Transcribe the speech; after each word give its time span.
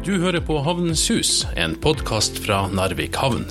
Du 0.00 0.14
hører 0.16 0.40
på 0.40 0.54
Havnens 0.64 1.02
Hus, 1.12 1.42
en 1.60 1.74
podkast 1.76 2.38
fra 2.40 2.62
Narvik 2.72 3.18
havn. 3.20 3.42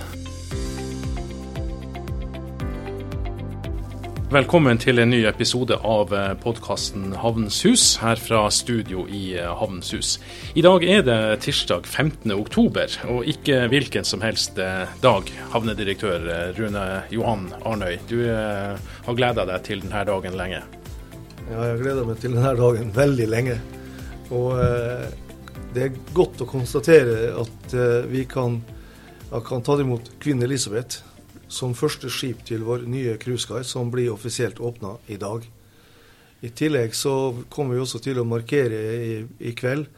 Velkommen 4.33 4.81
til 4.81 4.97
en 5.03 5.13
ny 5.13 5.19
episode 5.29 5.77
av 5.85 6.09
podkasten 6.41 7.13
Havnens 7.21 7.61
Hus, 7.67 7.85
her 8.01 8.17
fra 8.17 8.41
studio 8.49 9.05
i 9.05 9.37
Havnens 9.37 9.93
Hus. 9.93 10.15
I 10.57 10.65
dag 10.65 10.87
er 10.89 11.05
det 11.05 11.19
tirsdag 11.45 11.85
15. 11.85 12.33
oktober, 12.33 12.97
og 13.13 13.29
ikke 13.29 13.67
hvilken 13.69 14.09
som 14.09 14.25
helst 14.25 14.57
dag. 14.57 15.29
Havnedirektør 15.53 16.25
Rune 16.57 16.89
Johan 17.13 17.51
Arnøy, 17.61 18.01
du 18.09 18.25
har 18.25 19.21
gleda 19.21 19.45
deg 19.53 19.69
til 19.69 19.85
denne 19.85 20.01
dagen 20.09 20.41
lenge? 20.41 20.65
Ja, 21.45 21.61
jeg 21.61 21.77
har 21.77 21.81
gleda 21.85 22.09
meg 22.09 22.21
til 22.25 22.39
denne 22.41 22.57
dagen 22.57 22.95
veldig 22.97 23.33
lenge. 23.37 23.63
Og 24.33 24.57
eh, 24.65 25.28
det 25.73 25.83
er 25.85 25.97
godt 26.17 26.41
å 26.41 26.49
konstatere 26.49 27.29
at 27.37 27.73
eh, 27.77 28.07
vi 28.09 28.23
kan, 28.29 28.57
kan 29.45 29.61
ta 29.65 29.75
imot 29.81 30.11
kvinne 30.21 30.47
Elisabeth 30.47 31.03
som 31.49 31.75
første 31.77 32.09
skip 32.13 32.41
til 32.45 32.63
vår 32.65 32.85
nye 32.89 33.17
cruiseguide, 33.21 33.67
som 33.67 33.91
blir 33.93 34.11
offisielt 34.13 34.59
åpna 34.61 34.95
i 35.09 35.17
dag. 35.21 35.45
I 36.41 36.49
tillegg 36.55 36.95
så 36.95 37.13
kommer 37.51 37.75
vi 37.75 37.83
også 37.83 38.01
til 38.01 38.21
å 38.21 38.27
markere 38.27 38.79
i, 38.95 39.15
i 39.49 39.53
kveld 39.57 39.89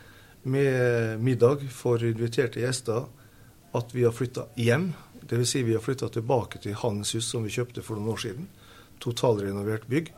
med 0.44 1.22
middag 1.22 1.68
for 1.72 2.02
inviterte 2.04 2.64
gjester 2.64 3.06
at 3.78 3.94
vi 3.96 4.04
har 4.08 4.16
flytta 4.16 4.48
hjem. 4.60 4.90
Dvs. 5.22 5.54
Si 5.54 5.62
vi 5.64 5.76
har 5.78 5.84
flytta 5.84 6.10
tilbake 6.12 6.60
til 6.64 6.76
Handelshus 6.82 7.30
som 7.30 7.46
vi 7.46 7.54
kjøpte 7.54 7.84
for 7.86 8.00
noen 8.00 8.16
år 8.16 8.24
siden. 8.26 8.50
Totalrenovert 9.04 9.86
bygg. 9.92 10.10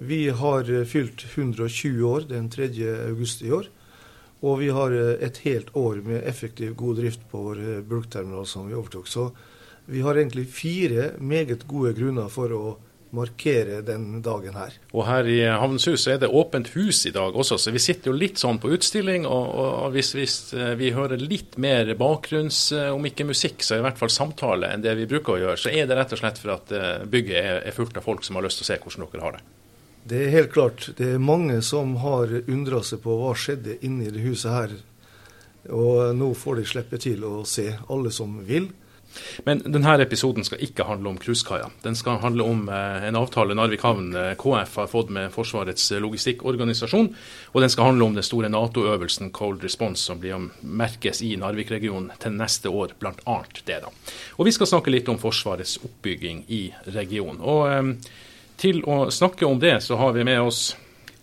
Vi 0.00 0.22
har 0.32 0.70
fylt 0.88 1.26
120 1.34 2.06
år 2.06 2.28
den 2.30 2.48
3. 2.52 2.70
august 3.10 3.42
i 3.44 3.52
år. 3.52 3.68
Og 4.40 4.60
vi 4.62 4.70
har 4.72 4.94
et 5.20 5.42
helt 5.44 5.74
år 5.76 6.00
med 6.04 6.22
effektiv, 6.28 6.74
god 6.74 7.00
drift 7.02 7.26
på 7.30 7.42
vår 7.50 7.82
bulkterminal 7.88 8.46
som 8.48 8.68
vi 8.68 8.76
overtok. 8.76 9.08
Så 9.08 9.30
vi 9.90 10.00
har 10.00 10.16
egentlig 10.16 10.46
fire 10.48 11.10
meget 11.18 11.66
gode 11.68 11.92
grunner 11.98 12.30
for 12.32 12.54
å 12.56 12.64
markere 13.10 13.80
den 13.82 14.20
dagen 14.22 14.54
her. 14.54 14.76
Og 14.94 15.04
her 15.08 15.26
i 15.26 15.38
Havnshus 15.42 16.06
er 16.10 16.20
det 16.22 16.30
åpent 16.30 16.70
hus 16.76 17.02
i 17.10 17.12
dag 17.14 17.34
også, 17.34 17.58
så 17.58 17.72
vi 17.74 17.82
sitter 17.82 18.12
jo 18.12 18.16
litt 18.16 18.38
sånn 18.38 18.60
på 18.62 18.70
utstilling. 18.76 19.26
Og, 19.26 19.48
og 19.60 19.96
hvis, 19.96 20.12
hvis, 20.14 20.36
vi 20.78 20.92
hører 20.94 21.20
litt 21.20 21.58
mer 21.60 21.90
bakgrunns, 21.98 22.68
om 22.94 23.06
ikke 23.10 23.26
musikk, 23.28 23.64
så 23.66 23.80
i 23.80 23.84
hvert 23.84 23.98
fall 24.00 24.12
samtale 24.14 24.70
enn 24.70 24.84
det 24.84 24.94
vi 25.02 25.08
bruker 25.10 25.36
å 25.36 25.40
gjøre, 25.44 25.60
så 25.60 25.74
er 25.74 25.90
det 25.90 25.98
rett 25.98 26.14
og 26.14 26.22
slett 26.22 26.38
for 26.42 26.54
at 26.54 26.76
bygget 27.10 27.66
er 27.66 27.76
fullt 27.76 27.98
av 27.98 28.06
folk 28.06 28.26
som 28.26 28.38
har 28.38 28.46
lyst 28.46 28.62
til 28.62 28.68
å 28.68 28.72
se 28.72 28.78
hvordan 28.84 29.10
dere 29.10 29.26
har 29.26 29.40
det. 29.40 29.48
Det 30.04 30.24
er 30.24 30.34
helt 30.34 30.52
klart. 30.52 30.90
Det 30.96 31.14
er 31.14 31.22
mange 31.22 31.60
som 31.62 31.96
har 32.00 32.32
undra 32.48 32.80
seg 32.86 33.02
på 33.04 33.16
hva 33.20 33.34
skjedde 33.36 33.78
inni 33.86 34.10
det 34.10 34.24
huset 34.24 34.52
her. 34.52 34.76
Og 35.68 36.16
nå 36.16 36.32
får 36.34 36.60
de 36.60 36.68
slippe 36.68 37.00
til 37.00 37.24
å 37.28 37.42
se, 37.48 37.68
alle 37.92 38.12
som 38.14 38.38
vil. 38.46 38.70
Men 39.44 39.58
denne 39.64 39.96
episoden 40.02 40.44
skal 40.46 40.62
ikke 40.62 40.86
handle 40.86 41.10
om 41.12 41.18
cruisekaia. 41.20 41.66
Den 41.82 41.96
skal 41.98 42.20
handle 42.22 42.46
om 42.46 42.68
eh, 42.70 43.08
en 43.08 43.18
avtale 43.18 43.56
Narvik 43.58 43.82
havn 43.84 44.14
eh, 44.14 44.32
KF 44.38 44.76
har 44.82 44.90
fått 44.90 45.10
med 45.14 45.32
Forsvarets 45.34 45.90
logistikkorganisasjon. 46.04 47.10
Og 47.52 47.64
den 47.64 47.72
skal 47.72 47.90
handle 47.90 48.06
om 48.06 48.16
den 48.16 48.26
store 48.26 48.50
Nato-øvelsen 48.52 49.32
Cold 49.36 49.66
Response 49.66 50.06
som 50.06 50.22
blir 50.22 50.48
merkes 50.62 51.24
i 51.26 51.34
Narvik-regionen 51.40 52.12
til 52.22 52.38
neste 52.38 52.70
år, 52.70 52.94
bl.a. 53.02 53.38
det. 53.64 53.80
da. 53.82 53.92
Og 54.38 54.46
vi 54.46 54.54
skal 54.54 54.70
snakke 54.70 54.94
litt 54.94 55.10
om 55.10 55.20
Forsvarets 55.20 55.80
oppbygging 55.82 56.44
i 56.48 56.64
regionen. 56.94 57.42
Og 57.42 57.66
eh, 57.70 58.20
til 58.60 58.82
å 58.84 59.06
snakke 59.12 59.48
om 59.48 59.58
det, 59.60 59.78
så 59.84 59.98
har 60.00 60.14
vi 60.16 60.26
med 60.28 60.42
oss 60.44 60.74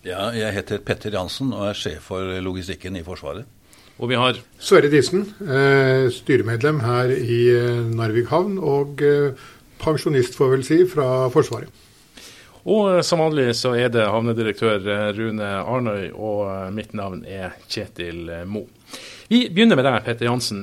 Ja, 0.06 0.28
jeg 0.34 0.54
heter 0.56 0.82
Petter 0.82 1.14
Jansen 1.14 1.52
og 1.54 1.68
er 1.70 1.78
sjef 1.78 2.10
for 2.10 2.38
logistikken 2.42 2.96
i 2.98 3.04
Forsvaret. 3.06 3.46
Og 3.98 4.12
vi 4.12 4.18
har 4.18 4.38
Sverre 4.62 4.90
Disen, 4.92 5.24
styremedlem 6.14 6.78
her 6.84 7.10
i 7.10 7.40
Narvik 7.98 8.30
havn, 8.30 8.54
og 8.62 9.02
pensjonist, 9.82 10.38
får 10.38 10.52
vel 10.54 10.64
si, 10.66 10.78
fra 10.86 11.26
Forsvaret. 11.34 11.84
Og 12.68 13.00
som 13.06 13.22
vanlig 13.24 13.50
så 13.58 13.72
er 13.74 13.90
det 13.90 14.06
havnedirektør 14.06 14.86
Rune 15.16 15.50
Arnøy, 15.64 16.12
og 16.14 16.70
mitt 16.76 16.94
navn 16.94 17.24
er 17.26 17.58
Kjetil 17.66 18.28
Mo. 18.46 18.68
Vi 19.28 19.42
begynner 19.52 19.76
med 19.76 19.84
deg, 19.84 19.98
Petter 20.06 20.24
Jansen. 20.24 20.62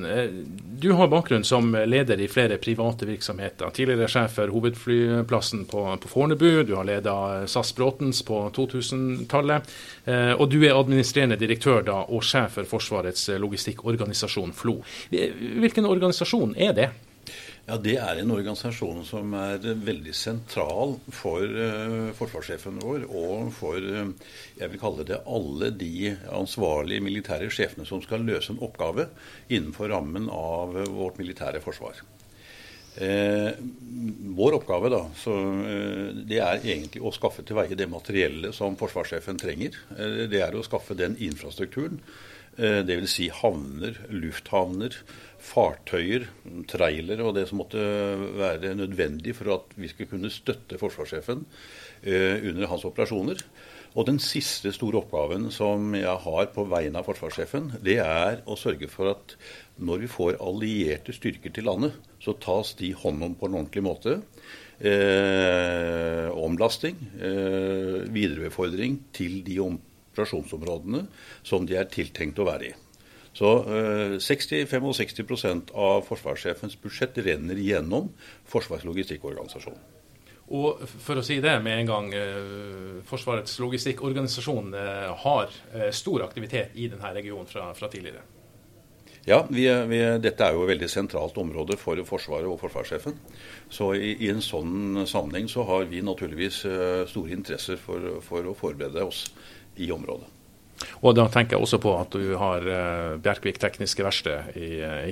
Du 0.82 0.88
har 0.98 1.06
bakgrunn 1.08 1.44
som 1.46 1.70
leder 1.86 2.18
i 2.18 2.26
flere 2.26 2.58
private 2.58 3.06
virksomheter. 3.06 3.70
Tidligere 3.70 4.08
sjef 4.10 4.34
for 4.40 4.50
hovedflyplassen 4.50 5.62
på, 5.70 5.84
på 6.02 6.10
Fornebu. 6.10 6.64
Du 6.66 6.74
har 6.74 6.88
leda 6.88 7.14
SAS 7.46 7.70
Bråtens 7.78 8.24
på 8.26 8.40
2000-tallet. 8.56 9.70
Og 10.34 10.44
du 10.50 10.58
er 10.64 10.74
administrerende 10.74 11.38
direktør 11.38 11.86
da, 11.86 12.00
og 12.10 12.26
sjef 12.26 12.58
for 12.58 12.66
Forsvarets 12.74 13.28
logistikkorganisasjon 13.38 14.50
FLO. 14.58 14.80
Hvilken 15.14 15.86
organisasjon 15.86 16.58
er 16.58 16.74
det? 16.74 16.90
Ja, 17.66 17.74
Det 17.82 17.96
er 17.98 18.20
en 18.20 18.30
organisasjon 18.30 19.00
som 19.02 19.32
er 19.34 19.64
veldig 19.82 20.12
sentral 20.14 20.92
for 21.10 21.42
uh, 21.42 22.12
forsvarssjefen 22.14 22.76
vår 22.78 23.08
og 23.10 23.48
for 23.56 23.82
uh, 23.82 24.12
jeg 24.54 24.70
vil 24.70 24.78
kalle 24.78 25.06
det 25.08 25.18
alle 25.26 25.72
de 25.74 26.12
ansvarlige 26.30 27.02
militære 27.02 27.50
sjefene 27.50 27.86
som 27.88 28.04
skal 28.04 28.22
løse 28.22 28.54
en 28.54 28.62
oppgave 28.62 29.08
innenfor 29.48 29.90
rammen 29.90 30.30
av 30.30 30.78
vårt 30.94 31.18
militære 31.18 31.62
forsvar. 31.64 32.04
vår 32.96 34.54
oppgave 34.56 34.88
da, 34.88 35.02
så, 35.20 35.34
det 36.24 36.38
er 36.40 36.62
egentlig 36.62 37.02
å 37.04 37.12
skaffe 37.12 37.42
til 37.44 37.58
veie 37.58 37.76
det 37.76 37.90
materiellet 37.92 38.56
som 38.56 38.78
forsvarssjefen 38.80 39.36
trenger. 39.36 39.76
det 40.32 40.40
er 40.40 40.56
å 40.56 40.64
skaffe 40.64 40.96
den 40.96 41.18
infrastrukturen, 41.20 41.98
dvs. 42.56 43.10
Si 43.12 43.28
havner, 43.28 44.00
lufthavner, 44.08 44.96
fartøyer, 45.46 46.26
trailere 46.70 47.24
og 47.26 47.36
det 47.36 47.46
som 47.48 47.60
måtte 47.62 47.80
være 48.38 48.74
nødvendig 48.78 49.36
for 49.38 49.54
at 49.54 49.74
vi 49.78 49.90
skulle 49.90 50.10
kunne 50.10 50.32
støtte 50.32 50.78
forsvarssjefen 50.80 51.44
eh, 52.02 52.42
under 52.50 52.70
hans 52.70 52.86
operasjoner. 52.88 53.42
Og 53.96 54.04
den 54.04 54.18
siste 54.20 54.74
store 54.76 55.00
oppgaven 55.00 55.48
som 55.54 55.94
jeg 55.96 56.20
har 56.26 56.50
på 56.52 56.66
vegne 56.68 57.00
av 57.00 57.06
forsvarssjefen, 57.08 57.70
det 57.84 57.96
er 58.04 58.42
å 58.44 58.58
sørge 58.60 58.90
for 58.92 59.14
at 59.14 59.36
når 59.80 60.04
vi 60.04 60.12
får 60.12 60.36
allierte 60.44 61.14
styrker 61.16 61.54
til 61.54 61.68
landet, 61.70 61.96
så 62.20 62.36
tas 62.36 62.74
de 62.76 62.92
hånd 62.92 63.24
om 63.24 63.36
på 63.38 63.48
en 63.48 63.60
ordentlig 63.62 63.84
måte. 63.86 64.18
Eh, 64.76 66.28
omlasting, 66.36 66.98
eh, 67.16 68.04
viderebefordring 68.12 68.98
til 69.16 69.40
de 69.46 69.62
operasjonsområdene 69.64 71.06
som 71.42 71.64
de 71.64 71.80
er 71.80 71.88
tiltenkt 71.88 72.42
å 72.42 72.50
være 72.50 72.68
i. 72.68 72.74
Så 73.36 73.50
eh, 73.68 74.16
60-65 74.22 75.74
av 75.76 76.06
forsvarssjefens 76.08 76.78
budsjett 76.80 77.18
renner 77.26 77.58
gjennom 77.60 78.08
Forsvarets 78.48 78.86
logistikkorganisasjon. 78.88 79.76
Og 80.56 80.84
for 80.86 81.18
å 81.18 81.24
si 81.26 81.40
det 81.42 81.56
med 81.58 81.80
en 81.80 81.88
gang, 81.90 82.12
Forsvarets 83.08 83.56
logistikkorganisasjon 83.58 84.70
har 85.24 85.56
stor 85.90 86.22
aktivitet 86.22 86.76
i 86.78 86.86
denne 86.92 87.10
regionen 87.16 87.50
fra, 87.50 87.72
fra 87.74 87.90
tidligere? 87.90 88.22
Ja, 89.26 89.40
vi, 89.50 89.66
vi, 89.90 89.98
dette 90.22 90.46
er 90.46 90.54
jo 90.54 90.62
et 90.62 90.70
veldig 90.70 90.88
sentralt 90.92 91.42
område 91.42 91.74
for 91.80 91.98
Forsvaret 92.06 92.46
og 92.46 92.60
forsvarssjefen. 92.62 93.18
Så 93.66 93.90
i, 93.98 94.12
i 94.22 94.30
en 94.30 94.38
sånn 94.38 95.02
sammenheng 95.02 95.50
så 95.50 95.66
har 95.66 95.90
vi 95.90 96.06
naturligvis 96.06 96.62
store 97.10 97.34
interesser 97.34 97.82
for, 97.82 98.22
for 98.22 98.46
å 98.46 98.54
forberede 98.54 99.02
oss 99.02 99.26
i 99.82 99.90
området. 99.90 100.35
Og 101.00 101.16
da 101.16 101.26
tenker 101.32 101.56
jeg 101.56 101.64
også 101.64 101.80
på 101.82 101.92
at 101.96 102.12
du 102.12 102.34
har 102.40 102.64
Bjerkvik 103.22 103.60
tekniske 103.62 104.04
verksted 104.04 104.56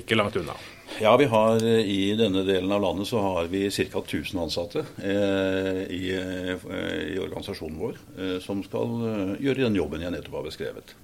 ikke 0.01 0.17
langt 0.17 0.37
unna. 0.39 0.57
Ja, 1.01 1.17
vi 1.17 1.25
har 1.25 1.63
i 1.65 2.15
denne 2.15 2.43
delen 2.47 2.71
av 2.71 2.81
landet 2.81 3.07
så 3.07 3.19
har 3.19 3.49
vi 3.51 3.71
ca. 3.71 3.99
1000 3.99 4.39
ansatte 4.39 4.85
eh, 5.03 5.81
i, 5.91 6.11
i, 6.13 7.17
organisasjonen 7.19 7.79
vår 7.79 7.97
eh, 8.17 8.37
som 8.43 8.61
skal 8.63 8.93
gjøre 9.41 9.65
den 9.65 9.75
jobben 9.75 10.05
jeg 10.05 10.13
nettopp 10.13 10.39
har 10.39 10.47
beskrevet. 10.47 10.95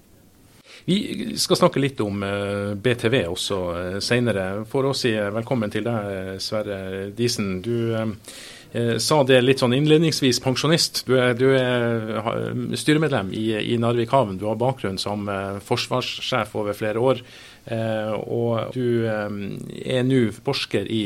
Vi 0.86 1.36
skal 1.38 1.60
snakke 1.60 1.82
litt 1.82 2.00
om 2.02 2.24
BTV 2.82 3.16
også 3.30 3.58
senere. 4.02 4.64
For 4.70 4.88
å 4.90 4.96
si 4.98 5.12
velkommen 5.14 5.70
til 5.70 5.86
deg, 5.86 6.40
Sverre 6.42 7.12
Disen. 7.14 7.60
Du 7.62 7.92
eh, 7.94 8.16
sa 9.04 9.18
det 9.28 9.42
litt 9.44 9.60
sånn 9.60 9.76
innledningsvis, 9.76 10.40
pensjonist. 10.44 11.02
Du 11.08 11.18
er, 11.20 11.34
du 11.36 11.50
er 11.58 12.54
styremedlem 12.80 13.34
i, 13.36 13.50
i, 13.60 13.78
Narvik 13.82 14.14
havn. 14.16 14.38
Du 14.40 14.46
har 14.48 14.60
bakgrunn 14.60 15.00
som 15.02 15.28
eh, 15.28 15.60
forsvarssjef 15.66 16.56
over 16.56 16.78
flere 16.78 17.04
år. 17.04 17.24
Eh, 17.66 18.14
og 18.16 18.72
du 18.76 19.04
er 19.08 20.08
nå 20.08 20.24
forsker 20.40 20.88
i 20.88 21.04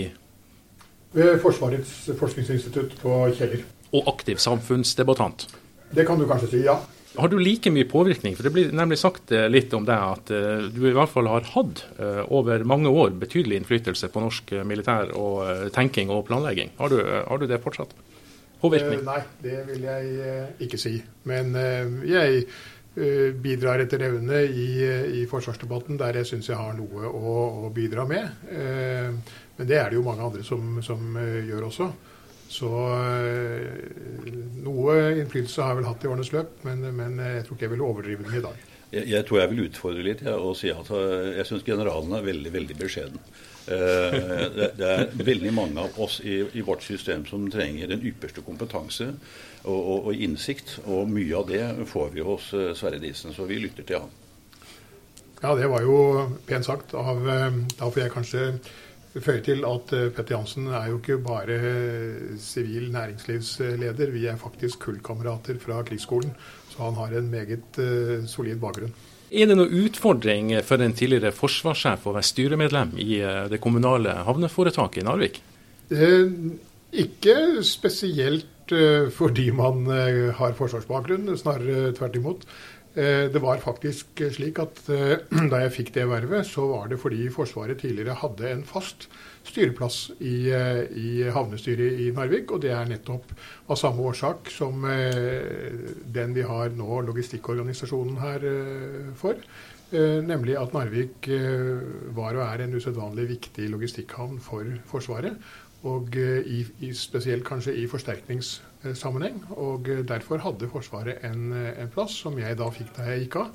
Ved 1.15 1.39
Forsvarets 1.39 2.09
forskningsinstitutt 2.19 2.97
på 3.01 3.21
Kjeller. 3.37 3.63
Og 3.95 4.09
aktiv 4.11 4.41
samfunnsdebattant. 4.43 5.47
Det 5.95 6.05
kan 6.05 6.19
du 6.19 6.27
kanskje 6.27 6.51
si, 6.51 6.65
ja. 6.67 6.75
Har 7.17 7.31
du 7.31 7.37
like 7.39 7.71
mye 7.73 7.87
påvirkning? 7.89 8.35
For 8.37 8.47
Det 8.47 8.53
blir 8.55 8.73
nemlig 8.75 8.97
sagt 9.01 9.31
litt 9.51 9.73
om 9.77 9.85
deg 9.87 9.95
at 9.95 10.31
du 10.75 10.81
i 10.89 10.93
hvert 10.95 11.11
fall 11.11 11.29
har 11.31 11.47
hatt 11.53 11.83
over 12.27 12.65
mange 12.67 12.91
år 12.91 13.15
betydelig 13.21 13.61
innflytelse 13.61 14.09
på 14.13 14.23
norsk 14.23 14.51
militær 14.67 15.13
og 15.15 15.71
tenking 15.75 16.11
og 16.13 16.25
planlegging. 16.29 16.73
Har 16.79 16.91
du, 16.91 16.99
har 17.01 17.41
du 17.41 17.47
det 17.49 17.61
fortsatt? 17.63 17.95
Påvirkning? 18.61 19.03
nei, 19.05 19.19
det 19.43 19.59
vil 19.67 19.83
jeg 19.85 20.47
ikke 20.65 20.79
si. 20.81 20.95
Men 21.29 21.53
jeg 22.07 22.45
bidrar 23.43 23.83
etter 23.83 24.05
evne 24.07 24.41
i, 24.47 24.67
i, 25.19 25.23
forsvarsdebatten 25.27 25.99
der 25.99 26.21
jeg 26.21 26.29
syns 26.29 26.49
jeg 26.51 26.59
har 26.59 26.75
noe 26.77 27.09
å, 27.09 27.35
å 27.67 27.71
bidra 27.75 28.05
med. 28.07 28.45
Men 28.49 29.67
det 29.67 29.79
er 29.79 29.91
det 29.91 29.99
jo 29.99 30.05
mange 30.05 30.23
andre 30.23 30.45
som, 30.47 30.79
som 30.85 31.17
gjør 31.19 31.67
også. 31.69 31.89
Så 32.51 32.69
noe 34.65 34.93
innflytelse 35.17 35.63
har 35.63 35.73
jeg 35.73 35.79
vel 35.81 35.87
hatt 35.89 36.05
i 36.05 36.09
årenes 36.11 36.31
løp, 36.31 36.53
men, 36.67 36.85
men 36.95 37.17
jeg 37.19 37.43
tror 37.47 37.57
ikke 37.57 37.67
jeg 37.67 37.73
vil 37.73 37.83
overdrive 37.87 38.27
den 38.27 38.37
i 38.37 38.43
dag. 38.45 38.63
Jeg, 38.93 39.07
jeg, 39.09 39.25
tror 39.27 39.41
jeg 39.41 39.51
vil 39.51 39.65
utfordre 39.65 40.05
litt 40.05 40.21
ja, 40.23 40.37
og 40.37 40.53
si 40.59 40.69
at 40.71 40.91
jeg 40.91 41.47
syns 41.49 41.65
generalen 41.67 42.13
er 42.15 42.27
veldig 42.29 42.53
veldig 42.53 42.77
beskjeden. 42.79 43.19
Eh, 43.67 44.15
det, 44.55 44.67
det, 44.77 44.89
er 44.89 45.23
veldig 45.25 45.51
mange 45.53 45.81
av 45.81 45.97
oss 46.01 46.19
i, 46.21 46.37
i, 46.53 46.61
vårt 46.65 46.83
system 46.85 47.23
som 47.25 47.47
trenger 47.49 47.89
den 47.89 48.03
ypperste 48.05 48.43
kompetanse 48.45 49.07
og, 49.63 49.79
og, 49.79 49.97
og, 50.11 50.13
innsikt. 50.13 50.77
Og 50.85 51.09
mye 51.09 51.39
av 51.39 51.49
det 51.49 51.63
får 51.89 52.13
vi 52.13 52.25
hos 52.25 52.51
eh, 52.53 52.73
Sverre 52.77 53.01
Disen, 53.01 53.33
så 53.33 53.47
vi 53.49 53.57
lytter 53.63 53.87
til 53.87 54.05
han. 54.05 54.13
Ja, 55.41 55.55
det 55.57 55.67
var 55.69 55.81
jo 55.85 55.97
pent 56.45 56.67
sagt. 56.67 56.93
Av, 56.93 57.25
eh, 57.25 57.61
får 57.81 58.03
jeg 58.03 58.13
kanskje 58.13 58.45
føye 59.23 59.41
til 59.45 59.63
at 59.67 59.91
Petter 60.15 60.35
Jansen 60.35 60.67
er 60.67 60.89
jo 60.91 60.99
ikke 60.99 61.19
bare 61.23 61.57
sivil 62.41 62.89
næringslivsleder. 62.91 64.11
Vi 64.11 64.25
er 64.27 64.39
faktisk 64.39 64.87
kullkamerater 64.87 65.59
fra 65.61 65.81
krigsskolen, 65.87 66.33
så 66.71 66.83
han 66.89 66.99
har 66.99 67.15
en 67.15 67.29
meget 67.31 67.79
solid 68.27 68.59
bakgrunn. 68.59 68.95
Er 69.35 69.49
det 69.49 69.57
noen 69.57 69.73
utfordring 69.85 70.51
for 70.63 70.81
en 70.83 70.93
tidligere 70.95 71.33
forsvarssjef 71.33 72.05
å 72.05 72.13
være 72.15 72.27
styremedlem 72.29 72.93
i 73.01 73.17
eh, 73.19 73.47
det 73.51 73.59
kommunale 73.63 74.13
havneforetaket 74.27 75.01
i 75.01 75.05
Narvik? 75.07 75.39
Eh, 75.89 76.29
ikke 76.95 77.63
spesielt 77.65 78.71
eh, 78.71 79.09
fordi 79.13 79.49
man 79.55 79.83
eh, 79.91 80.29
har 80.37 80.55
forsvarsbakgrunn, 80.57 81.33
snarere 81.41 81.91
tvert 81.97 82.19
imot. 82.21 82.45
Eh, 82.95 83.27
det 83.31 83.41
var 83.43 83.61
faktisk 83.63 84.25
slik 84.31 84.59
at 84.63 84.81
eh, 84.89 85.17
da 85.51 85.63
jeg 85.65 85.75
fikk 85.79 85.93
det 85.97 86.09
vervet, 86.09 86.47
så 86.47 86.67
var 86.71 86.89
det 86.91 87.01
fordi 87.01 87.29
Forsvaret 87.33 87.83
tidligere 87.83 88.17
hadde 88.23 88.51
en 88.51 88.67
fast 88.67 89.09
styreplass 89.45 90.09
i, 90.19 90.49
eh, 90.53 90.81
i, 90.97 91.09
havnestyret 91.33 92.01
i 92.01 92.09
Narvik. 92.15 92.51
Og 92.55 92.63
det 92.65 92.73
er 92.75 92.89
nettopp 92.89 93.31
av 93.69 93.79
samme 93.79 94.05
årsak 94.09 94.51
som 94.53 94.85
eh, 94.89 95.71
den 96.15 96.35
vi 96.35 96.45
har 96.45 96.73
nå 96.75 97.01
logistikkorganisasjonen 97.11 98.19
her 98.23 98.49
eh, 98.51 99.15
for. 99.19 99.39
Nemlig 99.95 100.55
at 100.59 100.73
Narvik 100.73 101.27
var 102.17 102.35
og 102.35 102.41
er 102.41 102.63
en 102.63 102.73
usedvanlig 102.73 103.27
viktig 103.29 103.67
logistikkhavn 103.69 104.39
for 104.43 104.65
Forsvaret. 104.89 105.37
Og 105.87 106.17
i, 106.17 106.63
i, 106.83 106.89
spesielt 106.97 107.45
kanskje 107.47 107.75
i 107.77 107.85
forsterkningssammenheng. 108.85 109.41
Og 109.57 109.89
derfor 110.07 110.43
hadde 110.43 110.69
Forsvaret 110.69 111.23
en, 111.23 111.51
en 111.53 111.91
plass 111.93 112.21
som 112.21 112.37
jeg 112.39 112.57
da 112.57 112.69
fikk 112.71 112.93
da 112.97 113.09
jeg 113.09 113.25
gikk 113.25 113.39
av. 113.41 113.51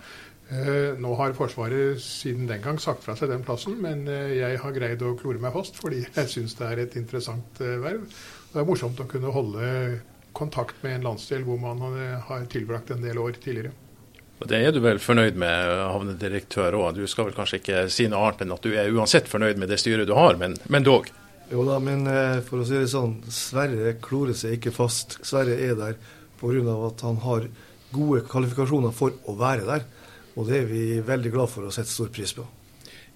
Eh, 0.50 0.98
nå 0.98 1.14
har 1.14 1.36
Forsvaret 1.38 2.00
siden 2.02 2.48
den 2.48 2.62
gang 2.62 2.78
sagt 2.82 3.04
fra 3.04 3.14
seg 3.14 3.30
den 3.30 3.44
plassen, 3.46 3.76
men 3.80 4.08
eh, 4.10 4.40
jeg 4.40 4.58
har 4.58 4.72
greid 4.74 5.02
å 5.02 5.14
klore 5.14 5.38
meg 5.38 5.54
fast 5.54 5.78
fordi 5.78 6.02
jeg 6.02 6.26
syns 6.32 6.56
det 6.58 6.66
er 6.66 6.80
et 6.82 6.96
interessant 6.98 7.60
eh, 7.62 7.78
verv. 7.78 8.08
Det 8.50 8.58
er 8.58 8.66
morsomt 8.66 8.98
å 8.98 9.06
kunne 9.06 9.30
holde 9.30 10.00
kontakt 10.34 10.82
med 10.82 10.98
en 10.98 11.06
landsdel 11.10 11.46
hvor 11.46 11.58
man 11.58 11.78
har 12.26 12.44
tilbrakt 12.50 12.90
en 12.90 13.02
del 13.02 13.18
år 13.18 13.38
tidligere. 13.38 13.70
Og 14.40 14.48
Det 14.48 14.58
er 14.58 14.72
du 14.72 14.80
vel 14.80 14.98
fornøyd 15.02 15.36
med, 15.38 15.70
havnedirektør 15.92 16.74
òg. 16.78 16.96
Du 16.96 17.06
skal 17.10 17.28
vel 17.28 17.34
kanskje 17.36 17.58
ikke 17.60 17.82
si 17.92 18.06
noe 18.08 18.24
annet 18.24 18.46
enn 18.46 18.54
at 18.54 18.64
du 18.64 18.70
er 18.72 18.90
uansett 18.94 19.28
fornøyd 19.30 19.58
med 19.60 19.70
det 19.70 19.78
styret 19.82 20.08
du 20.08 20.14
har, 20.16 20.38
men, 20.40 20.56
men 20.72 20.86
dog? 20.86 21.10
Jo 21.50 21.64
da, 21.66 21.80
men 21.82 22.06
for 22.46 22.62
å 22.62 22.66
si 22.66 22.76
det 22.78 22.92
sånn, 22.92 23.16
Sverre 23.34 23.96
klorer 24.02 24.36
seg 24.38 24.54
ikke 24.54 24.70
fast. 24.74 25.18
Sverre 25.26 25.56
er 25.58 25.74
der 25.78 25.96
pga. 26.38 26.76
at 26.86 27.02
han 27.02 27.18
har 27.24 27.48
gode 27.92 28.22
kvalifikasjoner 28.30 28.94
for 28.94 29.16
å 29.26 29.34
være 29.38 29.66
der. 29.66 29.84
Og 30.38 30.46
det 30.48 30.62
er 30.62 30.68
vi 30.70 30.84
veldig 31.04 31.32
glad 31.34 31.50
for 31.50 31.66
å 31.66 31.74
sette 31.74 31.90
stor 31.90 32.10
pris 32.14 32.32
på. 32.36 32.46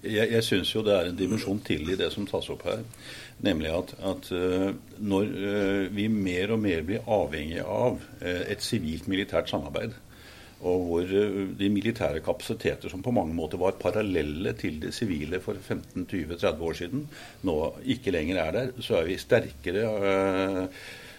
Jeg, 0.05 0.27
jeg 0.29 0.43
syns 0.45 0.73
jo 0.73 0.83
det 0.85 0.93
er 0.93 1.07
en 1.09 1.17
dimensjon 1.17 1.61
til 1.65 1.87
i 1.89 1.97
det 1.97 2.11
som 2.13 2.27
tas 2.29 2.49
opp 2.53 2.65
her. 2.67 2.83
Nemlig 3.45 3.71
at, 3.73 3.93
at 4.11 4.27
uh, 4.35 4.69
når 5.01 5.31
uh, 5.31 5.85
vi 5.95 6.09
mer 6.11 6.53
og 6.53 6.61
mer 6.61 6.83
blir 6.85 7.07
avhengig 7.07 7.63
av 7.63 8.03
et 8.21 8.61
sivilt-militært 8.63 9.49
samarbeid, 9.49 9.95
og 10.61 10.83
hvor 10.87 11.09
de 11.59 11.69
militære 11.69 12.21
kapasiteter 12.25 12.89
som 12.89 13.03
på 13.03 13.13
mange 13.13 13.35
måter 13.35 13.59
var 13.61 13.75
parallelle 13.79 14.53
til 14.57 14.79
det 14.81 14.93
sivile 14.95 15.41
for 15.43 15.59
15-20-30 15.59 16.63
år 16.69 16.77
siden, 16.79 17.07
nå 17.43 17.57
ikke 17.95 18.13
lenger 18.15 18.39
er 18.41 18.55
der, 18.55 18.71
så 18.79 19.01
er 19.01 19.09
vi 19.09 19.17
sterkere 19.21 19.83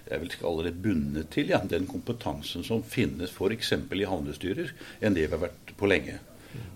jeg 0.07 0.23
vil 0.23 0.37
kalle 0.39 0.69
det 0.69 0.77
bundet 0.83 1.31
til 1.35 1.51
ja, 1.51 1.59
den 1.67 1.87
kompetansen 1.91 2.65
som 2.67 2.85
finnes 2.87 3.33
f.eks. 3.35 3.73
i 3.75 4.07
havnestyrer, 4.07 4.71
enn 5.03 5.17
det 5.17 5.27
vi 5.27 5.35
har 5.35 5.43
vært 5.49 5.73
på 5.79 5.91
lenge. 5.91 6.21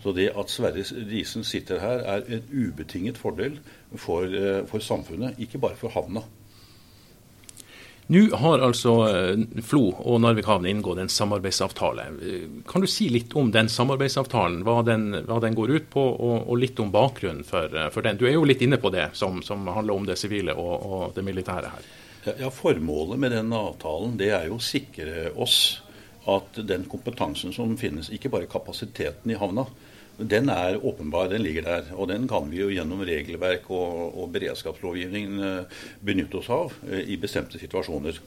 Så 0.02 0.12
det 0.16 0.32
at 0.36 0.50
Sverre 0.52 0.82
Risen 1.08 1.46
sitter 1.46 1.80
her, 1.80 2.02
er 2.02 2.26
en 2.26 2.50
ubetinget 2.50 3.20
fordel 3.20 3.60
for, 3.94 4.26
eh, 4.26 4.66
for 4.66 4.82
samfunnet, 4.82 5.38
ikke 5.38 5.60
bare 5.62 5.78
for 5.78 5.94
havna. 5.94 6.24
Nå 8.10 8.36
har 8.36 8.58
altså 8.58 8.92
eh, 9.06 9.42
Flo 9.62 9.84
og 9.94 10.16
Narvik 10.24 10.48
havn 10.50 10.64
inngått 10.66 10.98
en 10.98 11.10
samarbeidsavtale. 11.12 12.08
Kan 12.66 12.82
du 12.82 12.88
si 12.90 13.06
litt 13.12 13.36
om 13.38 13.52
den 13.54 13.70
samarbeidsavtalen, 13.70 14.64
hva 14.66 14.80
den, 14.82 15.12
hva 15.28 15.36
den 15.44 15.54
går 15.54 15.70
ut 15.76 15.86
på, 15.92 16.02
og, 16.02 16.48
og 16.50 16.58
litt 16.58 16.82
om 16.82 16.90
bakgrunnen 16.90 17.46
for, 17.46 17.70
eh, 17.70 17.86
for, 17.94 18.02
den? 18.02 18.18
Du 18.18 18.26
er 18.26 18.34
jo 18.34 18.42
litt 18.48 18.64
inne 18.66 18.80
på 18.82 18.90
det, 18.90 19.12
som, 19.14 19.38
som 19.46 19.62
handler 19.70 19.94
om 19.94 20.08
det 20.08 20.18
sivile 20.18 20.56
og, 20.58 20.72
og 20.74 21.04
det 21.14 21.22
militære 21.28 21.70
her. 21.70 21.86
Ja, 22.40 22.50
Formålet 22.50 23.22
med 23.22 23.32
den 23.36 23.54
avtalen 23.54 24.18
det 24.18 24.32
er 24.34 24.50
jo 24.50 24.58
å 24.58 24.64
sikre 24.64 25.30
oss 25.38 25.60
at 26.28 26.58
den 26.66 26.88
kompetansen 26.90 27.54
som 27.54 27.78
finnes, 27.78 28.10
ikke 28.10 28.32
bare 28.34 28.50
kapasiteten 28.50 29.30
i 29.30 29.38
havna, 29.38 29.68
den 30.28 30.50
er 30.52 30.80
åpenbar, 30.84 31.30
den 31.30 31.44
ligger 31.44 31.66
der. 31.66 31.94
Og 31.96 32.08
den 32.10 32.26
kan 32.28 32.50
vi 32.50 32.60
jo 32.60 32.68
gjennom 32.72 33.04
regelverk 33.06 33.70
og, 33.70 34.18
og 34.18 34.34
beredskapslovgivning 34.34 35.40
eh, 35.40 35.80
benytte 36.04 36.40
oss 36.42 36.50
av 36.52 36.76
eh, 36.88 37.06
i 37.14 37.18
bestemte 37.20 37.60
situasjoner. 37.60 38.20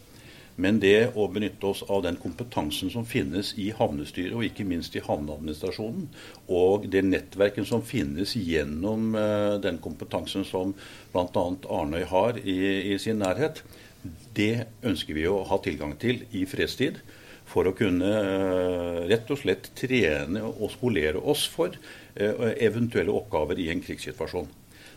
Men 0.55 0.77
det 0.77 1.15
å 1.17 1.25
benytte 1.33 1.65
oss 1.65 1.81
av 1.89 2.03
den 2.05 2.19
kompetansen 2.21 2.91
som 2.93 3.07
finnes 3.09 3.53
i 3.57 3.71
havnestyret, 3.73 4.35
og 4.37 4.45
ikke 4.45 4.67
minst 4.69 4.93
i 4.93 5.01
havneadministrasjonen, 5.01 6.05
og 6.45 6.85
det 6.93 7.01
nettverket 7.07 7.65
som 7.69 7.81
finnes 7.85 8.35
gjennom 8.37 9.15
uh, 9.17 9.57
den 9.63 9.79
kompetansen 9.81 10.45
som 10.45 10.75
bl.a. 11.13 11.45
Arnøy 11.73 12.05
har 12.11 12.37
i, 12.43 12.59
i, 12.93 12.99
sin 13.01 13.17
nærhet, 13.23 13.63
det 14.37 14.67
ønsker 14.85 15.17
vi 15.17 15.25
å 15.25 15.41
ha 15.49 15.57
tilgang 15.63 15.97
til 15.97 16.21
i 16.37 16.45
fredstid. 16.49 17.01
For 17.53 17.69
å 17.69 17.75
kunne 17.77 18.09
uh, 18.09 19.03
rett 19.09 19.29
og 19.29 19.39
slett 19.43 19.69
trene 19.77 20.41
og 20.49 20.71
skolere 20.73 21.21
oss 21.21 21.45
for 21.53 21.75
uh, 21.77 22.49
eventuelle 22.57 23.13
oppgaver 23.13 23.61
i 23.61 23.69
en 23.73 23.83
krigssituasjon. 23.83 24.49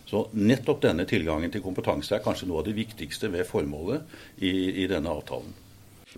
Så 0.07 0.23
nettopp 0.39 0.81
denne 0.85 1.05
tilgangen 1.09 1.53
til 1.53 1.65
kompetanse 1.65 2.15
er 2.17 2.25
kanskje 2.25 2.49
noe 2.49 2.63
av 2.63 2.69
det 2.69 2.77
viktigste 2.79 3.29
ved 3.33 3.47
formålet 3.49 4.07
i, 4.39 4.85
i 4.85 4.91
denne 4.91 5.13
avtalen. 5.13 5.55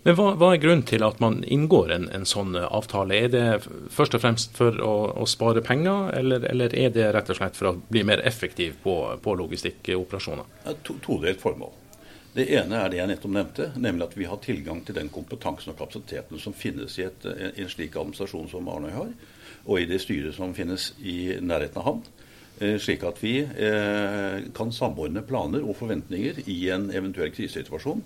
Men 0.05 0.15
hva, 0.15 0.29
hva, 0.39 0.53
er 0.55 0.61
grunnen 0.63 0.85
til 0.87 1.03
at 1.03 1.19
man 1.23 1.41
inngår 1.43 1.91
en, 1.97 2.07
en, 2.15 2.27
sånn 2.29 2.55
avtale? 2.61 3.17
Er 3.17 3.33
det 3.33 3.47
først 3.95 4.15
og 4.15 4.23
fremst 4.23 4.55
for 4.59 4.77
å, 4.85 4.95
å 5.19 5.27
spare 5.27 5.65
penger, 5.65 6.13
eller, 6.21 6.45
eller, 6.53 6.77
er 6.77 6.93
det 6.95 7.09
rett 7.17 7.33
og 7.33 7.41
slett 7.41 7.59
for 7.59 7.73
å 7.73 7.77
bli 7.89 8.05
mer 8.07 8.23
effektiv 8.29 8.79
på, 8.85 8.95
på 9.25 9.35
logistikkoperasjoner? 9.41 10.77
To, 10.87 10.99
todelt 11.03 11.43
formål. 11.43 11.75
Det 12.35 12.45
ene 12.55 12.77
er 12.77 12.93
det 12.93 13.01
jeg 13.01 13.11
nettopp 13.11 13.35
nevnte, 13.35 13.67
nemlig 13.81 14.05
at 14.05 14.17
vi 14.19 14.29
har 14.29 14.41
tilgang 14.45 14.83
til 14.87 14.99
den 14.99 15.09
kompetansen 15.13 15.73
og 15.73 15.79
kapasiteten 15.81 16.41
som 16.43 16.55
finnes 16.55 16.99
i, 17.01 17.07
et, 17.09 17.25
en 17.25 17.71
slik 17.73 17.97
administrasjon 17.97 18.51
som 18.53 18.69
Arnøy 18.69 18.93
har, 18.95 19.13
og 19.65 19.81
i 19.81 19.89
det 19.89 20.01
styret 20.05 20.37
som 20.37 20.55
finnes 20.57 20.93
i 21.01 21.39
nærheten 21.41 21.81
av 21.81 21.89
havn. 21.89 22.05
Eh, 22.59 22.75
slik 22.83 23.05
at 23.07 23.21
vi 23.23 23.37
eh, 23.45 24.49
kan 24.55 24.73
samordne 24.75 25.23
planer 25.27 25.63
og 25.63 25.77
forventninger 25.79 26.43
i 26.51 26.59
en 26.75 26.89
eventuell 26.91 27.31
krisesituasjon. 27.35 28.03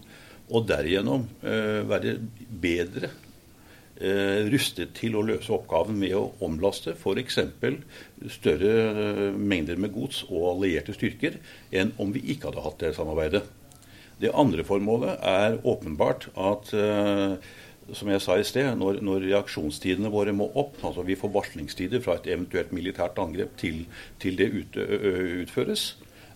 Og 0.53 0.67
derigjennom 0.69 1.29
eh, 1.41 1.83
være 1.89 2.19
bedre 2.63 3.15
rustet 4.03 4.97
til 4.97 5.15
å 5.15 5.21
løse 5.23 5.53
oppgaven 5.55 5.95
med 6.01 6.15
å 6.19 6.25
omlaste 6.43 6.91
f.eks. 6.97 7.37
større 8.35 9.29
mengder 9.37 9.79
med 9.79 9.93
gods 9.95 10.25
og 10.25 10.57
allierte 10.57 10.97
styrker 10.97 11.37
enn 11.71 11.93
om 12.03 12.11
vi 12.11 12.25
ikke 12.33 12.49
hadde 12.49 12.65
hatt 12.65 12.81
det 12.83 12.95
samarbeidet. 12.97 13.45
Det 14.23 14.31
andre 14.39 14.65
formålet 14.65 15.19
er 15.27 15.59
åpenbart 15.67 16.29
at 16.39 16.71
som 17.91 18.09
jeg 18.09 18.23
sa 18.23 18.37
i 18.39 18.47
sted, 18.47 18.69
når, 18.79 19.01
når, 19.05 19.25
reaksjonstidene 19.27 20.11
våre 20.13 20.33
må 20.37 20.47
opp, 20.59 20.79
altså 20.87 21.03
vi 21.07 21.17
får 21.19 21.33
varslingstider 21.35 22.03
fra 22.05 22.15
et 22.17 22.29
eventuelt 22.31 22.71
militært 22.73 23.19
angrep 23.21 23.57
til, 23.61 23.83
til 24.23 24.39
det 24.39 24.49
ut, 24.55 24.79
utføres, 25.43 25.87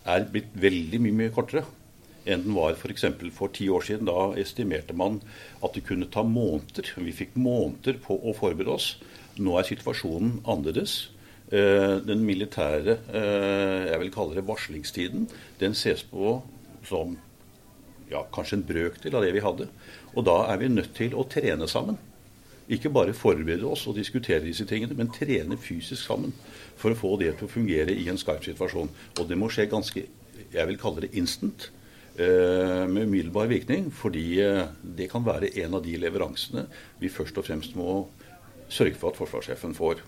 er 0.07 0.27
blitt 0.31 0.51
veldig 0.59 1.01
mye, 1.05 1.19
mye 1.23 1.35
kortere 1.35 1.65
enn 2.27 2.43
den 2.43 2.57
var 2.57 2.75
f.eks. 2.75 3.05
For, 3.07 3.33
for 3.35 3.55
ti 3.55 3.69
år 3.71 3.85
siden. 3.87 4.09
Da 4.09 4.33
estimerte 4.41 4.97
man 4.99 5.21
at 5.63 5.77
det 5.77 5.85
kunne 5.87 6.09
ta 6.11 6.25
måneder. 6.27 6.91
Vi 6.99 7.15
fikk 7.15 7.37
måneder 7.39 8.01
på 8.03 8.19
å 8.19 8.35
forberede 8.37 8.75
oss. 8.75 8.89
Nå 9.39 9.55
er 9.59 9.69
situasjonen 9.69 10.41
annerledes. 10.43 10.97
Den 11.47 12.25
militære, 12.27 12.97
jeg 13.07 13.99
vil 14.03 14.11
kalle 14.11 14.35
det 14.35 14.43
varslingstiden, 14.49 15.29
den 15.61 15.77
ses 15.79 16.03
på 16.11 16.41
som 16.87 17.15
ja, 18.11 18.25
kanskje 18.33 18.61
en 18.61 18.67
brøkdel 18.67 19.17
av 19.17 19.25
det 19.25 19.33
vi 19.35 19.45
hadde. 19.45 19.69
Og 20.15 20.27
da 20.27 20.37
er 20.53 20.61
vi 20.61 20.73
nødt 20.73 20.95
til 20.97 21.17
å 21.17 21.27
trene 21.31 21.69
sammen 21.71 21.99
Ikke 22.67 22.91
bare 22.91 23.13
forberede 23.15 23.63
oss 23.63 23.85
og 23.87 23.95
diskutere 23.95 24.43
disse 24.43 24.65
tingene, 24.67 24.97
men 24.99 25.13
trene 25.15 25.55
fysisk 25.55 26.03
sammen 26.03 26.33
for 26.75 26.91
å 26.91 26.99
få 26.99 27.13
det 27.21 27.37
til 27.39 27.47
å 27.47 27.53
fungere 27.53 27.95
i 27.95 28.09
en 28.11 28.19
skarp 28.19 28.43
situasjon. 28.43 28.91
Og 29.21 29.29
det 29.31 29.39
må 29.39 29.47
skje 29.55 29.69
ganske, 29.71 30.03
jeg 30.51 30.67
vil 30.67 30.81
kalle 30.81 31.05
det 31.05 31.13
instant, 31.15 31.69
eh, 32.19 32.83
med 32.91 33.07
umiddelbar 33.07 33.47
virkning. 33.47 33.93
Fordi 33.95 34.41
eh, 34.43 34.67
det 34.83 35.07
kan 35.13 35.23
være 35.23 35.53
en 35.63 35.79
av 35.79 35.87
de 35.87 35.95
leveransene 35.95 36.67
vi 36.99 37.07
først 37.07 37.39
og 37.39 37.47
fremst 37.47 37.79
må 37.79 38.01
sørge 38.67 38.99
for 38.99 39.15
at 39.15 39.21
forsvarssjefen 39.23 39.79
får. 39.79 40.03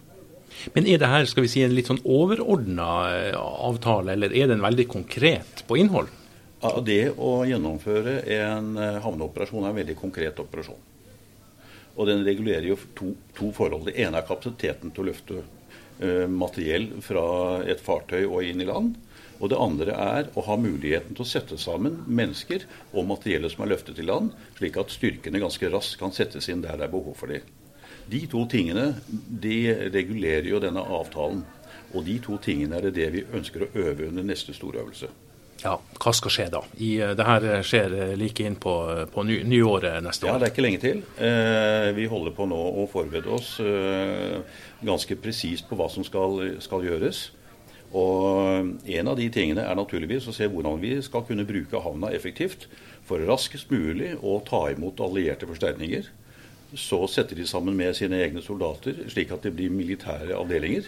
Men 0.75 0.87
er 0.91 0.99
det 0.99 1.15
her 1.15 1.31
skal 1.31 1.45
vi 1.45 1.53
si, 1.53 1.63
en 1.63 1.75
litt 1.77 1.91
sånn 1.91 2.03
overordna 2.03 2.91
eh, 3.15 3.39
avtale, 3.39 4.17
eller 4.17 4.35
er 4.35 4.51
den 4.51 4.65
veldig 4.65 4.89
konkret 4.91 5.63
på 5.69 5.79
innhold? 5.79 6.11
Det 6.59 7.13
å 7.15 7.45
gjennomføre 7.47 8.25
en 8.35 8.73
eh, 8.83 8.97
havneoperasjon 9.05 9.63
er 9.63 9.71
en 9.71 9.77
veldig 9.79 9.95
konkret 9.99 10.41
operasjon. 10.43 10.81
Og 11.95 12.09
den 12.09 12.25
regulerer 12.27 12.67
jo 12.67 12.77
to, 12.99 13.13
to 13.37 13.53
forhold. 13.55 13.87
Det 13.87 13.95
ene 14.03 14.19
er 14.19 14.27
kapasiteten 14.27 14.91
til 14.95 15.03
å 15.03 15.07
løfte 15.09 15.39
uh, 15.43 16.27
materiell 16.31 16.93
fra 17.03 17.25
et 17.67 17.83
fartøy 17.83 18.21
og 18.23 18.47
inn 18.47 18.63
i 18.63 18.69
land. 18.69 18.93
Og 19.43 19.51
det 19.51 19.59
andre 19.59 19.97
er 19.99 20.31
å 20.39 20.45
ha 20.47 20.55
muligheten 20.59 21.19
til 21.19 21.25
å 21.25 21.27
sette 21.27 21.59
sammen 21.59 22.01
mennesker 22.07 22.67
og 22.93 23.09
materiellet 23.11 23.55
som 23.55 23.65
er 23.67 23.73
løftet 23.75 23.99
i 23.99 24.07
land, 24.07 24.31
slik 24.61 24.79
at 24.79 24.95
styrkene 24.95 25.43
ganske 25.43 25.71
raskt 25.75 25.99
kan 25.99 26.15
settes 26.15 26.47
inn 26.51 26.63
der 26.63 26.79
det 26.79 26.87
er 26.87 26.95
behov 26.95 27.19
for 27.19 27.35
dem. 27.35 27.47
De 28.07 28.23
to 28.31 28.47
tingene 28.51 28.93
de 29.11 29.59
regulerer 29.91 30.51
jo 30.55 30.63
denne 30.63 30.87
avtalen. 30.87 31.43
Og 31.95 32.07
de 32.07 32.19
to 32.23 32.39
tingene 32.43 32.79
er 32.79 32.93
det 32.95 33.11
vi 33.15 33.27
ønsker 33.35 33.67
å 33.67 33.73
øve 33.75 34.07
under 34.11 34.27
neste 34.27 34.55
storøvelse. 34.55 35.11
Ja, 35.65 35.75
Hva 35.99 36.13
skal 36.15 36.31
skje 36.31 36.47
da? 36.53 36.61
I, 36.79 36.91
det 37.19 37.25
her 37.27 37.47
skjer 37.67 37.95
like 38.19 38.45
inn 38.47 38.59
på, 38.63 38.75
på 39.11 39.25
ny, 39.27 39.41
nyåret 39.49 39.99
neste 40.05 40.29
år? 40.29 40.37
Ja, 40.37 40.39
Det 40.39 40.49
er 40.49 40.53
ikke 40.55 40.65
lenge 40.65 40.83
til. 40.83 41.01
Eh, 41.19 41.89
vi 41.97 42.07
holder 42.11 42.35
på 42.37 42.47
nå 42.47 42.59
å 42.83 42.85
forberede 42.91 43.33
oss 43.35 43.57
eh, 43.65 44.39
ganske 44.87 45.19
presist 45.19 45.67
på 45.69 45.79
hva 45.79 45.89
som 45.91 46.07
skal, 46.07 46.61
skal, 46.63 46.87
gjøres. 46.87 47.25
Og 47.99 48.71
En 48.85 49.11
av 49.11 49.17
de 49.19 49.27
tingene 49.33 49.65
er 49.65 49.79
naturligvis 49.79 50.29
å 50.29 50.37
se 50.37 50.47
hvordan 50.47 50.79
vi 50.83 50.95
skal 51.03 51.25
kunne 51.27 51.47
bruke 51.49 51.83
havna 51.83 52.13
effektivt 52.15 52.69
for 53.09 53.25
raskest 53.27 53.73
mulig 53.73 54.13
å 54.21 54.39
ta 54.47 54.67
imot 54.71 55.01
allierte 55.03 55.49
forsterkninger. 55.49 56.07
Så 56.77 57.01
setter 57.09 57.39
de 57.39 57.47
sammen 57.49 57.75
med 57.75 57.97
sine 57.97 58.21
egne 58.21 58.45
soldater, 58.45 59.07
slik 59.09 59.33
at 59.33 59.43
det 59.43 59.55
blir 59.57 59.73
militære 59.73 60.37
avdelinger. 60.37 60.87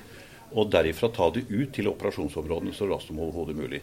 Og 0.52 0.70
derifra 0.70 1.08
ta 1.14 1.30
det 1.32 1.46
ut 1.48 1.72
til 1.74 1.88
operasjonsområdene 1.90 2.74
så 2.76 2.86
raskt 2.90 3.10
som 3.10 3.22
overhodet 3.22 3.56
mulig. 3.56 3.82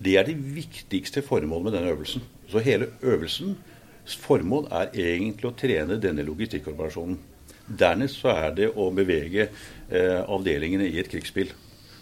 Det 0.00 0.16
er 0.16 0.24
det 0.24 0.36
viktigste 0.36 1.22
formålet 1.22 1.66
med 1.68 1.76
denne 1.76 1.92
øvelsen. 1.92 2.22
Så 2.48 2.62
hele 2.64 2.88
øvelsens 3.02 4.16
formål 4.24 4.70
er 4.72 4.94
egentlig 4.96 5.50
å 5.50 5.56
trene 5.56 6.00
denne 6.00 6.24
logistikkoperasjonen. 6.26 7.18
Dernest 7.68 8.18
så 8.22 8.32
er 8.32 8.54
det 8.56 8.70
å 8.74 8.88
bevege 8.94 9.46
eh, 9.46 10.22
avdelingene 10.24 10.88
i 10.88 10.98
et 10.98 11.10
krigsspill. 11.10 11.52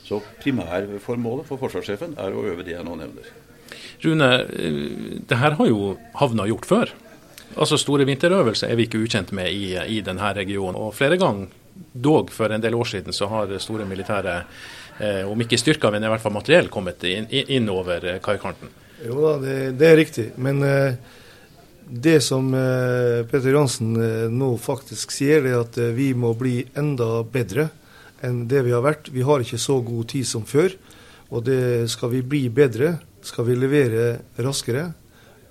Så 0.07 0.23
primærformålet 0.41 1.49
for 1.51 1.61
forsvarssjefen 1.61 2.15
er 2.17 2.33
å 2.33 2.47
øve 2.49 2.65
det 2.65 2.77
jeg 2.79 2.87
nå 2.87 2.95
nevner. 2.97 3.29
Rune, 4.05 4.31
eh, 4.47 4.81
det 5.29 5.43
her 5.43 5.59
har 5.59 5.69
jo 5.69 5.97
havna 6.17 6.49
gjort 6.49 6.71
før. 6.71 6.95
Altså 7.59 7.77
Store 7.81 8.07
vinterøvelser 8.09 8.71
er 8.71 8.79
vi 8.79 8.87
ikke 8.87 9.03
ukjent 9.03 9.33
med 9.37 9.53
i, 9.53 9.75
i 9.99 10.01
denne 10.05 10.33
regionen. 10.37 10.79
Og 10.79 10.95
flere 10.97 11.19
ganger, 11.21 11.51
dog 11.93 12.31
for 12.35 12.53
en 12.53 12.63
del 12.63 12.75
år 12.75 12.89
siden, 12.91 13.15
så 13.15 13.29
har 13.31 13.53
store 13.63 13.87
militære, 13.89 14.43
om 15.29 15.41
ikke 15.45 15.59
styrker, 15.61 15.93
men 15.95 16.05
i 16.05 16.11
hvert 16.11 16.23
fall 16.25 16.35
materiell, 16.35 16.69
kommet 16.73 17.05
inn, 17.07 17.29
inn 17.31 17.71
over 17.71 18.05
eh, 18.05 18.21
kaikanten. 18.25 18.71
Jo 19.07 19.21
da, 19.23 19.33
det, 19.43 19.57
det, 19.79 19.89
er 19.89 20.01
riktig. 20.01 20.27
Men 20.43 20.63
eh, 20.67 20.97
det 21.89 22.19
som 22.21 22.51
eh, 22.55 23.25
Peter 23.31 23.55
Jansen 23.55 23.95
eh, 23.97 24.27
nå 24.33 24.53
faktisk 24.61 25.15
sier, 25.15 25.47
er 25.47 25.63
at 25.63 25.79
eh, 25.81 25.95
vi 25.97 26.11
må 26.19 26.35
bli 26.39 26.61
enda 26.79 27.23
bedre 27.23 27.69
enn 28.27 28.43
det 28.51 28.65
vi 28.67 28.75
har 28.75 28.83
vært. 28.85 29.13
Vi 29.15 29.25
har 29.25 29.45
ikke 29.45 29.61
så 29.63 29.79
god 29.87 30.11
tid 30.13 30.27
som 30.29 30.45
før. 30.49 30.75
Og 31.29 31.45
det 31.47 31.89
skal 31.93 32.13
vi 32.13 32.25
bli 32.25 32.47
bedre, 32.53 32.97
skal 33.25 33.47
vi 33.49 33.57
levere 33.59 34.19
raskere 34.41 34.89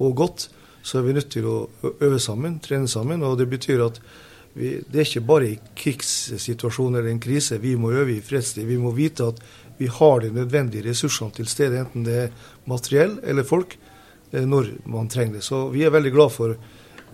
og 0.02 0.16
godt, 0.18 0.48
så 0.86 1.00
er 1.00 1.08
vi 1.08 1.14
nødt 1.18 1.30
til 1.34 1.46
å 1.50 1.58
øve 2.02 2.20
sammen, 2.22 2.58
trene 2.64 2.90
sammen. 2.90 3.24
Og 3.26 3.38
det 3.40 3.50
betyr 3.52 3.86
at 3.86 4.00
vi, 4.58 4.74
det 4.90 5.02
er 5.02 5.08
ikke 5.08 5.28
bare 5.28 5.52
i 5.52 5.60
krigssituasjoner 5.78 7.04
eller 7.04 7.14
en 7.14 7.22
krise 7.22 7.60
vi 7.62 7.76
må 7.78 7.92
øve 7.94 8.16
i 8.16 8.24
fredstid. 8.26 8.66
Vi 8.66 8.80
må 8.82 8.92
vite 8.98 9.30
at 9.32 9.42
vi 9.78 9.90
har 9.94 10.24
de 10.24 10.32
nødvendige 10.34 10.90
ressursene 10.90 11.32
til 11.38 11.48
stede, 11.50 11.84
enten 11.84 12.06
det 12.08 12.18
er 12.24 12.54
materiell 12.66 13.20
eller 13.24 13.46
folk, 13.46 13.78
eh, 14.32 14.46
når 14.46 14.74
man 14.90 15.10
trenger 15.10 15.38
det. 15.38 15.44
Så 15.46 15.68
vi 15.74 15.86
er 15.86 15.94
veldig 15.94 16.14
glad 16.16 16.34
for 16.34 16.58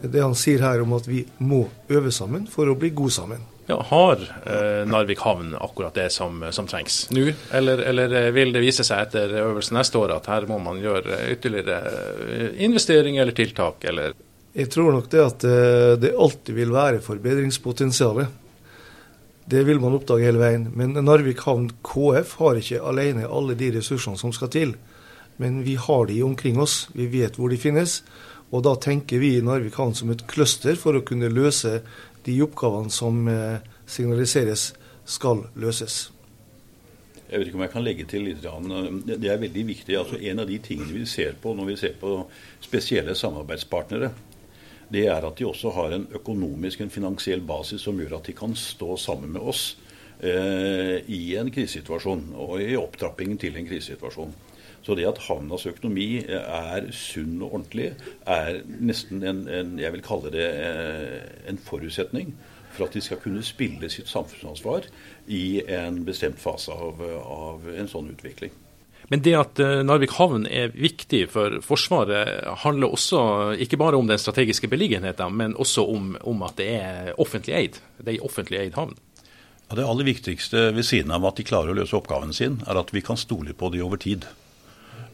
det 0.03 0.21
han 0.23 0.35
sier 0.35 0.63
her 0.63 0.83
om 0.83 0.95
at 0.95 1.07
vi 1.07 1.25
må 1.39 1.65
øve 1.91 2.11
sammen 2.11 2.47
for 2.51 2.71
å 2.71 2.77
bli 2.79 2.93
gode 2.95 3.15
sammen. 3.15 3.43
Ja, 3.67 3.77
har 3.87 4.19
eh, 4.19 4.81
Narvik 4.87 5.21
havn 5.23 5.53
akkurat 5.55 5.95
det 5.95 6.09
som, 6.11 6.41
som 6.51 6.67
trengs 6.67 7.05
nå, 7.15 7.29
eller, 7.55 7.79
eller, 7.91 8.15
eh, 8.19 8.31
vil 8.35 8.51
det 8.55 8.63
vise 8.63 8.83
seg 8.83 9.05
etter 9.05 9.37
øvelsen 9.39 9.77
neste 9.79 9.99
år 10.01 10.17
at 10.17 10.27
her 10.31 10.47
må 10.49 10.57
man 10.63 10.81
gjøre 10.83 11.21
ytterligere 11.31 12.49
investeringer 12.63 13.23
eller 13.23 13.37
tiltak, 13.37 13.83
eller? 13.87 14.15
Jeg 14.53 14.69
tror 14.69 14.93
nok 14.93 15.09
det 15.09 15.21
at 15.21 15.43
eh, 15.49 15.93
det 15.97 16.13
alltid 16.13 16.53
vil 16.53 16.73
være 16.73 17.01
forbedringspotensial. 17.01 18.27
Det 19.49 19.63
vil 19.65 19.79
man 19.81 19.95
oppdage 19.97 20.27
hele 20.27 20.41
veien. 20.41 20.67
Men 20.77 20.93
Narvik 20.93 21.41
havn 21.47 21.71
KF 21.81 22.35
har 22.37 22.59
ikke 22.59 22.83
alene 22.85 23.25
alle 23.25 23.57
de 23.57 23.71
ressursene 23.79 24.19
som 24.19 24.33
skal 24.35 24.51
til. 24.53 24.75
Men 25.41 25.63
vi 25.65 25.73
har 25.75 26.05
de 26.05 26.21
omkring 26.23 26.59
oss, 26.61 26.87
vi 26.93 27.09
vet 27.09 27.39
hvor 27.39 27.49
de 27.49 27.57
finnes. 27.57 28.03
Og 28.53 28.61
da 28.67 28.75
tenker 28.77 29.17
vi 29.23 29.35
i 29.39 29.43
Narvik 29.43 29.79
havn 29.81 29.95
som 29.97 30.13
et 30.13 30.21
cluster 30.29 30.77
for 30.77 30.93
å 30.93 31.05
kunne 31.05 31.31
løse 31.33 31.79
de 32.23 32.35
oppgavene 32.45 32.93
som 32.93 33.25
eh, 33.27 33.63
signaliseres 33.89 34.69
skal 35.09 35.47
løses. 35.57 36.11
Jeg 37.25 37.41
vet 37.41 37.49
ikke 37.49 37.57
om 37.57 37.65
jeg 37.65 37.73
kan 37.73 37.85
legge 37.87 38.05
til 38.05 38.27
litt. 38.27 38.45
Det 38.45 39.31
er 39.33 39.41
veldig 39.41 39.65
viktig. 39.65 39.97
altså 39.97 40.21
En 40.21 40.43
av 40.43 40.45
de 40.45 40.59
tingene 40.61 40.93
vi 40.93 41.07
ser 41.09 41.33
på 41.41 41.55
når 41.57 41.71
vi 41.71 41.79
ser 41.81 41.97
på 41.97 42.19
spesielle 42.61 43.17
samarbeidspartnere, 43.17 44.11
det 44.93 45.07
er 45.09 45.25
at 45.25 45.39
de 45.39 45.47
også 45.49 45.73
har 45.73 45.95
en 45.95 46.07
økonomisk, 46.13 46.81
en 46.81 46.93
finansiell 46.93 47.41
basis 47.47 47.81
som 47.87 47.99
gjør 47.99 48.19
at 48.19 48.29
de 48.29 48.35
kan 48.37 48.53
stå 48.57 48.97
sammen 49.01 49.33
med 49.33 49.41
oss 49.41 49.63
eh, 50.21 50.99
i 51.09 51.35
en 51.39 51.51
krisesituasjon 51.53 52.27
og 52.37 52.59
i 52.61 52.75
opptrappingen 52.77 53.39
til 53.41 53.57
en 53.57 53.69
krisesituasjon. 53.69 54.33
Så 54.83 54.97
det 54.99 55.07
at 55.07 55.21
havnas 55.29 55.65
økonomi 55.69 56.25
er 56.27 56.89
sunn 56.91 57.37
og 57.39 57.53
ordentlig, 57.59 57.93
er 58.27 58.59
nesten 58.83 59.23
en, 59.23 59.45
en 59.47 59.77
jeg 59.79 59.95
vil 59.95 60.03
kalle 60.03 60.33
det 60.33 60.49
eh, 60.49 61.21
en 61.49 61.57
forutsetning 61.57 62.35
for 62.73 62.87
at 62.87 62.97
de 62.97 63.01
skal 63.05 63.21
kunne 63.21 63.43
spille 63.45 63.89
sitt 63.93 64.09
samfunnsansvar 64.09 64.89
i 65.31 65.61
en 65.71 66.03
bestemt 66.05 66.41
fase 66.41 66.73
av, 66.73 67.01
av 67.23 67.69
en 67.73 67.89
sånn 67.89 68.11
utvikling. 68.13 68.53
Men 69.13 69.21
det 69.21 69.33
at 69.37 69.59
eh, 69.61 69.83
Narvik 69.85 70.15
havn 70.17 70.47
er 70.49 70.71
viktig 70.73 71.27
for 71.29 71.59
Forsvaret, 71.61 72.47
handler 72.63 72.95
også 72.95 73.19
ikke 73.61 73.77
bare 73.77 73.99
om 73.99 74.07
den 74.09 74.17
strategiske 74.17 74.65
beliggenheten, 74.71 75.35
men 75.37 75.53
også 75.53 75.83
om, 75.85 76.15
om 76.25 76.41
at 76.47 76.57
det 76.57 76.69
er 76.79 77.11
offentlig 77.21 77.53
eid. 77.59 77.77
Det 77.99 78.07
er 78.07 78.15
en 78.15 78.25
offentlig 78.25 78.63
eid 78.63 78.79
havn. 78.79 78.95
Ja, 79.67 79.77
det 79.77 79.85
aller 79.85 80.07
viktigste 80.07 80.71
ved 80.73 80.87
siden 80.87 81.13
av 81.13 81.27
at 81.29 81.37
de 81.37 81.45
klarer 81.45 81.69
å 81.69 81.77
løse 81.77 81.93
oppgaven 81.99 82.33
sin, 82.33 82.57
er 82.65 82.79
at 82.81 82.89
vi 82.89 83.05
kan 83.05 83.21
stole 83.21 83.53
på 83.53 83.69
de 83.75 83.83
over 83.85 84.01
tid. 84.01 84.25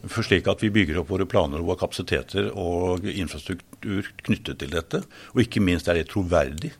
For 0.08 0.24
slik 0.24 0.48
at 0.48 0.62
vi 0.64 0.70
bygger 0.72 1.00
opp 1.02 1.10
våre 1.12 1.26
planer 1.28 1.60
og 1.60 1.72
våre 1.72 1.82
kapasiteter 1.82 2.48
og 2.56 3.04
infrastruktur 3.04 4.08
knyttet 4.24 4.60
til 4.62 4.72
dette. 4.72 5.02
Og 5.34 5.42
ikke 5.44 5.62
minst 5.64 5.90
er 5.90 5.98
det 5.98 6.08
troverdig 6.12 6.72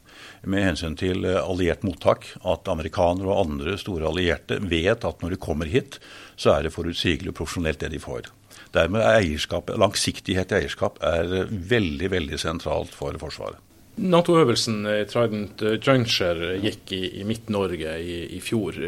med 0.48 0.64
hensyn 0.64 0.96
til 1.00 1.26
eh, 1.28 1.40
alliert 1.40 1.84
mottak. 1.84 2.30
At 2.40 2.68
amerikanere 2.72 3.28
og 3.28 3.44
andre 3.44 3.76
store 3.80 4.08
allierte 4.08 4.60
vet 4.64 5.04
at 5.04 5.24
når 5.24 5.34
de 5.34 5.40
kommer 5.42 5.68
hit, 5.68 6.00
så 6.40 6.56
er 6.56 6.66
det 6.66 6.74
forutsigelig 6.76 7.34
og 7.34 7.40
profesjonelt 7.42 7.82
det 7.84 7.92
de 7.92 8.02
får. 8.02 8.30
Dermed 8.72 9.02
er 9.02 9.18
eierskap, 9.18 9.72
langsiktighet 9.76 10.52
i 10.54 10.62
eierskap 10.62 11.00
er 11.04 11.50
veldig, 11.50 12.12
veldig 12.12 12.38
sentralt 12.40 12.94
for 12.94 13.16
Forsvaret. 13.20 13.58
Nato-øvelsen 14.00 14.86
eh, 14.88 15.02
Trident 15.10 15.60
eh, 15.66 15.76
Juncture 15.76 16.54
gikk 16.62 16.94
i, 16.96 17.02
i 17.20 17.26
Midt-Norge 17.28 17.98
i, 18.00 18.20
i, 18.36 18.40
fjor. 18.40 18.78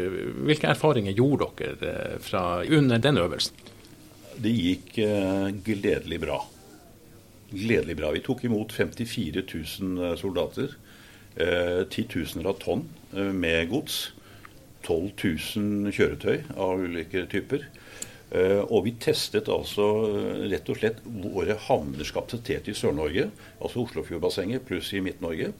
Hvilke 0.47 0.71
erfaringer 0.71 1.13
gjorde 1.13 1.51
dere 1.59 2.17
fra, 2.23 2.63
under 2.63 3.01
den 3.03 3.21
øvelsen? 3.21 3.62
Det 4.41 4.49
gikk 4.49 4.97
eh, 5.03 5.49
gledelig 5.65 6.19
bra. 6.23 6.39
Gledelig 7.51 7.97
bra. 7.97 8.11
Vi 8.15 8.23
tok 8.25 8.43
imot 8.47 8.73
54 8.73 9.43
000 9.53 10.05
eh, 10.05 10.15
soldater. 10.17 10.75
Eh, 11.35 11.83
titusener 11.89 12.49
av 12.49 12.59
tonn 12.61 12.87
med 13.13 13.69
gods. 13.69 14.13
12 14.83 15.11
000 15.55 15.93
kjøretøy 15.95 16.41
av 16.59 16.81
ulike 16.81 17.27
typer. 17.31 17.69
Og 18.33 18.87
vi 18.87 18.95
testet 18.97 19.45
altså 19.53 19.85
rett 20.49 20.69
og 20.73 20.79
slett 20.79 21.03
våre 21.05 21.53
havners 21.67 22.09
kapasitet 22.11 22.65
i 22.67 22.73
Sør-Norge, 22.73 23.27
altså 23.61 23.83
Oslofjordbassenget 23.83 24.65
pluss 24.65 24.89
i 24.97 25.03
Midt-Norge. 25.05 25.51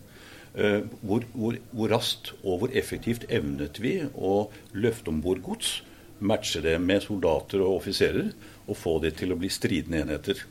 Hvor, 1.06 1.28
hvor, 1.38 1.60
hvor, 1.70 1.94
raskt 1.94 2.34
og 2.42 2.64
hvor 2.64 2.74
effektivt 2.74 3.28
evnet 3.30 3.78
vi 3.80 3.94
å 4.18 4.34
løfte 4.74 5.14
om 5.14 5.22
bord 5.22 5.44
gods, 5.46 5.76
matche 6.18 6.64
det 6.66 6.76
med 6.82 7.06
soldater 7.06 7.62
og 7.62 7.78
offiserer, 7.78 8.34
og 8.68 8.78
få 8.80 8.98
det 9.04 9.16
til 9.20 9.34
å 9.34 9.40
bli 9.40 9.52
stridende 9.52 10.04
enheter. 10.04 10.42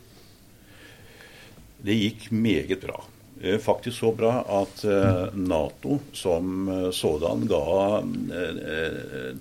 Det 1.82 1.98
gikk 1.98 2.30
meget 2.30 2.80
bra. 2.84 3.00
Eh, 3.42 3.58
faktisk 3.58 3.98
så 3.98 4.12
bra 4.14 4.44
at 4.60 4.84
eh, 4.84 5.34
Nato 5.34 5.98
som 6.14 6.68
eh, 6.68 6.90
sådan 6.94 7.46
ga 7.50 8.02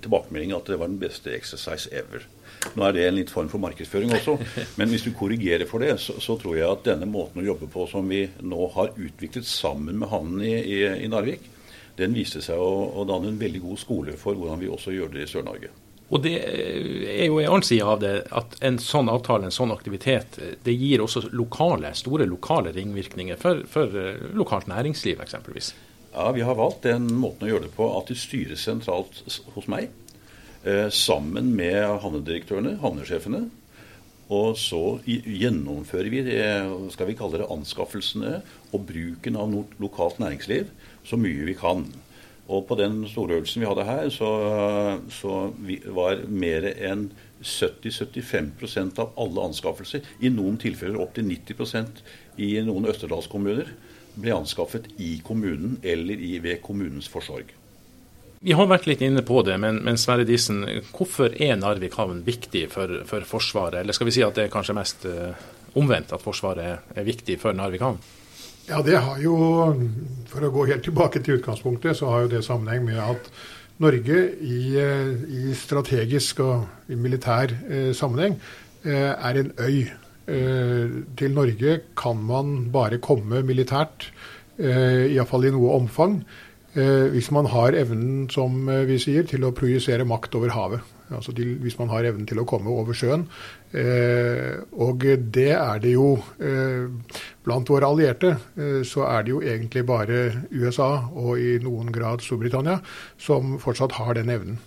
tilbakemelding 0.02 0.54
at 0.56 0.66
det 0.66 0.78
var 0.80 0.90
den 0.90 0.98
beste 0.98 1.30
exercise 1.36 1.92
ever. 1.94 2.24
Nå 2.74 2.86
er 2.86 2.96
det 2.96 3.04
en 3.06 3.16
litt 3.20 3.30
form 3.30 3.50
for 3.50 3.62
markedsføring 3.62 4.10
også, 4.16 4.34
men 4.78 4.90
hvis 4.90 5.06
du 5.06 5.12
korrigerer 5.14 5.68
for 5.70 5.82
det, 5.82 5.94
så, 6.02 6.16
så 6.22 6.34
tror 6.38 6.58
jeg 6.58 6.66
at 6.66 6.82
denne 6.88 7.06
måten 7.10 7.42
å 7.42 7.46
jobbe 7.46 7.70
på 7.70 7.86
som 7.90 8.10
vi 8.10 8.24
nå 8.42 8.66
har 8.74 8.90
utviklet 8.96 9.46
sammen 9.46 10.02
med 10.02 10.10
havnen 10.10 10.42
i, 10.46 10.56
i, 10.58 10.82
i 11.04 11.10
Narvik, 11.10 11.46
den 11.98 12.14
viste 12.16 12.42
seg 12.42 12.58
å, 12.58 12.72
å 12.98 13.06
danne 13.06 13.30
en 13.30 13.38
veldig 13.38 13.62
god 13.62 13.82
skole 13.82 14.18
for 14.18 14.38
hvordan 14.38 14.62
vi 14.62 14.70
også 14.72 14.94
gjør 14.94 15.14
det 15.14 15.28
i 15.28 15.30
Sør-Norge. 15.30 15.70
Og 16.12 16.20
Det 16.20 16.32
er 16.44 17.24
jo 17.24 17.38
en 17.40 17.48
annen 17.48 17.64
side 17.64 17.84
av 17.88 18.02
det, 18.02 18.12
at 18.36 18.58
en 18.60 18.76
sånn 18.82 19.08
avtale, 19.08 19.48
en 19.48 19.54
sånn 19.54 19.72
aktivitet, 19.72 20.36
det 20.64 20.74
gir 20.76 21.00
også 21.00 21.30
lokale, 21.32 21.94
store 21.96 22.26
lokale 22.28 22.74
ringvirkninger 22.76 23.40
for, 23.40 23.62
for 23.72 23.96
eh, 23.96 24.20
lokalt 24.36 24.68
næringsliv 24.68 25.22
eksempelvis. 25.24 25.72
Ja, 26.12 26.28
Vi 26.36 26.44
har 26.44 26.58
valgt 26.58 26.84
den 26.84 27.08
måten 27.16 27.48
å 27.48 27.54
gjøre 27.54 27.64
det 27.64 27.72
på 27.78 27.88
at 27.96 28.12
de 28.12 28.18
styres 28.20 28.66
sentralt 28.68 29.22
hos 29.54 29.70
meg. 29.72 29.88
Eh, 30.68 30.90
sammen 30.92 31.54
med 31.56 31.80
havnedirektørene, 32.04 32.76
havnesjefene. 32.84 33.46
Og 34.32 34.56
så 34.60 35.00
gjennomfører 35.08 36.12
vi 36.12 36.22
det, 36.28 36.44
skal 36.92 37.08
vi 37.08 37.16
kalle 37.16 37.40
det 37.40 37.48
anskaffelsene 37.52 38.38
og 38.72 38.84
bruken 38.88 39.36
av 39.36 39.56
lokalt 39.82 40.20
næringsliv 40.22 40.70
så 41.08 41.18
mye 41.20 41.48
vi 41.48 41.56
kan. 41.58 41.88
Og 42.52 42.66
på 42.68 42.76
den 42.76 43.00
storøvelsen 43.08 43.62
vi 43.62 43.68
hadde 43.68 43.86
her, 43.88 44.08
så, 44.12 44.30
så 45.12 45.36
var 45.96 46.24
mer 46.28 46.66
enn 46.72 47.06
70-75% 47.42 49.00
av 49.02 49.16
alle 49.20 49.46
anskaffelser, 49.48 50.04
i 50.20 50.30
noen 50.30 50.58
tilfeller 50.62 51.00
opptil 51.02 51.26
90% 51.30 52.04
i 52.42 52.52
noen 52.66 52.86
østerdalskommuner, 52.92 53.72
ble 54.12 54.36
anskaffet 54.36 54.90
i 55.00 55.16
kommunen 55.24 55.78
eller 55.82 56.20
i, 56.20 56.36
ved 56.44 56.60
kommunens 56.64 57.08
forsorg. 57.10 57.54
Vi 58.42 58.54
har 58.58 58.66
vært 58.66 58.88
litt 58.90 59.02
inne 59.06 59.22
på 59.24 59.44
det, 59.46 59.54
men, 59.62 59.78
men 59.86 59.98
Sverre 60.00 60.26
Disen, 60.26 60.64
hvorfor 60.90 61.32
er 61.38 61.54
Narvik 61.56 61.94
havn 61.94 62.24
viktig 62.26 62.66
for, 62.72 63.02
for, 63.08 63.24
Forsvaret? 63.28 63.78
Eller 63.80 63.94
skal 63.96 64.10
vi 64.10 64.16
si 64.16 64.24
at 64.26 64.34
det 64.36 64.48
er 64.48 64.52
kanskje 64.52 64.74
mest 64.76 65.06
uh, 65.06 65.30
omvendt, 65.78 66.12
at 66.12 66.24
Forsvaret 66.24 66.90
er 66.98 67.06
viktig 67.06 67.38
for 67.40 67.54
Narvik 67.56 67.86
havn? 67.86 68.02
Ja, 68.68 68.78
det 68.82 68.98
har 69.02 69.18
jo, 69.18 69.34
For 70.30 70.46
å 70.46 70.52
gå 70.54 70.68
helt 70.70 70.84
tilbake 70.86 71.20
til 71.20 71.40
utgangspunktet, 71.40 71.98
så 71.98 72.12
har 72.12 72.24
jo 72.24 72.32
det 72.36 72.44
sammenheng 72.46 72.86
med 72.86 73.00
at 73.02 73.26
Norge 73.82 74.18
i, 74.40 74.78
i 74.78 75.54
strategisk 75.58 76.40
og 76.44 76.92
i 76.92 76.96
militær 76.96 77.50
eh, 77.50 77.90
sammenheng 77.96 78.36
eh, 78.86 79.10
er 79.10 79.40
en 79.40 79.50
øy. 79.58 79.82
Eh, 80.30 80.94
til 81.18 81.34
Norge 81.34 81.80
kan 81.98 82.20
man 82.22 82.70
bare 82.72 83.00
komme 83.02 83.42
militært, 83.42 84.12
eh, 84.62 85.10
iallfall 85.10 85.48
i 85.48 85.52
noe 85.52 85.74
omfang, 85.80 86.20
eh, 86.76 87.10
hvis 87.12 87.32
man 87.34 87.50
har 87.50 87.74
evnen, 87.76 88.28
som 88.30 88.68
eh, 88.70 88.84
vi 88.88 89.00
sier, 89.02 89.26
til 89.28 89.44
å 89.48 89.54
projisere 89.56 90.06
makt 90.06 90.38
over 90.38 90.54
havet. 90.54 90.92
Altså 91.16 91.34
de, 91.36 91.46
hvis 91.62 91.78
man 91.78 91.92
har 91.92 92.08
evnen 92.08 92.26
til 92.28 92.40
å 92.42 92.46
komme 92.48 92.72
over 92.72 92.96
sjøen. 92.96 93.26
Eh, 93.72 94.60
og 94.72 95.04
det 95.34 95.50
er 95.56 95.82
det 95.82 95.94
jo 95.94 96.14
eh, 96.42 96.88
blant 97.44 97.72
våre 97.72 97.88
allierte. 97.88 98.34
Eh, 98.56 98.80
så 98.86 99.06
er 99.08 99.24
det 99.24 99.34
jo 99.34 99.42
egentlig 99.42 99.84
bare 99.88 100.22
USA 100.52 101.08
og 101.08 101.40
i 101.40 101.56
noen 101.62 101.92
grad 101.94 102.24
Storbritannia 102.24 102.80
som 103.20 103.56
fortsatt 103.62 103.96
har 103.98 104.16
den 104.18 104.32
evnen. 104.32 104.58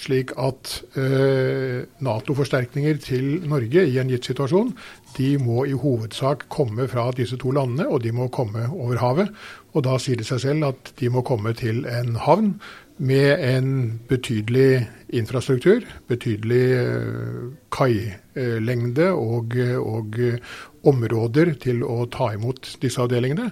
Slik 0.00 0.32
at 0.40 0.80
eh, 0.98 1.84
Nato-forsterkninger 2.02 2.98
til 3.04 3.44
Norge 3.46 3.84
i 3.86 3.98
en 4.02 4.10
gitt 4.10 4.26
situasjon, 4.26 4.72
de 5.14 5.28
må 5.38 5.62
i 5.70 5.76
hovedsak 5.78 6.48
komme 6.50 6.88
fra 6.90 7.06
disse 7.14 7.38
to 7.38 7.52
landene, 7.54 7.86
og 7.86 8.02
de 8.02 8.10
må 8.14 8.26
komme 8.34 8.66
over 8.72 8.98
havet. 8.98 9.30
Og 9.74 9.84
da 9.86 9.94
sier 10.02 10.18
det 10.18 10.26
seg 10.26 10.42
selv 10.42 10.70
at 10.72 10.90
de 10.98 11.10
må 11.14 11.22
komme 11.26 11.54
til 11.58 11.84
en 11.90 12.18
havn 12.26 12.56
med 12.96 13.40
en 13.42 13.70
betydelig 14.08 14.84
infrastruktur, 15.14 15.82
betydelig 16.10 16.66
eh, 16.78 17.40
kailengde 17.74 19.10
og, 19.14 19.56
og, 19.80 20.20
områder 20.84 21.54
til 21.62 21.80
å 21.86 22.04
ta 22.12 22.34
imot 22.34 22.74
disse 22.82 23.00
avdelingene. 23.00 23.48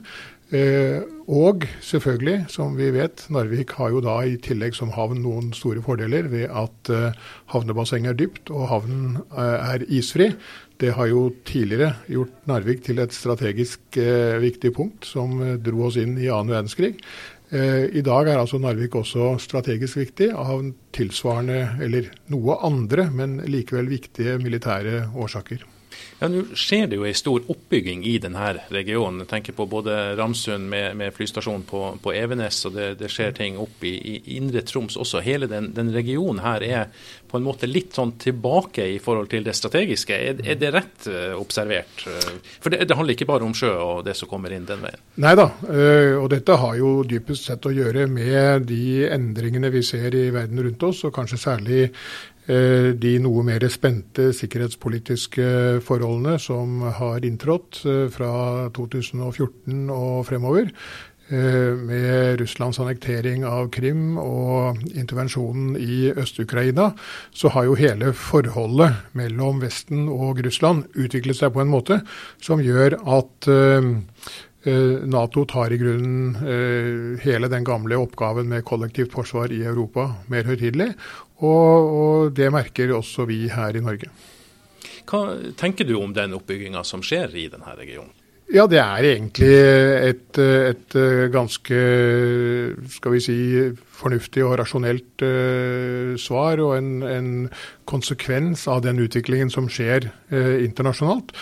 Eh, 0.53 1.01
og 1.33 1.65
selvfølgelig, 1.81 2.43
som 2.53 2.75
vi 2.77 2.91
vet, 2.93 3.25
Narvik 3.33 3.73
har 3.79 3.95
jo 3.95 4.03
da 4.05 4.19
i 4.29 4.35
tillegg 4.37 4.77
som 4.77 4.93
havn 4.93 5.23
noen 5.25 5.49
store 5.57 5.81
fordeler 5.85 6.29
ved 6.29 6.51
at 6.51 6.93
eh, 6.93 7.17
havnebassenget 7.55 8.13
er 8.13 8.19
dypt 8.21 8.53
og 8.53 8.69
havnen 8.69 9.17
er 9.33 9.87
isfri. 9.89 10.29
Det 10.83 10.93
har 10.99 11.09
jo 11.09 11.31
tidligere 11.49 11.95
gjort 12.11 12.51
Narvik 12.51 12.85
til 12.85 13.01
et 13.01 13.17
strategisk 13.17 13.97
viktig 14.43 14.75
punkt 14.77 15.07
som 15.07 15.39
dro 15.63 15.87
oss 15.87 15.97
inn 16.01 16.19
i 16.19 16.29
annen 16.29 16.53
verdenskrig. 16.53 16.99
Eh, 17.53 17.91
I 17.99 18.01
dag 18.01 18.31
er 18.33 18.39
altså 18.41 18.57
Narvik 18.57 18.95
også 18.97 19.35
strategisk 19.43 19.99
viktig 20.01 20.31
av 20.33 20.65
tilsvarende, 20.97 21.59
eller 21.85 22.09
noe 22.33 22.57
andre, 22.65 23.11
men 23.13 23.43
likevel 23.45 23.91
viktige 23.93 24.39
militære 24.41 25.11
årsaker. 25.13 25.67
Ja, 26.23 26.29
Nå 26.31 26.45
skjer 26.55 26.87
det 26.87 26.99
jo 27.01 27.07
en 27.09 27.17
stor 27.19 27.43
oppbygging 27.51 28.05
i 28.07 28.15
denne 28.23 28.53
regionen. 28.71 29.25
Jeg 29.25 29.31
tenker 29.33 29.57
på 29.59 29.67
både 29.71 30.15
Ramsund 30.19 30.69
med, 30.71 30.95
med 31.01 31.15
flystasjon 31.17 31.65
på, 31.67 31.81
på, 32.03 32.13
Evenes, 32.15 32.61
og 32.69 32.77
det, 32.77 32.89
det, 33.01 33.11
skjer 33.11 33.35
ting 33.37 33.59
opp 33.61 33.83
i, 33.83 33.95
i 34.13 34.37
Indre 34.37 34.63
Troms 34.67 34.99
også. 35.01 35.23
Hele 35.27 35.49
den, 35.51 35.73
den, 35.75 35.91
regionen 35.93 36.45
her 36.45 36.63
er 36.63 37.11
på 37.29 37.41
en 37.41 37.47
måte 37.47 37.67
litt 37.67 37.97
sånn 37.97 38.15
tilbake 38.23 38.87
i 38.95 38.99
forhold 39.03 39.33
til 39.33 39.45
det 39.47 39.57
strategiske. 39.59 40.15
Er, 40.15 40.43
er 40.47 40.61
det 40.61 40.73
rett 40.75 41.09
uh, 41.11 41.35
observert? 41.41 42.05
For 42.61 42.71
det, 42.71 42.85
det, 42.87 42.97
handler 42.97 43.17
ikke 43.17 43.29
bare 43.33 43.49
om 43.49 43.57
sjø 43.57 43.73
og 43.73 44.03
det 44.07 44.15
som 44.19 44.31
kommer 44.31 44.55
inn 44.55 44.69
den 44.69 44.85
veien? 44.85 45.03
Nei 45.25 45.35
da, 45.39 45.49
uh, 45.67 46.21
og 46.21 46.29
dette 46.33 46.59
har 46.61 46.77
jo 46.79 46.95
dypest 47.09 47.51
sett 47.51 47.67
å 47.67 47.75
gjøre 47.75 48.07
med 48.11 48.69
de 48.71 49.09
endringene 49.11 49.73
vi 49.75 49.83
ser 49.87 50.15
i 50.15 50.29
verden 50.35 50.63
rundt 50.63 50.87
oss, 50.87 51.03
og 51.09 51.17
kanskje 51.17 51.41
særlig 51.41 51.87
Eh, 51.87 52.32
de 52.47 53.13
noe 53.23 53.45
mer 53.47 53.63
spente 53.71 54.33
sikkerhetspolitiske 54.35 55.47
forholdene 55.87 56.41
som 56.43 56.83
har 56.99 57.23
inntrådt 57.27 57.85
eh, 57.87 58.09
fra 58.11 58.69
2014 58.75 59.87
og 59.95 60.27
fremover. 60.27 60.73
Eh, 61.31 61.73
med 61.79 62.41
Russlands 62.43 62.81
annektering 62.83 63.47
av 63.47 63.71
Krim 63.73 64.19
og 64.19 64.83
intervensjonen 64.91 65.77
i 65.79 66.11
Øst-Ukraina, 66.11 66.91
så 67.31 67.55
har 67.55 67.71
jo 67.71 67.79
hele 67.79 68.11
forholdet 68.13 69.15
mellom 69.15 69.63
Vesten 69.63 70.09
og 70.11 70.43
Russland 70.43 70.89
utviklet 70.99 71.39
seg 71.39 71.55
på 71.55 71.63
en 71.63 71.71
måte 71.71 72.03
som 72.43 72.63
gjør 72.63 72.99
at 73.07 73.53
Nato 74.63 75.43
tar 75.51 75.73
i 75.75 75.79
grunnen 75.81 77.17
hele 77.25 77.49
den 77.51 77.65
gamle 77.67 77.97
oppgaven 77.99 78.47
med 78.47 78.63
kollektivt 78.63 79.11
forsvar 79.11 79.51
i 79.51 79.65
Europa 79.67 80.05
mer 80.31 80.47
høytidelig, 80.47 80.93
og, 81.43 81.93
og 82.03 82.33
det 82.37 82.51
merker 82.55 82.95
også 82.97 83.27
vi 83.29 83.45
her 83.53 83.77
i 83.77 83.85
Norge. 83.85 84.11
Hva 85.09 85.23
tenker 85.59 85.87
du 85.89 85.97
om 85.99 86.15
den 86.15 86.35
oppbygginga 86.39 86.85
som 86.87 87.03
skjer 87.05 87.35
i 87.37 87.49
denne 87.53 87.75
regionen? 87.79 88.15
Ja, 88.53 88.67
det 88.69 88.83
er 88.83 89.07
egentlig 89.07 89.49
et, 89.49 90.39
et, 90.39 90.95
ganske 91.33 91.79
skal 92.93 93.15
vi 93.15 93.21
si, 93.25 93.37
fornuftig 93.97 94.43
og 94.45 94.59
rasjonelt 94.61 95.25
uh, 95.25 96.13
svar, 96.21 96.61
og 96.61 96.75
en, 96.77 96.91
en, 97.07 97.31
konsekvens 97.89 98.67
av 98.69 98.83
den 98.85 99.01
utviklingen 99.01 99.49
som 99.53 99.71
skjer 99.73 100.11
uh, 100.35 100.59
internasjonalt. 100.61 101.33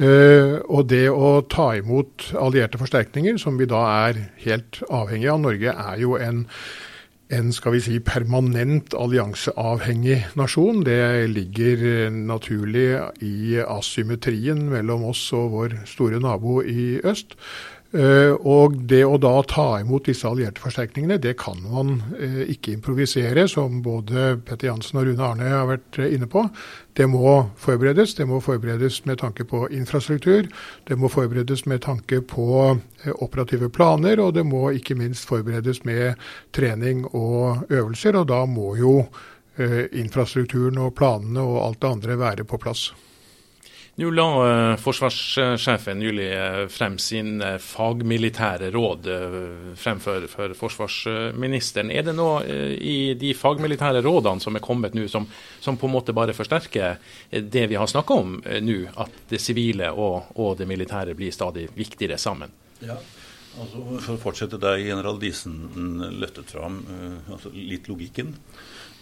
Uh, 0.00 0.58
og 0.66 0.88
det 0.90 1.06
å 1.12 1.38
ta 1.46 1.70
imot 1.78 2.32
allierte 2.40 2.80
forsterkninger, 2.82 3.38
som 3.38 3.60
vi 3.60 3.70
da 3.70 3.84
er 4.08 4.24
helt 4.42 4.82
avhengig 4.90 5.30
av 5.30 5.44
Norge, 5.44 5.70
er 5.70 6.02
jo 6.02 6.18
en 6.18 6.48
en 7.32 7.48
skal 7.52 7.74
vi 7.74 7.80
si, 7.82 7.96
permanent 7.98 8.94
allianseavhengig 8.94 10.20
nasjon. 10.38 10.84
Det 10.86 11.26
ligger 11.32 12.10
naturlig 12.14 13.00
i 13.24 13.58
asymmetrien 13.62 14.68
mellom 14.70 15.08
oss 15.10 15.24
og 15.34 15.50
vår 15.56 15.74
store 15.90 16.20
nabo 16.22 16.60
i 16.62 17.00
øst. 17.02 17.34
Eh, 17.94 18.32
og 18.42 18.74
det 18.90 19.04
å 19.06 19.18
da 19.20 19.30
ta 19.46 19.66
imot 19.78 20.08
disse 20.08 20.26
allierte 20.26 20.60
forsterkningene, 20.60 21.20
det 21.22 21.36
kan 21.38 21.60
man 21.62 22.00
eh, 22.18 22.42
ikke 22.50 22.74
improvisere, 22.74 23.46
som 23.48 23.78
både 23.84 24.40
Petter 24.46 24.72
Jansen 24.72 24.98
og 24.98 25.06
Rune 25.06 25.22
Arne 25.22 25.52
har 25.52 25.68
vært 25.70 26.00
eh, 26.02 26.10
inne 26.16 26.26
på. 26.30 26.42
Det 26.98 27.06
må 27.10 27.36
forberedes. 27.62 28.16
Det 28.18 28.26
må 28.26 28.40
forberedes 28.42 29.04
med 29.06 29.20
tanke 29.22 29.46
på 29.46 29.66
infrastruktur. 29.70 30.50
Det 30.88 30.98
må 30.98 31.10
forberedes 31.12 31.66
med 31.70 31.84
tanke 31.86 32.22
på 32.26 32.74
operative 33.22 33.70
planer, 33.70 34.20
og 34.24 34.34
det 34.34 34.46
må 34.48 34.70
ikke 34.74 34.98
minst 34.98 35.28
forberedes 35.28 35.84
med 35.86 36.16
trening 36.56 37.04
og 37.12 37.68
øvelser. 37.70 38.16
Og 38.18 38.30
da 38.32 38.42
må 38.48 38.74
jo 38.80 38.98
infrastrukturen 39.56 40.76
og 40.84 40.96
planene 40.98 41.40
og 41.40 41.62
alt 41.62 41.78
det 41.80 41.92
andre 41.94 42.16
være 42.20 42.44
på 42.48 42.58
plass. 42.60 42.90
Nå 43.96 44.10
la 44.12 44.24
uh, 44.28 44.76
forsvarssjefen 44.76 45.96
nylig 45.96 46.26
uh, 46.36 46.66
frem 46.68 46.98
sin 47.00 47.38
uh, 47.40 47.54
fagmilitære 47.62 48.68
råd 48.74 49.08
fremfor 49.80 50.26
for, 50.28 50.52
for, 50.58 50.74
forsvarsministeren. 50.76 51.88
Er 51.88 52.04
det 52.04 52.12
noe 52.18 52.42
i 52.76 53.14
de 53.16 53.32
fagmilitære 53.32 54.04
rådene 54.04 54.44
som 54.44 54.58
er 54.58 54.64
kommet 54.64 54.96
nå, 54.96 55.06
som, 55.08 55.24
som, 55.64 55.80
på 55.80 55.88
en 55.88 55.96
måte 55.96 56.12
bare 56.16 56.36
forsterker 56.36 57.00
det 57.40 57.64
vi 57.72 57.80
har 57.80 57.88
snakka 57.88 58.20
om 58.20 58.36
nå, 58.44 58.78
at 59.00 59.16
det 59.32 59.40
sivile 59.40 59.88
og, 59.94 60.34
og, 60.36 60.58
det 60.60 60.68
militære 60.68 61.16
blir 61.16 61.32
stadig 61.32 61.70
viktigere 61.76 62.20
sammen? 62.20 62.52
Ja. 62.84 63.00
Altså, 63.56 63.80
for 64.04 64.18
å 64.18 64.20
fortsette 64.20 64.60
der 64.60 64.82
general 64.82 65.16
Diesen 65.16 66.02
løttet 66.20 66.52
fram 66.52 66.82
altså 67.32 67.48
litt 67.56 67.88
logikken, 67.88 68.34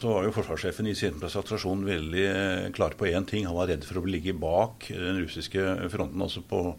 så 0.00 0.10
var 0.10 0.26
jo 0.26 0.34
forsvarssjefen 0.34 0.88
i 0.90 0.96
sin 0.98 1.16
presentasjon 1.20 1.86
veldig 1.86 2.26
uh, 2.28 2.72
klar 2.76 2.96
på 2.98 3.08
én 3.10 3.26
ting. 3.28 3.46
Han 3.48 3.56
var 3.56 3.70
redd 3.72 3.86
for 3.86 4.00
å 4.00 4.08
ligge 4.08 4.36
bak 4.36 4.90
den 4.90 5.22
russiske 5.22 5.64
fronten, 5.92 6.22
altså 6.24 6.44
på 6.44 6.66
å 6.72 6.76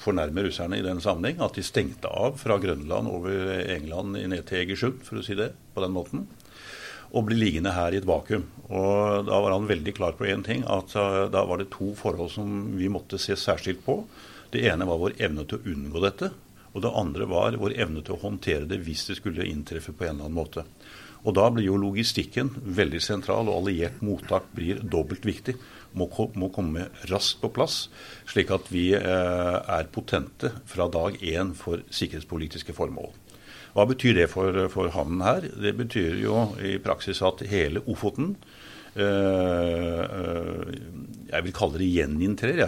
fornærme 0.00 0.44
russerne 0.46 0.78
i 0.78 0.84
den 0.84 1.00
sammenheng. 1.02 1.40
At 1.42 1.56
de 1.58 1.64
stengte 1.66 2.10
av 2.10 2.38
fra 2.40 2.58
Grønland 2.62 3.10
over 3.10 3.50
England 3.74 4.18
ned 4.18 4.46
til 4.48 4.62
Egersund, 4.62 5.02
for 5.06 5.18
å 5.18 5.24
si 5.26 5.36
det 5.38 5.52
på 5.74 5.82
den 5.84 5.94
måten. 5.96 6.26
Og 7.14 7.26
bli 7.28 7.38
liggende 7.38 7.74
her 7.74 7.94
i 7.94 8.00
et 8.00 8.08
vakuum. 8.08 8.46
Og 8.68 9.26
da 9.28 9.40
var 9.42 9.54
han 9.54 9.68
veldig 9.70 9.94
klar 9.96 10.16
på 10.18 10.26
én 10.30 10.44
ting, 10.46 10.64
at 10.66 10.94
da 11.34 11.44
var 11.46 11.60
det 11.60 11.72
to 11.74 11.92
forhold 11.98 12.32
som 12.34 12.74
vi 12.78 12.90
måtte 12.90 13.20
se 13.22 13.36
særskilt 13.38 13.84
på. 13.86 14.00
Det 14.54 14.64
ene 14.70 14.86
var 14.86 15.02
vår 15.02 15.16
evne 15.22 15.46
til 15.46 15.60
å 15.60 15.74
unngå 15.74 16.02
dette. 16.02 16.30
Og 16.74 16.82
det 16.82 16.90
andre 16.90 17.26
var 17.30 17.54
vår 17.58 17.76
evne 17.84 18.02
til 18.02 18.16
å 18.16 18.22
håndtere 18.24 18.66
det 18.70 18.80
hvis 18.82 19.06
det 19.06 19.20
skulle 19.20 19.46
inntreffe 19.46 19.94
på 19.94 20.08
en 20.08 20.16
eller 20.16 20.26
annen 20.26 20.40
måte. 20.40 20.66
Og 21.24 21.32
da 21.38 21.46
blir 21.52 21.70
jo 21.70 21.78
logistikken 21.80 22.50
veldig 22.76 23.00
sentral, 23.00 23.48
og 23.48 23.62
alliert 23.62 24.02
mottak 24.04 24.50
blir 24.56 24.82
dobbelt 24.82 25.24
viktig. 25.24 25.56
Må, 25.96 26.08
må 26.36 26.50
komme 26.52 26.88
raskt 27.10 27.40
på 27.40 27.52
plass, 27.54 27.86
slik 28.28 28.50
at 28.52 28.68
vi 28.74 28.90
eh, 28.98 29.58
er 29.78 29.90
potente 29.94 30.50
fra 30.68 30.88
dag 30.92 31.16
én 31.22 31.54
for 31.56 31.84
sikkerhetspolitiske 31.88 32.74
formål. 32.76 33.12
Hva 33.74 33.86
betyr 33.90 34.18
det 34.20 34.28
for, 34.30 34.58
for 34.70 34.92
havnen 34.94 35.24
her? 35.24 35.48
Det 35.48 35.72
betyr 35.78 36.20
jo 36.22 36.48
i 36.62 36.76
praksis 36.82 37.22
at 37.26 37.42
hele 37.50 37.82
Ofoten 37.90 38.34
Eh, 38.94 40.02
eh, 40.04 40.74
jeg 41.32 41.44
vil 41.44 41.54
kalle 41.56 41.80
det 41.80 41.88
gjeninntrer, 41.90 42.60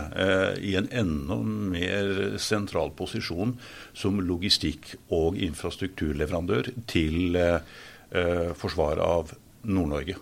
i 0.59 0.73
en 0.75 0.89
enda 0.91 1.37
mer 1.47 2.39
sentral 2.43 2.91
posisjon 2.99 3.53
som 3.95 4.19
logistikk- 4.19 4.97
og 5.15 5.39
infrastrukturleverandør 5.39 6.73
til 6.91 7.39
forsvaret 8.57 9.03
av 9.03 9.35
Nord-Norge. 9.67 10.17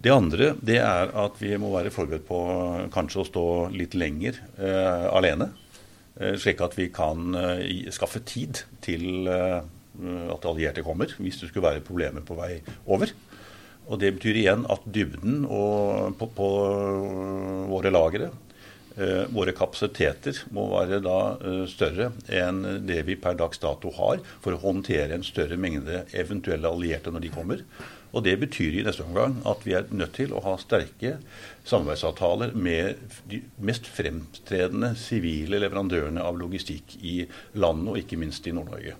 Det 0.00 0.12
andre 0.12 0.54
det 0.64 0.78
er 0.80 1.10
at 1.22 1.36
vi 1.42 1.52
må 1.60 1.74
være 1.74 1.92
forberedt 1.92 2.24
på 2.28 2.38
kanskje 2.94 3.20
å 3.20 3.26
stå 3.28 3.46
litt 3.74 3.96
lenger 3.98 4.38
eh, 4.56 5.06
alene. 5.12 5.50
Eh, 6.16 6.38
slik 6.40 6.62
at 6.64 6.76
vi 6.78 6.88
kan 6.94 7.36
eh, 7.36 7.90
skaffe 7.92 8.24
tid 8.24 8.64
til 8.84 9.28
at 10.00 10.44
allierte 10.46 10.84
kommer, 10.86 11.10
hvis 11.18 11.40
det 11.42 11.50
skulle 11.50 11.66
være 11.66 11.82
problemer 11.84 12.22
på 12.24 12.36
vei 12.38 12.54
over. 12.88 13.10
Og 13.90 13.98
Det 14.00 14.12
betyr 14.16 14.38
igjen 14.38 14.62
at 14.70 14.84
dybden 14.86 15.42
på, 16.16 16.28
på, 16.36 16.48
våre 17.68 17.90
lagre, 17.92 18.30
eh, 18.30 18.49
våre 19.32 19.54
kapasiteter, 19.56 20.42
må 20.54 20.66
være 20.72 21.00
da 21.04 21.18
eh, 21.36 21.62
større 21.70 22.10
enn 22.26 22.62
det 22.88 23.02
vi 23.08 23.16
per 23.20 23.38
dags 23.38 23.62
dato 23.62 23.92
har 23.96 24.20
for 24.42 24.56
å 24.56 24.62
håndtere 24.62 25.16
en 25.16 25.26
større 25.26 25.58
mengde 25.60 26.04
eventuelle 26.12 26.70
allierte 26.70 27.12
når 27.12 27.24
de 27.24 27.32
kommer. 27.34 27.64
Og 28.10 28.24
Det 28.26 28.34
betyr 28.40 28.74
i 28.74 28.82
neste 28.82 29.04
omgang 29.06 29.36
at 29.46 29.62
vi 29.62 29.76
er 29.78 29.90
nødt 29.94 30.16
til 30.18 30.32
å 30.34 30.42
ha 30.42 30.56
sterke 30.58 31.18
samarbeidsavtaler 31.68 32.56
med 32.58 32.98
de 33.30 33.38
mest 33.62 33.86
fremtredende 33.86 34.96
sivile 34.98 35.60
leverandørene 35.62 36.24
av 36.24 36.40
logistikk 36.40 36.96
i 37.06 37.20
landet, 37.54 37.92
og 37.92 38.00
ikke 38.02 38.18
minst 38.18 38.48
i 38.50 38.54
Nord-Norge. 38.56 38.96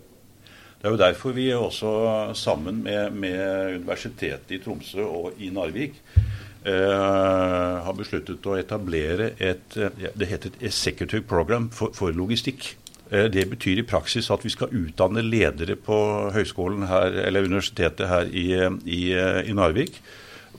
Det 0.80 0.88
er 0.88 0.94
jo 0.94 1.00
derfor 1.02 1.34
vi 1.36 1.50
også 1.52 1.90
sammen 2.38 2.78
med, 2.86 3.12
med 3.12 3.80
Universitetet 3.82 4.54
i 4.56 4.60
Tromsø 4.62 5.04
og 5.04 5.42
i 5.42 5.50
Narvik 5.52 5.98
eh, 5.98 6.30
har 6.60 7.94
besluttet 7.96 8.44
å 8.44 8.56
etablere 8.60 9.30
et 9.40 9.76
det 10.20 10.28
heter 10.28 10.50
et 10.50 10.64
executive 10.68 11.24
program 11.24 11.70
for, 11.72 11.94
for 11.96 12.12
logistikk. 12.12 12.74
Eh, 13.10 13.26
det 13.32 13.48
betyr 13.50 13.80
i 13.80 13.86
praksis 13.86 14.30
at 14.30 14.44
vi 14.46 14.52
skal 14.54 14.72
utdanne 14.76 15.24
ledere 15.26 15.76
på 15.76 15.98
høyskolen 16.34 16.86
her, 16.90 17.16
eller 17.26 17.48
universitetet 17.48 18.06
her 18.10 18.30
i, 18.30 18.46
i, 18.86 19.02
i 19.10 19.56
Narvik 19.56 19.98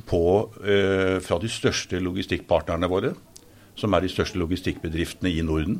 på, 0.08 0.24
eh, 0.66 1.18
fra 1.24 1.40
de 1.40 1.52
største 1.52 2.02
logistikkpartnerne 2.04 2.92
våre, 2.92 3.14
som 3.80 3.94
er 3.96 4.04
de 4.04 4.12
største 4.12 4.40
logistikkbedriftene 4.42 5.32
i 5.32 5.42
Norden. 5.48 5.80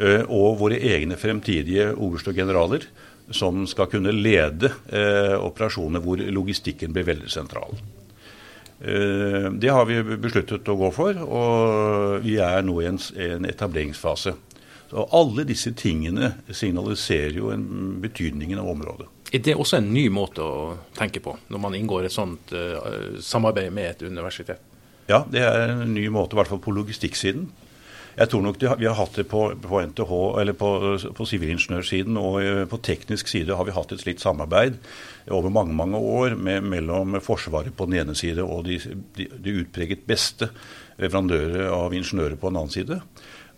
Eh, 0.00 0.24
og 0.24 0.60
våre 0.62 0.80
egne 0.80 1.18
fremtidige 1.20 1.90
oberst 1.92 2.30
og 2.30 2.38
generaler 2.38 2.86
som 3.30 3.66
skal 3.68 3.90
kunne 3.90 4.14
lede 4.14 4.70
eh, 4.88 5.36
operasjoner 5.36 6.02
hvor 6.02 6.22
logistikken 6.32 6.94
blir 6.94 7.06
veldig 7.06 7.28
sentral. 7.30 7.76
Eh, 8.80 9.50
det 9.52 9.68
har 9.68 9.84
vi 9.86 10.00
besluttet 10.02 10.68
å 10.68 10.78
gå 10.80 10.88
for, 10.94 11.18
og 11.20 12.24
vi 12.24 12.38
er 12.40 12.64
nå 12.64 12.78
i 12.80 12.88
en, 12.88 13.00
en 13.20 13.48
etableringsfase. 13.48 14.34
Så 14.90 15.06
Alle 15.14 15.44
disse 15.46 15.74
tingene 15.76 16.32
signaliserer 16.48 17.36
jo 17.36 17.52
en 17.54 18.00
betydningen 18.02 18.58
av 18.58 18.72
området. 18.72 19.06
Er 19.30 19.44
det 19.46 19.54
også 19.54 19.78
en 19.78 19.92
ny 19.94 20.08
måte 20.10 20.42
å 20.42 20.72
tenke 20.96 21.22
på, 21.22 21.36
når 21.52 21.62
man 21.62 21.76
inngår 21.78 22.08
et 22.08 22.14
sånt 22.14 22.50
uh, 22.50 23.14
samarbeid 23.22 23.70
med 23.70 23.92
et 23.92 24.02
universitet? 24.02 24.58
Ja, 25.06 25.22
det 25.30 25.44
er 25.46 25.76
en 25.76 25.92
ny 25.94 26.08
måte, 26.10 26.34
i 26.34 26.40
hvert 26.40 26.50
fall 26.50 26.62
på 26.64 26.74
logistikksiden. 26.74 27.46
Jeg 28.16 28.28
tror 28.32 28.42
nok 28.42 28.58
de, 28.58 28.66
vi 28.80 28.88
har 28.88 28.98
hatt 28.98 29.14
det 29.20 29.28
på, 29.30 29.44
på 29.62 29.80
NTH, 29.92 30.12
eller 30.42 30.56
på, 30.58 30.70
på 31.14 31.26
sivilingeniørsiden 31.30 32.18
og 32.18 32.40
eh, 32.42 32.64
på 32.68 32.80
teknisk 32.82 33.30
side 33.30 33.54
har 33.54 33.68
vi 33.68 33.76
hatt 33.76 33.94
et 33.94 34.02
slikt 34.02 34.24
samarbeid 34.24 34.80
over 35.34 35.52
mange 35.54 35.74
mange 35.76 35.98
år 35.98 36.36
med, 36.36 36.64
mellom 36.66 37.18
Forsvaret 37.24 37.74
på 37.76 37.86
den 37.88 38.00
ene 38.02 38.16
side 38.18 38.44
og 38.44 38.64
de, 38.68 38.78
de, 39.16 39.28
de 39.30 39.56
utpreget 39.62 40.06
beste 40.08 40.50
leverandører 41.00 41.70
av 41.72 41.94
ingeniører 41.96 42.38
på 42.40 42.50
den 42.50 42.60
annen 42.60 42.74
side. 42.74 43.00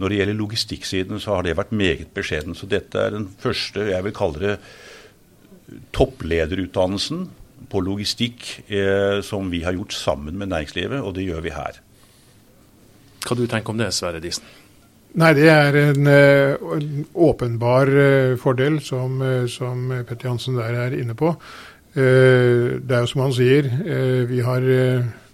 Når 0.00 0.08
det 0.08 0.18
gjelder 0.18 0.38
logistikksiden, 0.38 1.20
så 1.20 1.36
har 1.36 1.46
det 1.46 1.58
vært 1.58 1.74
meget 1.76 2.10
beskjeden. 2.14 2.56
Så 2.58 2.68
dette 2.70 2.98
er 2.98 3.14
den 3.14 3.28
første, 3.42 3.90
jeg 3.90 4.06
vil 4.06 4.16
kalle 4.16 4.42
det 4.42 4.56
topplederutdannelsen 5.94 7.26
på 7.72 7.82
logistikk 7.84 8.48
eh, 8.66 9.20
som 9.24 9.50
vi 9.52 9.62
har 9.64 9.76
gjort 9.76 9.94
sammen 9.96 10.36
med 10.38 10.50
næringslivet, 10.52 11.00
og 11.00 11.14
det 11.16 11.28
gjør 11.28 11.44
vi 11.44 11.54
her. 11.54 11.78
Hva 13.22 13.38
du 13.38 13.46
tenker 13.46 13.74
om 13.74 13.80
det, 13.80 13.92
Sverre 13.94 14.20
Disen? 14.22 14.46
Nei, 15.12 15.34
Det 15.36 15.48
er 15.48 15.76
en, 15.76 16.06
eh, 16.08 16.54
en 16.56 17.04
åpenbar 17.12 17.88
uh, 17.88 18.36
fordel, 18.40 18.80
som, 18.80 19.20
uh, 19.20 19.44
som, 19.46 19.90
Petter 20.08 20.30
Jansen 20.30 20.56
der 20.56 20.72
er 20.86 20.96
inne 20.96 21.14
på. 21.14 21.34
Det 21.92 22.88
er 22.88 23.02
jo 23.04 23.08
som 23.10 23.20
han 23.20 23.34
sier, 23.36 23.66
vi 24.24 24.38
har 24.40 24.62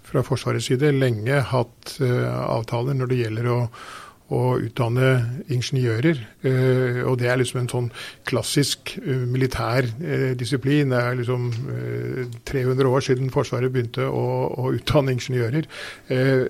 fra 0.03 0.19
Forsvarets 0.27 0.65
side 0.67 0.89
lenge 0.91 1.37
hatt 1.53 1.93
avtaler 2.03 2.97
når 2.99 3.07
det 3.07 3.19
gjelder 3.21 3.47
å, 3.47 3.55
å 4.35 4.41
utdanne 4.59 5.13
ingeniører. 5.55 6.19
Eh, 6.43 6.99
og 7.07 7.15
det 7.21 7.29
er 7.31 7.39
liksom 7.39 7.61
en 7.61 7.71
sånn 7.71 7.87
klassisk 8.27 8.91
militær 9.07 9.87
disiplin. 10.35 10.91
Det 10.91 10.99
er 10.99 11.15
liksom 11.21 11.47
uh, 11.47 12.27
300 12.51 12.91
år 12.91 13.07
siden 13.07 13.31
Forsvaret 13.31 13.71
begynte 13.71 14.11
å, 14.11 14.27
å 14.51 14.75
utdanne 14.75 15.15
ingeniører. 15.15 15.63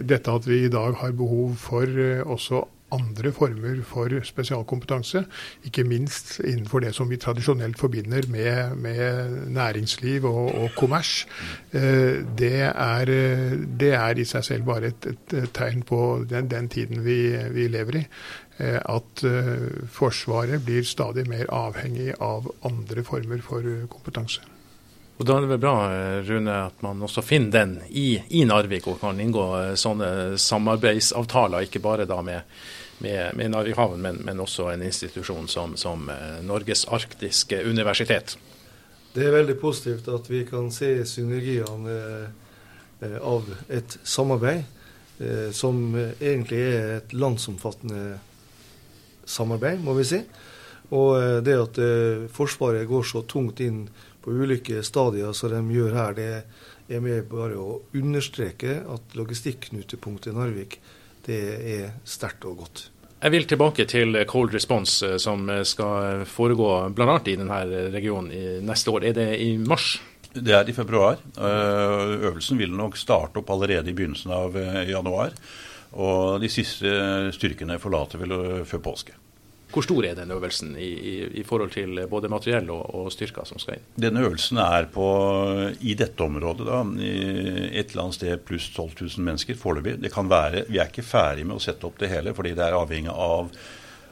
dette 0.01 0.39
at 0.41 0.49
vi 0.49 0.63
i 0.65 0.73
dag 0.73 0.97
har 1.03 1.13
behov 1.13 1.53
for 1.69 2.01
også 2.25 2.65
andre 2.95 3.32
former 3.36 3.82
for 3.88 4.13
spesialkompetanse. 4.25 5.23
Ikke 5.67 5.86
minst 5.88 6.39
innenfor 6.39 6.84
det 6.84 6.93
som 6.97 7.10
vi 7.10 7.19
tradisjonelt 7.21 7.80
forbinder 7.80 8.28
med, 8.32 8.75
med 8.78 9.38
næringsliv 9.56 10.25
og, 10.25 10.56
og 10.56 10.75
kommers. 10.78 11.28
Eh, 11.71 12.25
det, 12.38 12.54
er, 12.73 13.06
det, 13.80 13.93
er, 13.93 14.19
i 14.19 14.28
seg 14.28 14.45
selv 14.45 14.69
bare 14.69 14.93
et, 14.93 15.10
et 15.34 15.49
tegn 15.54 15.84
på 15.88 16.25
den, 16.30 16.49
den 16.52 16.69
tiden 16.69 17.04
vi, 17.06 17.21
vi, 17.54 17.67
lever 17.71 18.02
i. 18.02 18.06
Eh, 18.60 18.80
at 18.80 19.25
eh, 19.28 19.67
Forsvaret 19.93 20.63
blir 20.65 20.88
stadig 20.88 21.28
mer 21.30 21.49
avhengig 21.54 22.13
av 22.19 22.49
andre 22.65 23.06
former 23.08 23.43
for 23.45 23.65
kompetanse. 23.91 24.45
Og 25.19 25.28
Da 25.28 25.36
er 25.36 25.43
det 25.43 25.49
vel 25.52 25.60
bra 25.60 25.75
Rune, 26.23 26.54
at 26.69 26.84
man 26.84 27.02
også 27.04 27.21
finner 27.21 27.52
den 27.52 27.71
i, 27.91 28.21
i 28.39 28.45
Narvik 28.47 28.86
og 28.88 29.02
kan 29.02 29.19
inngå 29.19 29.75
sånne 29.75 30.38
samarbeidsavtaler, 30.39 31.67
ikke 31.67 31.82
bare 31.84 32.06
da 32.08 32.21
med 32.23 32.62
med, 32.99 33.35
med 33.35 33.51
Narvikhavn, 33.51 34.01
men, 34.01 34.15
men, 34.25 34.39
også 34.39 34.69
en 34.73 34.83
institusjon 34.83 35.47
som, 35.47 35.75
som 35.77 36.09
eh, 36.09 36.39
Norges 36.45 36.85
arktiske 36.91 37.62
universitet. 37.63 38.38
Det 39.13 39.25
er 39.25 39.35
veldig 39.39 39.55
positivt 39.62 40.09
at 40.12 40.29
vi 40.29 40.43
kan 40.47 40.69
se 40.73 40.91
synergiene 41.07 41.95
eh, 43.01 43.17
av 43.23 43.47
et 43.71 43.97
samarbeid 44.03 44.63
eh, 45.19 45.49
som 45.55 45.81
egentlig 45.97 46.62
er 46.73 46.93
et 46.99 47.15
landsomfattende 47.15 48.19
samarbeid, 49.25 49.81
må 49.85 49.95
vi 49.99 50.07
si. 50.12 50.23
Og 50.89 51.43
det 51.45 51.53
at 51.53 51.77
Forsvaret 52.33 52.88
går 52.89 53.03
så 53.05 53.19
tungt 53.29 53.59
inn 53.62 53.83
på 54.23 54.33
ulike 54.33 54.81
stadier 54.81 55.35
som 55.38 55.53
de 55.53 55.75
gjør 55.75 55.93
her, 55.93 56.15
det 56.17 56.95
er 56.95 57.03
med 57.03 57.27
bare 57.29 57.59
å 57.62 57.75
understreke 57.93 58.79
at 58.89 59.13
logistikknutepunktet 59.13 60.33
Narvik 60.33 60.79
det 61.27 61.43
er 61.75 61.91
sterkt 62.08 62.47
og 62.47 62.63
godt. 62.63 62.86
Jeg 63.19 63.34
vil 63.34 63.47
tilbake 63.51 63.84
til 63.89 64.15
Cold 64.32 64.53
Response, 64.55 65.03
eh, 65.05 65.17
som 65.19 65.49
skal 65.67 66.23
foregå 66.29 66.69
bl.a. 66.95 67.17
i 67.27 67.36
denne 67.36 67.63
regionen 67.91 68.32
i 68.32 68.43
neste 68.63 68.93
år. 68.93 69.10
Er 69.10 69.17
det 69.17 69.27
i 69.43 69.58
mars? 69.60 69.97
Det 70.32 70.53
er 70.55 70.69
i 70.69 70.75
februar. 70.75 71.19
Eh, 71.36 72.13
øvelsen 72.29 72.60
vil 72.62 72.71
nok 72.71 72.95
starte 72.97 73.41
opp 73.41 73.49
allerede 73.51 73.91
i 73.91 73.97
begynnelsen 73.97 74.32
av 74.32 74.55
eh, 74.55 74.86
januar. 74.91 75.36
Og 75.99 76.39
de 76.39 76.47
siste 76.53 76.91
styrkene 77.36 77.79
forlater 77.82 78.21
vel 78.21 78.36
før 78.69 78.84
påske. 78.91 79.17
Hvor 79.69 79.86
stor 79.86 80.05
er 80.08 80.15
den 80.17 80.32
øvelsen 80.34 80.71
i, 80.82 80.88
i, 80.89 81.15
i 81.41 81.43
forhold 81.45 81.69
til 81.75 81.99
både 82.10 82.29
materiell 82.32 82.71
og, 82.73 82.88
og, 82.95 83.12
styrker 83.13 83.45
som 83.45 83.62
skal 83.62 83.77
inn? 83.77 83.84
Denne 84.01 84.23
øvelsen 84.25 84.58
er 84.63 84.88
på, 84.89 85.10
i 85.86 85.93
dette 85.97 86.25
området 86.25 86.65
da, 86.65 86.79
et 87.03 87.91
eller 87.91 88.08
annet 88.08 88.17
sted 88.17 88.41
pluss 88.47 88.71
12 88.73 88.95
000 89.03 89.27
mennesker 89.27 89.60
foreløpig. 89.60 89.99
Vi 90.01 90.79
er 90.82 90.88
ikke 90.88 91.05
ferdig 91.05 91.45
med 91.45 91.60
å 91.60 91.63
sette 91.63 91.86
opp 91.86 92.01
det 92.01 92.10
hele, 92.10 92.34
fordi 92.34 92.55
det 92.58 92.65
er 92.65 92.79
avhengig 92.79 93.13
av 93.13 93.53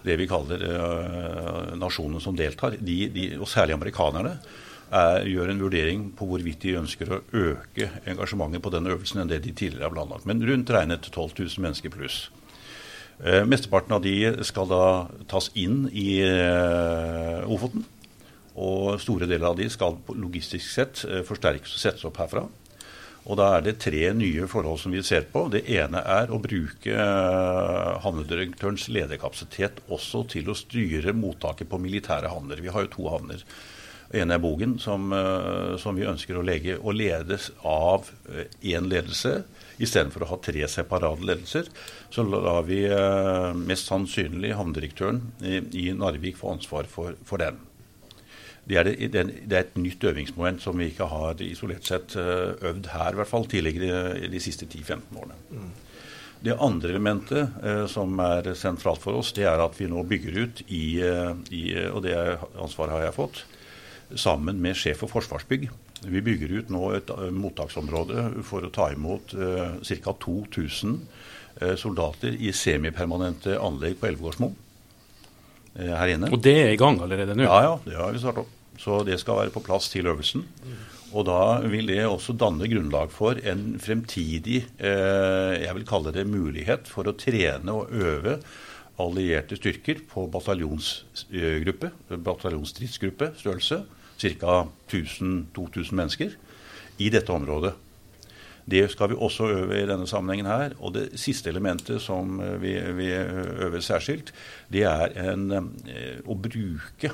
det 0.06 0.16
vi 0.22 0.30
kaller 0.30 0.62
uh, 0.62 1.76
nasjonene 1.76 2.22
som 2.24 2.38
deltar, 2.38 2.78
de, 2.80 2.98
de, 3.12 3.28
og 3.42 3.50
særlig 3.50 3.76
amerikanerne 3.76 4.38
er, 4.88 5.26
gjør 5.28 5.52
en 5.52 5.62
vurdering 5.66 6.08
på 6.16 6.28
hvorvidt 6.30 6.64
de 6.64 6.78
ønsker 6.80 7.12
å 7.12 7.22
øke 7.36 7.90
engasjementet 8.08 8.64
på 8.64 8.72
den 8.78 8.88
øvelsen 8.94 9.24
enn 9.24 9.32
det 9.32 9.42
de 9.44 9.52
tidligere 9.52 9.90
har 9.90 9.96
planlagt. 9.96 10.28
Men 10.30 10.44
rundt 10.48 10.72
regnet 10.72 11.10
12 11.10 11.34
000 11.42 11.66
mennesker 11.66 11.94
pluss. 11.94 12.28
Eh, 13.18 13.44
mesteparten 13.50 13.96
av 13.98 14.04
de 14.04 14.46
skal 14.46 14.68
da 14.70 14.84
tas 15.30 15.50
inn 15.58 15.88
i 15.90 16.20
eh, 16.22 17.42
Ofoten. 17.50 17.86
Og 18.58 18.98
store 19.02 19.28
deler 19.30 19.52
av 19.52 19.58
de 19.58 19.68
skal 19.70 19.98
logistisk 20.18 20.70
sett 20.70 21.04
eh, 21.06 21.24
forsterkes 21.26 21.74
og 21.74 21.82
settes 21.82 22.06
opp 22.10 22.22
herfra. 22.22 22.46
Og 23.28 23.36
da 23.36 23.50
er 23.58 23.66
det 23.66 23.80
tre 23.84 24.06
nye 24.16 24.46
forhold 24.48 24.80
som 24.80 24.94
vi 24.96 25.02
ser 25.04 25.26
på. 25.34 25.48
Det 25.52 25.66
ene 25.76 26.00
er 26.00 26.30
å 26.32 26.40
bruke 26.40 26.94
eh, 26.94 27.90
havnedirektørens 28.06 28.88
lederkapasitet 28.94 29.82
også 29.92 30.24
til 30.32 30.54
å 30.54 30.58
styre 30.58 31.16
mottaket 31.18 31.68
på 31.70 31.82
militære 31.82 32.32
havner. 32.32 32.62
Vi 32.64 32.72
har 32.72 32.86
jo 32.86 32.94
to 32.94 33.10
havner. 33.12 33.44
En 34.16 34.32
er 34.32 34.40
Bogen, 34.40 34.78
som, 34.80 35.12
eh, 35.14 35.76
som 35.82 35.98
vi 35.98 36.08
ønsker 36.08 36.38
å, 36.38 36.46
legge, 36.46 36.78
å 36.80 36.94
ledes 36.96 37.50
av 37.68 38.08
én 38.62 38.86
eh, 38.86 38.90
ledelse. 38.90 39.42
Istedenfor 39.78 40.24
å 40.26 40.32
ha 40.32 40.38
tre 40.42 40.64
separate 40.72 41.28
ledelser, 41.28 41.68
så 42.10 42.24
lar 42.26 42.64
vi 42.66 42.80
mest 43.62 43.92
sannsynlig 43.92 44.56
havnedirektøren 44.58 45.20
i, 45.46 45.60
i 45.84 45.84
Narvik 45.94 46.40
få 46.40 46.56
ansvar 46.56 46.90
for, 46.90 47.14
for 47.28 47.44
den. 47.44 47.60
Det 48.68 48.76
er, 48.76 48.84
det, 48.84 49.24
det 49.48 49.56
er, 49.56 49.64
et 49.64 49.78
nytt 49.80 50.04
øvingsmoment 50.04 50.60
som 50.60 50.76
vi 50.80 50.90
ikke 50.92 51.08
har 51.08 51.40
isolert 51.46 51.88
sett 51.88 52.18
eh, 52.20 52.52
øvd 52.68 52.90
her, 52.92 53.14
i 53.14 53.20
hvert 53.22 53.30
fall 53.30 53.48
tidligere 53.48 54.28
de 54.28 54.42
siste 54.44 54.68
10-15 54.68 55.16
årene. 55.16 55.38
Mm. 55.52 55.70
Det 56.44 56.58
andre 56.62 56.92
elementet 56.92 57.62
eh, 57.64 57.86
som 57.88 58.20
er 58.20 58.52
sentralt 58.60 59.02
for 59.02 59.22
oss, 59.22 59.32
det 59.38 59.48
er 59.48 59.64
at 59.64 59.80
vi 59.80 59.88
nå 59.88 60.04
bygger 60.10 60.42
ut 60.44 60.64
i, 60.68 61.00
eh, 61.00 61.32
i 61.56 61.64
og 61.88 62.04
det 62.04 62.18
ansvaret 62.60 62.98
har 62.98 63.06
jeg 63.08 63.16
fått, 63.16 63.46
sammen 64.16 64.62
med 64.64 64.78
sjef 64.80 65.02
for 65.04 65.12
Forsvarsbygg. 65.12 65.68
Vi 66.08 66.22
bygger 66.24 66.54
ut 66.60 66.70
nå 66.74 66.84
et 66.98 67.10
uh, 67.12 67.28
mottaksområde 67.34 68.30
for 68.48 68.64
å 68.64 68.72
ta 68.74 68.92
imot 68.94 69.34
eh, 69.34 69.80
ca. 69.82 70.14
2000 70.14 70.94
eh, 71.62 71.74
soldater 71.80 72.38
i 72.38 72.54
semipermanente 72.54 73.58
anlegg 73.60 73.98
på 74.00 74.12
Elvegårdsmo 74.12 74.54
her 75.78 76.10
inne. 76.10 76.32
Og 76.34 76.40
det 76.42 76.56
er 76.58 76.72
i 76.74 76.78
gang 76.80 76.96
allerede 77.06 77.36
nå? 77.38 77.44
Ja, 77.46 77.58
ja. 77.62 77.74
Det 77.84 77.98
har 78.00 78.16
vi 78.16 78.22
startet 78.22 78.48
opp. 78.48 78.54
Så 78.82 79.02
det 79.06 79.20
skal 79.22 79.44
være 79.44 79.54
på 79.54 79.62
plass 79.66 79.92
til 79.94 80.08
øvelsen. 80.10 80.46
Og 81.16 81.26
da 81.28 81.60
vil 81.64 81.88
det 81.90 82.02
også 82.06 82.36
danne 82.38 82.68
grunnlag 82.70 83.12
for 83.16 83.40
en 83.48 83.78
fremtidig 83.82 84.64
eh, 84.78 85.54
jeg 85.64 85.76
vil 85.78 85.86
kalle 85.88 86.14
det 86.16 86.28
mulighet 86.28 86.90
for 86.92 87.08
å 87.08 87.16
trene 87.18 87.74
og 87.74 87.94
øve 87.96 88.38
allierte 89.00 89.56
styrker 89.60 90.02
på 90.10 90.26
bataljonsgruppe, 90.34 91.92
bataljonsstridsgruppe 92.26 93.32
størrelse, 93.40 93.84
ca. 94.18 94.64
1000-2000 94.92 95.94
mennesker, 95.94 96.38
i 96.98 97.10
dette 97.14 97.34
området. 97.34 97.74
Det 98.68 98.84
skal 98.92 99.14
vi 99.14 99.16
også 99.16 99.48
øve 99.48 99.78
i 99.80 99.88
denne 99.88 100.08
sammenhengen 100.08 100.50
her. 100.50 100.74
Og 100.84 100.94
det 100.96 101.06
siste 101.20 101.50
elementet 101.50 102.02
som 102.04 102.42
vi, 102.60 102.74
vi 102.98 103.12
øver 103.16 103.80
særskilt, 103.80 104.34
det 104.74 104.84
er 104.84 105.14
en, 105.32 105.52
eh, 105.88 106.20
å 106.28 106.36
bruke 106.36 107.14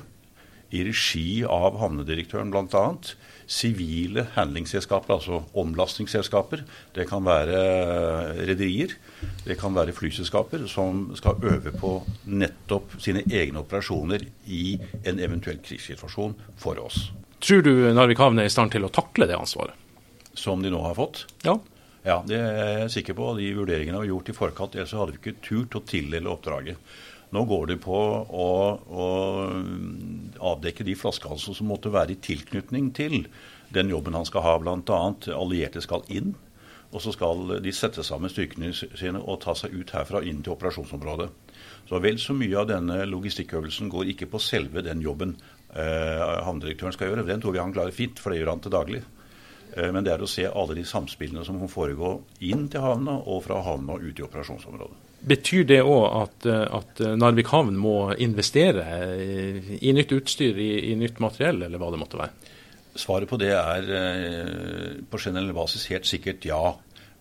i 0.74 0.84
regi 0.88 1.44
av 1.46 1.78
havnedirektøren 1.82 2.52
bl.a. 2.54 2.84
sivile 3.50 4.26
handlingsselskaper, 4.34 5.18
altså 5.18 5.42
omlastningsselskaper. 5.60 6.64
Det 6.96 7.06
kan 7.10 7.26
være 7.28 7.60
rederier, 8.48 8.96
det 9.46 9.58
kan 9.62 9.76
være 9.78 9.96
flyselskaper 9.96 10.66
som 10.72 11.06
skal 11.20 11.44
øve 11.54 11.76
på 11.78 11.94
nettopp 12.26 12.98
sine 13.04 13.26
egne 13.30 13.62
operasjoner 13.62 14.26
i 14.48 14.80
en 15.04 15.22
eventuell 15.22 15.62
krigssituasjon 15.64 16.38
for 16.58 16.82
oss. 16.82 17.12
Tror 17.44 17.62
du 17.66 17.74
Narvik 17.94 18.22
havn 18.24 18.40
er 18.40 18.48
i 18.48 18.54
stand 18.54 18.72
til 18.74 18.88
å 18.88 18.92
takle 18.94 19.28
det 19.30 19.38
ansvaret? 19.38 19.76
Som 20.34 20.64
de 20.64 20.72
nå 20.74 20.80
har 20.82 20.98
fått? 20.98 21.26
Ja. 21.46 21.60
Ja, 22.04 22.22
Det 22.28 22.36
er 22.36 22.80
jeg 22.84 22.92
sikker 22.98 23.16
på. 23.16 23.30
De 23.38 23.54
vurderingene 23.56 24.02
vi 24.02 24.10
har 24.10 24.12
gjort 24.12 24.30
i 24.32 24.36
forkant, 24.36 24.74
ellers 24.76 24.92
hadde 24.98 25.14
vi 25.16 25.22
ikke 25.22 25.44
turt 25.46 25.78
å 25.80 25.84
tildele 25.88 26.32
oppdraget. 26.32 26.80
Nå 27.34 27.44
går 27.50 27.68
det 27.72 27.80
på 27.82 27.98
å, 27.98 28.48
å 28.78 29.06
avdekke 30.54 30.86
de 30.86 30.94
flaskehalsene 30.98 31.58
som 31.58 31.70
måtte 31.72 31.92
være 31.94 32.14
i 32.14 32.22
tilknytning 32.22 32.92
til 32.94 33.24
den 33.74 33.90
jobben 33.90 34.18
han 34.18 34.28
skal 34.30 34.46
ha. 34.46 34.58
Bl.a. 34.62 35.00
allierte 35.34 35.82
skal 35.82 36.06
inn. 36.14 36.36
Og 36.94 37.02
så 37.02 37.14
skal 37.16 37.56
de 37.66 37.72
sette 37.74 38.04
sammen 38.06 38.30
styrkene 38.30 38.70
sine 38.74 39.18
og 39.18 39.40
ta 39.42 39.56
seg 39.58 39.74
ut 39.74 39.96
herfra 39.96 40.22
inn 40.30 40.44
til 40.46 40.54
operasjonsområdet. 40.54 41.30
Så 41.90 42.00
vel 42.04 42.20
så 42.22 42.36
mye 42.38 42.60
av 42.62 42.70
denne 42.70 43.00
logistikkøvelsen 43.10 43.90
går 43.90 44.12
ikke 44.14 44.30
på 44.30 44.42
selve 44.42 44.84
den 44.86 45.02
jobben 45.02 45.34
eh, 45.74 46.22
havnedirektøren 46.46 46.94
skal 46.94 47.10
gjøre. 47.10 47.26
Den 47.28 47.42
tror 47.42 47.56
vi 47.58 47.64
han 47.64 47.74
klarer 47.74 47.96
fint, 47.96 48.22
for 48.22 48.30
det 48.30 48.44
gjør 48.44 48.54
han 48.54 48.62
til 48.64 48.76
daglig. 48.76 49.02
Eh, 49.74 49.90
men 49.90 50.06
det 50.06 50.14
er 50.14 50.22
å 50.22 50.30
se 50.30 50.46
alle 50.46 50.78
de 50.78 50.86
samspillene 50.86 51.46
som 51.48 51.58
må 51.58 51.72
foregå 51.72 52.14
inn 52.46 52.70
til 52.70 52.86
havna 52.86 53.18
og 53.26 53.42
fra 53.48 53.58
havna 53.66 53.98
ut 53.98 54.22
i 54.22 54.28
operasjonsområdet. 54.28 55.03
Betyr 55.24 55.64
det 55.70 55.80
òg 55.88 56.04
at, 56.20 56.48
eh, 56.50 56.66
at, 56.80 57.04
Narvik 57.20 57.52
havn 57.54 57.78
må 57.80 58.12
investere 58.20 58.84
i 59.80 59.94
nytt 59.96 60.12
utstyr, 60.16 60.58
i, 60.60 60.72
i, 60.92 60.98
nytt 61.00 61.22
materiell, 61.24 61.64
eller 61.64 61.80
hva 61.80 61.94
det 61.94 62.02
måtte 62.02 62.20
være? 62.20 62.52
Svaret 63.00 63.30
på 63.30 63.40
det 63.42 63.54
er 63.56 63.88
eh, 64.00 64.90
på 65.10 65.22
generell 65.22 65.56
basis 65.56 65.88
helt 65.94 66.10
sikkert 66.10 66.46
ja. 66.46 66.62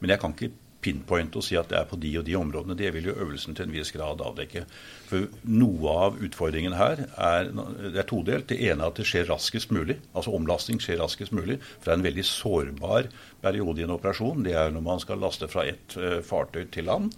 Men 0.03 0.13
jeg 0.13 0.23
kan 0.23 0.35
ikke 0.35 0.51
pinpointe 0.83 1.39
og 1.39 1.47
si 1.47 1.57
at 1.59 1.71
det 1.71 1.79
er 1.79 1.89
på 1.89 1.97
de 2.03 2.11
og 2.19 2.27
de 2.27 2.35
områdene. 2.37 2.77
Det 2.79 2.91
vil 2.97 3.07
jo 3.07 3.17
øvelsen 3.23 3.55
til 3.55 3.69
en 3.69 3.75
viss 3.75 3.93
grad 3.95 4.21
avdekke. 4.25 4.65
For 5.07 5.29
Noe 5.47 5.97
av 6.09 6.19
utfordringen 6.27 6.75
her 6.75 7.05
er, 7.07 7.53
det 7.55 8.01
er 8.03 8.09
todelt. 8.11 8.49
Det 8.51 8.59
ene 8.59 8.83
er 8.83 8.91
at 8.91 8.99
det 8.99 9.07
skjer 9.09 9.31
raskest 9.31 9.71
mulig. 9.75 10.01
Altså 10.11 10.35
omlasting 10.35 10.83
skjer 10.83 10.99
raskest 11.01 11.35
mulig. 11.37 11.61
For 11.79 11.87
det 11.87 11.95
er 11.95 12.01
en 12.01 12.09
veldig 12.09 12.27
sårbar 12.27 13.13
periode 13.45 13.83
i 13.83 13.87
en 13.87 13.95
operasjon. 13.95 14.43
Det 14.47 14.57
er 14.59 14.75
når 14.75 14.87
man 14.91 15.03
skal 15.03 15.23
laste 15.23 15.49
fra 15.53 15.69
et 15.71 15.97
uh, 16.01 16.19
fartøy 16.27 16.67
til 16.75 16.91
land 16.91 17.15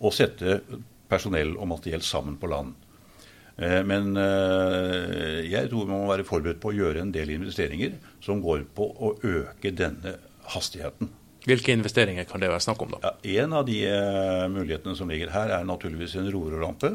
og 0.00 0.14
sette 0.14 0.60
personell 1.10 1.54
og 1.58 1.68
materiell 1.70 2.02
sammen 2.04 2.38
på 2.40 2.50
land. 2.50 2.74
Eh, 3.56 3.82
men 3.86 4.14
eh, 4.18 5.42
jeg 5.46 5.70
tror 5.70 5.90
man 5.90 6.02
må 6.02 6.10
være 6.10 6.26
forberedt 6.26 6.62
på 6.62 6.72
å 6.72 6.78
gjøre 6.78 7.04
en 7.04 7.12
del 7.14 7.36
investeringer 7.36 7.98
som 8.24 8.42
går 8.42 8.66
på 8.74 8.88
å 8.88 9.14
øke 9.22 9.74
denne 9.76 10.16
hastigheten. 10.54 11.12
Hvilke 11.44 11.74
investeringer 11.76 12.24
kan 12.28 12.40
det 12.40 12.48
være 12.48 12.64
snakk 12.64 12.82
om? 12.86 12.94
da? 12.94 13.12
Ja, 13.20 13.42
en 13.44 13.52
av 13.58 13.66
de 13.68 13.82
uh, 13.84 14.46
mulighetene 14.48 14.96
som 14.96 15.10
ligger 15.12 15.32
her, 15.34 15.52
er 15.52 15.66
naturligvis 15.68 16.16
en 16.16 16.30
rororampe. 16.32 16.94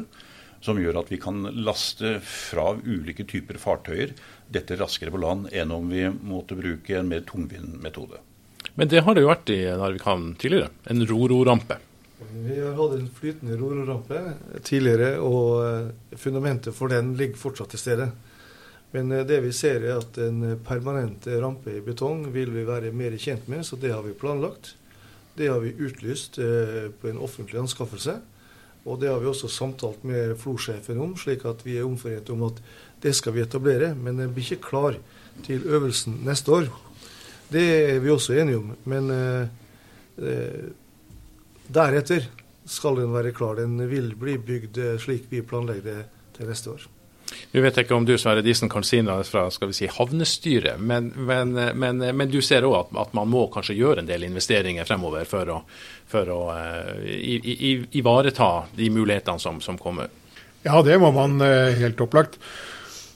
Som 0.60 0.76
gjør 0.76 0.98
at 1.00 1.08
vi 1.08 1.16
kan 1.22 1.38
laste 1.64 2.18
fra 2.26 2.74
ulike 2.82 3.24
typer 3.30 3.56
fartøyer 3.62 4.10
dette 4.52 4.76
raskere 4.76 5.14
på 5.14 5.20
land 5.22 5.46
enn 5.56 5.70
om 5.72 5.86
vi 5.88 6.02
måtte 6.10 6.58
bruke 6.58 6.98
en 6.98 7.08
mer 7.08 7.22
tungvint 7.28 7.78
metode. 7.80 8.18
Men 8.76 8.90
det 8.90 9.00
har 9.06 9.16
det 9.16 9.22
jo 9.24 9.30
vært 9.30 9.54
i 9.54 9.62
Narvik 9.70 10.04
havn 10.04 10.34
tidligere. 10.40 10.68
En 10.92 11.06
rororampe. 11.08 11.78
Vi 12.20 12.60
har 12.60 12.74
hatt 12.76 12.96
en 12.98 13.08
flytende 13.08 13.56
rororampe 13.56 14.18
tidligere, 14.62 15.14
og 15.24 15.62
eh, 15.64 16.16
fundamentet 16.20 16.76
for 16.76 16.92
den 16.92 17.14
ligger 17.16 17.40
fortsatt 17.40 17.72
til 17.72 17.80
stede. 17.80 18.10
Men 18.92 19.12
eh, 19.12 19.24
det 19.26 19.40
vi 19.44 19.52
ser 19.56 19.86
er 19.86 20.02
at 20.02 20.18
en 20.20 20.58
permanent 20.66 21.26
rampe 21.40 21.72
i 21.78 21.84
betong 21.84 22.26
vil 22.34 22.52
vi 22.54 22.66
være 22.68 22.92
mer 22.92 23.16
kjent 23.16 23.48
med, 23.48 23.64
så 23.64 23.78
det 23.80 23.94
har 23.94 24.04
vi 24.04 24.16
planlagt. 24.16 24.74
Det 25.36 25.48
har 25.48 25.62
vi 25.64 25.72
utlyst 25.78 26.38
eh, 26.38 26.90
på 27.00 27.08
en 27.08 27.22
offentlig 27.24 27.60
anskaffelse. 27.62 28.18
Og 28.84 29.00
det 29.00 29.10
har 29.10 29.20
vi 29.20 29.28
også 29.28 29.48
samtalt 29.52 30.04
med 30.08 30.36
FLO-sjefen 30.40 31.00
om, 31.00 31.16
slik 31.16 31.44
at 31.48 31.64
vi 31.66 31.76
er 31.78 31.88
omforent 31.88 32.30
om 32.32 32.46
at 32.48 32.60
det 33.02 33.12
skal 33.16 33.34
vi 33.36 33.44
etablere. 33.44 33.92
Men 33.94 34.20
den 34.20 34.32
blir 34.36 34.44
ikke 34.44 34.70
klar 34.70 34.96
til 35.46 35.64
øvelsen 35.68 36.20
neste 36.26 36.52
år. 36.52 36.70
Det 37.52 37.64
er 37.94 37.98
vi 38.00 38.12
også 38.12 38.36
enige 38.40 38.60
om. 38.60 38.72
Men 38.88 39.10
eh, 39.14 40.70
Deretter 41.70 42.24
skal 42.66 42.96
den 42.98 43.12
være 43.14 43.34
klar. 43.34 43.60
Den 43.60 43.78
vil 43.90 44.14
bli 44.18 44.38
bygd 44.38 44.78
eh, 44.78 44.96
slik 45.02 45.28
vi 45.30 45.42
planlegger 45.46 45.86
det 45.86 46.00
til 46.36 46.50
neste 46.50 46.74
år. 46.74 46.88
Nå 47.52 47.62
vet 47.62 47.76
jeg 47.78 47.86
ikke 47.86 47.94
om 47.94 48.06
du 48.06 48.16
Sverre 48.18 48.42
Disen 48.42 48.70
kan 48.70 48.82
si 48.86 48.98
noe 49.06 49.22
fra 49.22 49.44
skal 49.54 49.70
vi 49.70 49.76
si, 49.78 49.86
havnestyret, 49.86 50.80
men, 50.82 51.12
men, 51.14 51.52
men, 51.78 52.00
men 52.18 52.30
du 52.30 52.40
ser 52.42 52.66
òg 52.66 52.74
at, 52.80 52.96
at, 53.04 53.12
man 53.14 53.30
må 53.30 53.44
kanskje 53.54 53.76
gjøre 53.78 54.02
en 54.02 54.08
del 54.08 54.26
investeringer 54.26 54.88
fremover 54.88 55.28
for 55.30 55.52
å, 55.54 55.60
for 56.10 56.32
å 56.34 56.40
i, 57.06 57.36
i, 57.38 57.70
ivareta 58.02 58.50
de 58.74 58.90
mulighetene 58.90 59.38
som, 59.38 59.62
som, 59.62 59.78
kommer? 59.78 60.10
Ja, 60.66 60.82
det 60.82 60.98
må 60.98 61.12
man 61.14 61.38
helt 61.38 62.02
opplagt. 62.02 62.40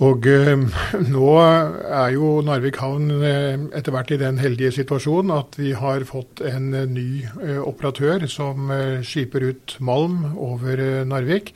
Og 0.02 0.26
eh, 0.26 0.58
nå 1.14 1.28
er 1.38 2.14
jo 2.16 2.40
Narvik 2.42 2.80
havn 2.82 3.12
eh, 3.22 3.54
etter 3.78 3.94
hvert 3.94 4.10
i 4.10 4.18
den 4.18 4.40
heldige 4.42 4.72
situasjonen 4.74 5.30
at 5.36 5.54
vi 5.60 5.70
har 5.78 6.02
fått 6.08 6.42
en 6.42 6.72
eh, 6.74 6.88
ny 6.90 7.08
eh, 7.22 7.60
operatør 7.62 8.26
som 8.30 8.72
eh, 8.74 9.04
skiper 9.06 9.46
ut 9.52 9.76
malm 9.78 10.32
over 10.34 10.82
eh, 10.82 11.04
Narvik, 11.06 11.54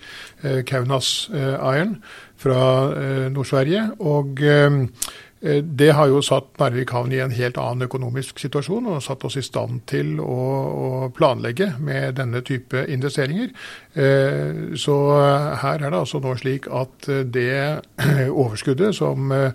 Kaunas 0.69 1.29
Iron 1.35 1.97
fra 2.39 2.59
Nord-Sverige. 3.33 3.89
Og 3.99 4.39
det 5.41 5.93
har 5.95 6.09
jo 6.11 6.19
satt 6.25 6.57
Narvik 6.59 6.91
havn 6.91 7.13
i 7.15 7.21
en 7.23 7.35
helt 7.35 7.59
annen 7.63 7.87
økonomisk 7.87 8.41
situasjon, 8.43 8.89
og 8.91 9.03
satt 9.05 9.23
oss 9.29 9.37
i 9.39 9.45
stand 9.47 9.85
til 9.87 10.17
å, 10.19 10.39
å 10.69 11.11
planlegge 11.15 11.71
med 11.79 12.17
denne 12.19 12.43
type 12.47 12.83
investeringer. 12.91 13.53
Eh, 13.95 14.75
så 14.75 14.97
her 15.63 15.79
er 15.79 15.93
det 15.93 16.01
altså 16.01 16.19
nå 16.25 16.35
slik 16.41 16.67
at 16.67 17.07
det 17.07 17.53
overskuddet 18.43 18.99
som 18.99 19.31
eh, 19.35 19.55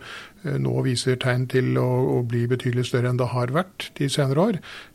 nå 0.63 0.77
viser 0.87 1.19
tegn 1.19 1.49
til 1.51 1.75
å, 1.79 1.89
å 2.15 2.23
bli 2.27 2.45
betydelig 2.51 2.87
større 2.87 3.11
enn 3.11 3.19
det 3.19 3.33
har 3.35 3.51
vært 3.55 3.91
de 3.99 4.07
senere 4.11 4.47
år, 4.53 4.63
Eh, 4.63 4.92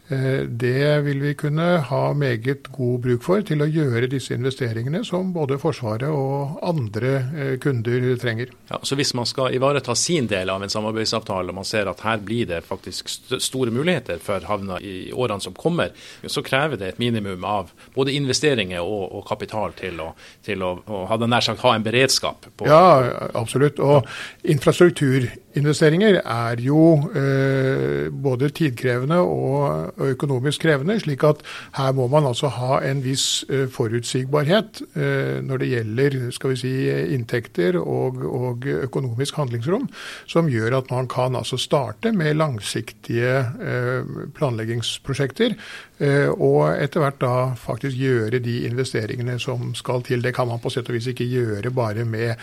det 0.48 1.00
vil 1.04 1.20
vi 1.20 1.34
kunne 1.36 1.66
ha 1.84 2.12
meget 2.16 2.70
god 2.72 3.00
bruk 3.04 3.24
for 3.26 3.42
til 3.44 3.60
å 3.60 3.68
gjøre 3.68 4.08
disse 4.08 4.32
investeringene 4.32 5.02
som 5.04 5.34
både 5.34 5.58
Forsvaret 5.60 6.08
og 6.08 6.62
andre 6.64 7.10
eh, 7.36 7.50
kunder 7.60 8.06
trenger. 8.20 8.54
Ja, 8.70 8.78
så 8.82 8.96
Hvis 8.96 9.12
man 9.14 9.26
skal 9.28 9.54
ivareta 9.54 9.94
sin 9.94 10.26
del 10.30 10.48
av 10.48 10.62
en 10.62 10.72
samarbeidsavtale, 10.72 11.52
og 11.52 11.58
man 11.60 11.68
ser 11.68 11.90
at 11.90 12.00
her 12.06 12.22
blir 12.24 12.48
det 12.48 12.62
faktisk 12.64 13.08
store 13.36 13.70
muligheter 13.74 14.18
for 14.22 14.40
havna 14.48 14.78
i 14.80 15.12
årene 15.12 15.44
som 15.44 15.56
kommer, 15.56 15.92
så 16.26 16.42
krever 16.42 16.80
det 16.80 16.88
et 16.94 17.02
minimum 17.02 17.44
av 17.44 17.72
både 17.94 18.16
investeringer 18.16 18.80
og, 18.80 19.12
og 19.12 19.26
kapital 19.28 19.76
til 19.76 20.00
å, 20.00 20.12
til 20.44 20.64
å, 20.64 20.72
å 20.88 21.18
nær 21.26 21.44
sagt, 21.44 21.60
ha 21.66 21.74
en 21.76 21.84
beredskap. 21.84 22.48
på. 22.56 22.66
Ja, 22.68 23.28
absolutt. 23.36 23.78
Og 23.78 24.08
infrastrukturinvesteringer 24.48 26.22
er 26.24 26.64
jo 26.64 26.96
eh, 27.12 28.08
både 28.08 28.48
tidkrevende 28.56 29.20
og 29.20 29.97
og 29.98 30.14
økonomisk 30.14 30.62
krevende. 30.62 30.98
slik 31.00 31.24
at 31.24 31.42
her 31.76 31.92
må 31.92 32.06
man 32.06 32.26
altså 32.26 32.48
ha 32.48 32.80
en 32.86 33.02
viss 33.04 33.44
eh, 33.48 33.66
forutsigbarhet 33.68 34.82
eh, 34.96 35.38
når 35.44 35.62
det 35.62 35.70
gjelder 35.72 36.18
skal 36.34 36.54
vi 36.54 36.60
si, 36.62 36.72
inntekter 37.14 37.78
og, 37.80 38.22
og 38.24 38.66
økonomisk 38.66 39.36
handlingsrom, 39.36 39.88
som 40.26 40.48
gjør 40.48 40.78
at 40.80 40.90
man 40.90 41.08
kan 41.08 41.36
altså 41.36 41.58
starte 41.58 42.12
med 42.12 42.38
langsiktige 42.38 43.34
eh, 43.38 44.16
planleggingsprosjekter. 44.36 45.56
Og 45.98 46.60
etter 46.78 47.02
hvert 47.02 47.16
da 47.18 47.30
faktisk 47.58 47.98
gjøre 47.98 48.38
de 48.38 48.52
investeringene 48.68 49.34
som 49.42 49.72
skal 49.74 50.04
til. 50.06 50.22
Det 50.22 50.30
kan 50.36 50.46
man 50.46 50.60
på 50.62 50.70
sett 50.70 50.86
og 50.86 50.94
vis 50.94 51.08
ikke 51.10 51.26
gjøre 51.26 51.72
bare 51.74 52.04
med 52.06 52.38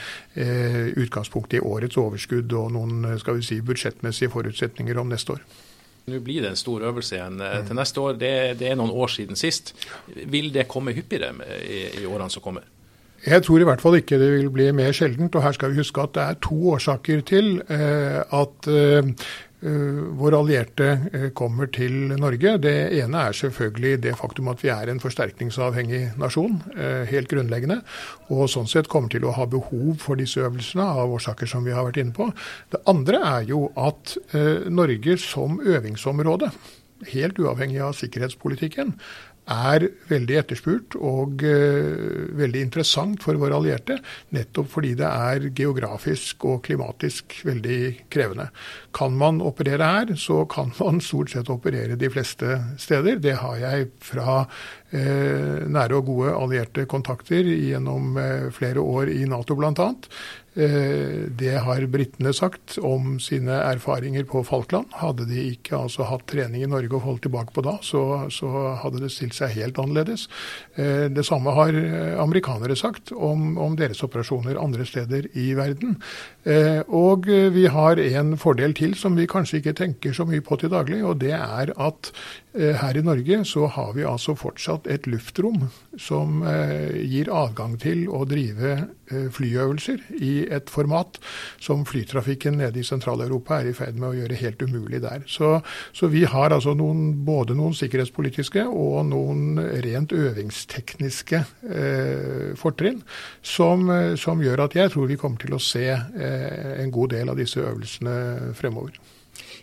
utgangspunkt 0.99 1.55
i 1.55 1.63
årets 1.63 1.95
overskudd 2.01 2.51
og 2.51 2.73
noen 2.75 3.15
skal 3.21 3.39
vi 3.39 3.47
si, 3.47 3.61
budsjettmessige 3.63 4.33
forutsetninger 4.33 4.99
om 4.99 5.13
neste 5.13 5.37
år. 5.37 5.64
Nå 6.05 6.19
blir 6.21 6.43
det 6.45 6.53
en 6.53 6.59
stor 6.59 6.83
øvelse 6.85 7.17
igjen 7.17 7.39
mm. 7.41 7.65
til 7.67 7.79
neste 7.79 8.01
år. 8.01 8.17
Det, 8.21 8.31
det, 8.59 8.69
er 8.69 8.77
noen 8.77 8.93
år 8.93 9.09
siden 9.09 9.39
sist. 9.39 9.73
Vil 10.05 10.51
det 10.53 10.67
komme 10.69 10.93
hyppigere 10.93 11.33
i, 11.65 12.03
i 12.03 12.05
årene 12.05 12.29
som 12.29 12.45
kommer? 12.45 12.67
Jeg 13.25 13.41
tror 13.41 13.63
i 13.63 13.65
hvert 13.65 13.81
fall 13.81 13.97
ikke 13.97 14.19
det 14.21 14.27
vil 14.35 14.51
bli 14.53 14.67
mer 14.75 14.93
sjeldent. 14.93 15.33
og 15.35 15.41
Her 15.41 15.55
skal 15.57 15.73
vi 15.73 15.81
huske 15.81 16.03
at 16.03 16.13
det 16.13 16.23
er 16.23 16.37
to 16.45 16.59
årsaker 16.75 17.23
til 17.25 17.55
eh, 17.73 18.21
at 18.21 18.69
eh, 18.69 19.09
Eh, 19.09 19.13
våre 20.19 20.37
allierte 20.37 20.87
eh, 21.13 21.27
kommer 21.37 21.69
til 21.73 22.13
Norge. 22.19 22.55
Det 22.61 22.73
ene 22.99 23.23
er 23.27 23.37
selvfølgelig 23.37 23.93
det 24.03 24.15
faktum 24.19 24.51
at 24.51 24.61
vi 24.63 24.71
er 24.73 24.91
en 24.91 25.01
forsterkningsavhengig 25.01 26.01
nasjon, 26.21 26.59
eh, 26.75 27.03
helt 27.09 27.31
grunnleggende. 27.31 27.81
Og 28.29 28.47
sånn 28.51 28.69
sett 28.69 28.89
kommer 28.91 29.11
til 29.13 29.25
å 29.25 29.33
ha 29.35 29.47
behov 29.49 29.99
for 30.03 30.19
disse 30.19 30.43
øvelsene 30.43 30.85
av 30.85 31.13
årsaker 31.17 31.49
som 31.49 31.65
vi 31.65 31.75
har 31.75 31.87
vært 31.87 32.01
inne 32.03 32.15
på. 32.15 32.29
Det 32.73 32.81
andre 32.89 33.21
er 33.35 33.49
jo 33.49 33.67
at 33.79 34.17
Norge 34.71 35.17
som 35.21 35.59
øvingsområde, 35.59 36.49
helt 37.11 37.39
uavhengig 37.41 37.81
av 37.83 37.95
sikkerhetspolitikken, 37.97 38.93
er 39.51 39.85
veldig 40.09 40.37
etterspurt 40.39 40.95
og 40.97 41.43
uh, 41.45 42.29
veldig 42.37 42.63
interessant 42.65 43.23
for 43.25 43.37
våre 43.41 43.57
allierte. 43.59 43.99
Nettopp 44.35 44.71
fordi 44.73 44.95
det 44.97 45.09
er 45.09 45.49
geografisk 45.55 46.47
og 46.49 46.63
klimatisk 46.65 47.37
veldig 47.45 47.79
krevende. 48.13 48.49
Kan 48.95 49.17
man 49.19 49.41
operere 49.45 49.91
her, 49.97 50.15
så 50.17 50.43
kan 50.49 50.73
man 50.81 51.03
stort 51.03 51.33
sett 51.33 51.51
operere 51.53 51.99
de 51.99 52.09
fleste 52.13 52.59
steder. 52.81 53.21
Det 53.21 53.37
har 53.41 53.59
jeg 53.61 53.91
fra 54.03 54.39
uh, 54.45 55.59
nære 55.69 55.99
og 55.99 56.09
gode 56.09 56.33
allierte 56.39 56.87
kontakter 56.89 57.45
gjennom 57.45 58.17
uh, 58.17 58.49
flere 58.55 58.81
år 58.81 59.13
i 59.13 59.23
Nato 59.29 59.57
bl.a. 59.57 59.91
Eh, 60.55 61.27
det 61.35 61.57
har 61.65 61.83
britene 61.91 62.31
sagt 62.33 62.77
om 62.79 63.17
sine 63.19 63.57
erfaringer 63.59 64.23
på 64.29 64.39
Falkland. 64.47 64.93
Hadde 64.95 65.27
de 65.27 65.49
ikke 65.51 65.75
altså 65.75 66.07
hatt 66.07 66.23
trening 66.31 66.63
i 66.63 66.69
Norge 66.71 66.95
og 66.95 67.03
holdt 67.03 67.25
tilbake 67.27 67.51
på 67.55 67.63
da, 67.65 67.75
så, 67.83 68.03
så 68.31 68.51
hadde 68.79 69.03
det 69.03 69.11
stilt 69.11 69.35
seg 69.35 69.51
helt 69.57 69.79
annerledes. 69.81 70.29
Eh, 70.79 71.11
det 71.11 71.25
samme 71.27 71.51
har 71.57 71.75
eh, 71.75 72.15
amerikanere 72.23 72.77
sagt 72.79 73.11
om, 73.11 73.57
om 73.59 73.75
deres 73.75 74.03
operasjoner 74.07 74.61
andre 74.61 74.87
steder 74.87 75.27
i 75.35 75.51
verden. 75.57 75.99
Og 76.93 77.25
vi 77.25 77.63
har 77.73 77.97
en 77.97 78.35
fordel 78.37 78.75
til 78.77 78.91
som 78.97 79.15
vi 79.17 79.25
kanskje 79.29 79.59
ikke 79.59 79.73
tenker 79.79 80.13
så 80.13 80.27
mye 80.29 80.43
på 80.45 80.59
til 80.61 80.69
daglig, 80.69 80.99
og 81.01 81.17
det 81.23 81.33
er 81.33 81.71
at 81.73 82.11
her 82.55 82.97
i 82.97 83.03
Norge 83.03 83.41
så 83.47 83.65
har 83.67 83.93
vi 83.97 84.05
altså 84.07 84.35
fortsatt 84.39 84.87
et 84.91 85.09
luftrom 85.11 85.67
som 85.99 86.39
gir 86.95 87.31
adgang 87.33 87.75
til 87.81 88.05
å 88.07 88.21
drive 88.29 88.77
Eh, 89.05 89.27
flyøvelser 89.29 89.99
i 90.17 90.47
et 90.49 90.71
format 90.73 91.19
som 91.61 91.83
flytrafikken 91.85 92.55
nede 92.57 92.79
i 92.81 92.85
Sentral-Europa 92.85 93.59
er 93.59 93.67
i 93.69 93.73
ferd 93.77 93.99
med 94.01 94.07
å 94.07 94.15
gjøre 94.17 94.39
helt 94.39 94.63
umulig 94.65 95.01
der. 95.03 95.21
Så, 95.29 95.59
så 95.93 96.09
vi 96.09 96.23
har 96.25 96.55
altså 96.55 96.73
noen, 96.73 97.11
både 97.27 97.53
noen 97.53 97.75
sikkerhetspolitiske 97.77 98.63
og 98.65 99.03
noen 99.11 99.59
rent 99.85 100.15
øvingstekniske 100.15 101.43
eh, 101.69 102.55
fortrinn 102.57 103.03
som, 103.45 103.85
eh, 103.93 104.15
som, 104.17 104.41
gjør 104.41 104.65
at 104.65 104.79
jeg 104.79 104.95
tror 104.95 105.11
vi 105.11 105.19
kommer 105.21 105.43
til 105.43 105.53
å 105.53 105.61
se 105.61 105.85
eh, 105.93 106.73
en 106.79 106.89
god 106.95 107.13
del 107.13 107.29
av 107.29 107.37
disse 107.37 107.61
øvelsene 107.61 108.55
fremover. 108.57 108.97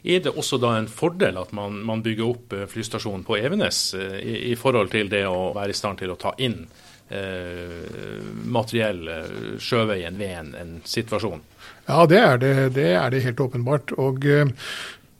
Er 0.02 0.22
det 0.24 0.32
også 0.34 0.58
da 0.58 0.76
en 0.78 0.88
fordel 0.90 1.36
at 1.38 1.52
man, 1.54 1.78
man 1.86 2.02
bygger 2.02 2.26
opp 2.26 2.56
eh, 2.56 2.66
flystasjonen 2.70 3.26
på 3.26 3.38
Evenes 3.38 3.92
i, 3.94 4.50
i, 4.50 4.56
forhold 4.58 4.90
til 4.90 5.10
det 5.12 5.26
å 5.28 5.52
være 5.54 5.74
i 5.74 5.78
stand 5.78 6.02
til 6.02 6.14
å 6.14 6.18
ta 6.18 6.34
inn 6.42 6.64
Eh, 7.12 8.22
materiell 8.48 9.08
eh, 9.08 9.32
sjøveien 9.60 10.16
ved 10.16 10.30
en, 10.32 10.46
en, 10.56 10.70
situasjon? 10.88 11.42
Ja, 11.84 12.06
det 12.08 12.20
er 12.22 12.38
det, 12.40 12.52
det 12.78 12.86
er 12.96 13.12
det, 13.12 13.20
helt 13.26 13.42
åpenbart. 13.44 13.92
Og 14.00 14.24
eh, 14.24 14.48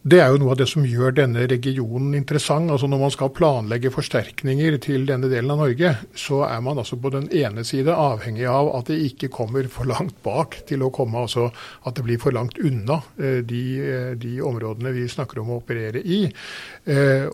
det 0.02 0.18
er 0.18 0.32
jo 0.32 0.38
noe 0.42 0.56
av 0.56 0.58
det 0.58 0.66
som 0.66 0.82
gjør 0.82 1.14
denne 1.14 1.44
regionen 1.46 2.16
interessant. 2.18 2.72
Altså 2.74 2.88
Når 2.90 3.00
man 3.04 3.12
skal 3.14 3.30
planlegge 3.36 3.92
forsterkninger 3.94 4.76
til 4.82 5.06
denne 5.06 5.30
delen 5.30 5.54
av 5.54 5.60
Norge, 5.62 5.92
så 6.18 6.40
er 6.48 6.58
man 6.66 6.80
altså 6.82 6.98
på 6.98 7.12
den 7.14 7.28
ene 7.30 7.62
side 7.66 7.94
avhengig 7.94 8.48
av 8.50 8.72
at 8.80 8.90
det 8.90 8.98
ikke 9.06 9.30
kommer 9.30 9.68
for 9.70 9.86
langt 9.86 10.18
bak 10.26 10.58
til 10.66 10.82
å 10.82 10.90
komme, 10.94 11.22
altså 11.22 11.52
at 11.86 11.94
det 11.94 12.06
blir 12.08 12.18
for 12.22 12.34
langt 12.34 12.58
unna 12.58 12.98
de, 13.16 13.62
de 14.18 14.32
områdene 14.42 14.90
vi 14.96 15.06
snakker 15.10 15.38
om 15.42 15.54
å 15.54 15.60
operere 15.62 16.02
i. 16.02 16.24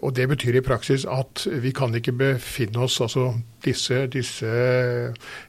Og 0.02 0.12
Det 0.18 0.28
betyr 0.28 0.61
i 0.61 0.66
praksis 0.66 1.09
at 1.09 1.46
vi 1.48 1.72
kan 1.72 1.94
ikke 1.96 2.16
befinne 2.20 2.85
oss 2.85 3.00
altså 3.00 3.31
disse, 3.64 4.07
disse, 4.12 4.51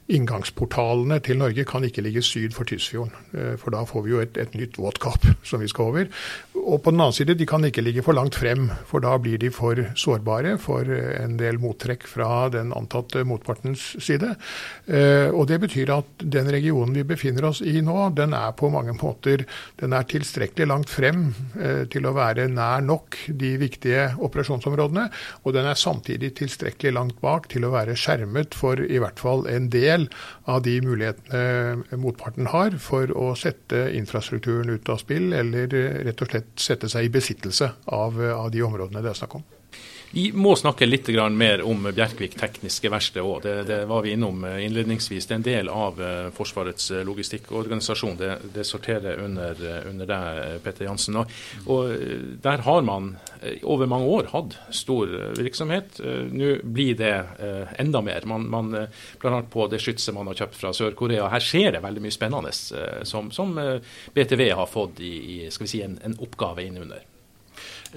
inngangsportalene 0.10 1.20
til 1.22 1.38
Norge 1.38 1.66
kan 1.70 1.84
ikke 1.86 2.02
ligge 2.02 2.24
syd 2.26 2.56
for 2.56 2.68
Tysfjorden. 2.70 3.14
Eh, 3.34 3.56
for 3.62 3.76
da 3.76 3.84
får 3.88 4.06
vi 4.06 4.14
jo 4.16 4.22
et, 4.24 4.38
et 4.42 4.56
nytt 4.58 4.80
våtkapp 4.82 5.28
som 5.46 5.62
vi 5.62 5.70
skal 5.70 5.92
over. 5.92 6.10
Og 6.60 6.82
på 6.84 6.94
den 6.94 7.02
annen 7.02 7.16
side, 7.16 7.38
de 7.38 7.48
kan 7.50 7.64
ikke 7.66 7.84
ligge 7.86 8.04
for 8.06 8.18
langt 8.18 8.38
frem, 8.38 8.70
for 8.90 9.04
da 9.06 9.16
blir 9.22 9.40
de 9.42 9.52
for 9.54 9.78
sårbare 10.00 10.58
for 10.62 10.88
en 10.90 11.38
del 11.40 11.60
mottrekk 11.62 12.08
fra 12.10 12.48
den 12.54 12.74
antatte 12.76 13.24
motpartens 13.28 13.92
side. 14.02 14.34
Eh, 14.88 15.30
og 15.30 15.48
det 15.52 15.62
betyr 15.66 15.94
at 16.00 16.26
den 16.26 16.50
regionen 16.52 16.96
vi 16.98 17.06
befinner 17.08 17.52
oss 17.52 17.62
i 17.62 17.80
nå, 17.86 18.10
den 18.18 18.34
er 18.38 18.56
på 18.58 18.72
mange 18.74 18.96
måter 18.98 19.46
den 19.80 19.94
er 19.96 20.08
tilstrekkelig 20.10 20.68
langt 20.70 20.92
frem 20.92 21.30
eh, 21.60 21.86
til 21.92 22.08
å 22.08 22.16
være 22.18 22.48
nær 22.52 22.84
nok 22.86 23.18
de 23.40 23.54
viktige 23.62 24.10
operasjonsområdene, 24.18 25.08
og 25.44 25.56
den 25.56 25.70
er 25.70 25.80
samtidig 25.80 26.34
tilstrekkelig 26.40 26.96
langt 26.96 27.22
bak 27.24 27.50
til 27.52 27.68
å 27.68 27.74
være 27.74 27.98
skjermet 28.00 28.58
for 28.58 28.80
i 28.80 29.02
hvert 29.02 29.20
fall 29.22 29.46
en 29.52 29.70
del 29.74 30.08
av 30.50 30.64
de 30.66 30.80
mulighetene 30.86 32.00
motparten 32.00 32.50
har 32.54 32.80
for 32.82 33.12
å 33.12 33.34
sette 33.40 33.90
infrastrukturen 33.98 34.72
ut 34.74 34.90
av 34.90 35.02
spill, 35.04 35.32
eller 35.36 35.70
rett 36.08 36.26
og 36.26 36.32
slett 36.34 36.52
sette 36.60 36.90
seg 36.92 37.08
i 37.08 37.14
besittelse 37.14 37.74
av, 37.86 38.20
av 38.20 38.52
de 38.56 38.66
områdene 38.66 39.04
det 39.04 39.14
er 39.14 39.22
snakk 39.24 39.40
om. 39.42 39.48
Vi 40.12 40.32
må 40.34 40.56
snakke 40.58 40.88
litt 40.88 41.08
mer 41.32 41.62
om 41.62 41.84
Bjerkvik 41.94 42.34
tekniske 42.40 42.90
verksted 42.90 43.22
òg. 43.22 43.44
Det, 43.44 43.52
det, 43.70 43.78
var 43.86 44.02
vi 44.02 44.16
innom 44.16 44.42
eh, 44.48 44.64
innledningsvis. 44.66 45.28
Det 45.30 45.36
er 45.36 45.38
en 45.38 45.46
del 45.46 45.70
av 45.70 46.02
eh, 46.02 46.30
Forsvarets 46.34 46.90
eh, 46.92 47.04
logistikkorganisasjon. 47.06 48.18
Det, 48.18 48.32
det 48.56 48.66
sorterer 48.66 49.22
under, 49.22 49.62
under 49.90 50.10
deg, 50.10 50.58
Petter 50.66 50.88
Jansen. 50.88 51.20
Og, 51.22 51.36
og, 51.70 51.94
Der 52.42 52.66
har 52.66 52.82
man 52.82 53.12
over 53.64 53.86
mange 53.86 54.10
år 54.10 54.32
hatt 54.34 54.58
stor 54.76 55.14
virksomhet. 55.38 56.02
Nå 56.02 56.56
blir 56.64 56.98
det 57.00 57.14
enda 57.80 58.02
mer. 58.04 58.26
Man, 58.28 58.50
man 58.50 58.74
Bl.a. 59.22 59.44
på 59.46 59.68
det 59.72 59.80
skytset 59.84 60.16
man 60.16 60.28
har 60.32 60.42
kjøpt 60.42 60.58
fra 60.58 60.74
Sør-Korea. 60.76 61.30
Her 61.32 61.44
skjer 61.44 61.78
det 61.78 61.84
veldig 61.86 62.04
mye 62.04 62.16
spennende 62.16 62.52
som, 63.08 63.30
som 63.32 63.56
BTV 64.16 64.50
har 64.58 64.68
fått 64.70 65.00
i, 65.06 65.14
i 65.38 65.40
si, 65.54 65.84
en, 65.86 66.00
en 66.04 66.18
oppgave 66.20 66.66
innunder. 66.66 67.06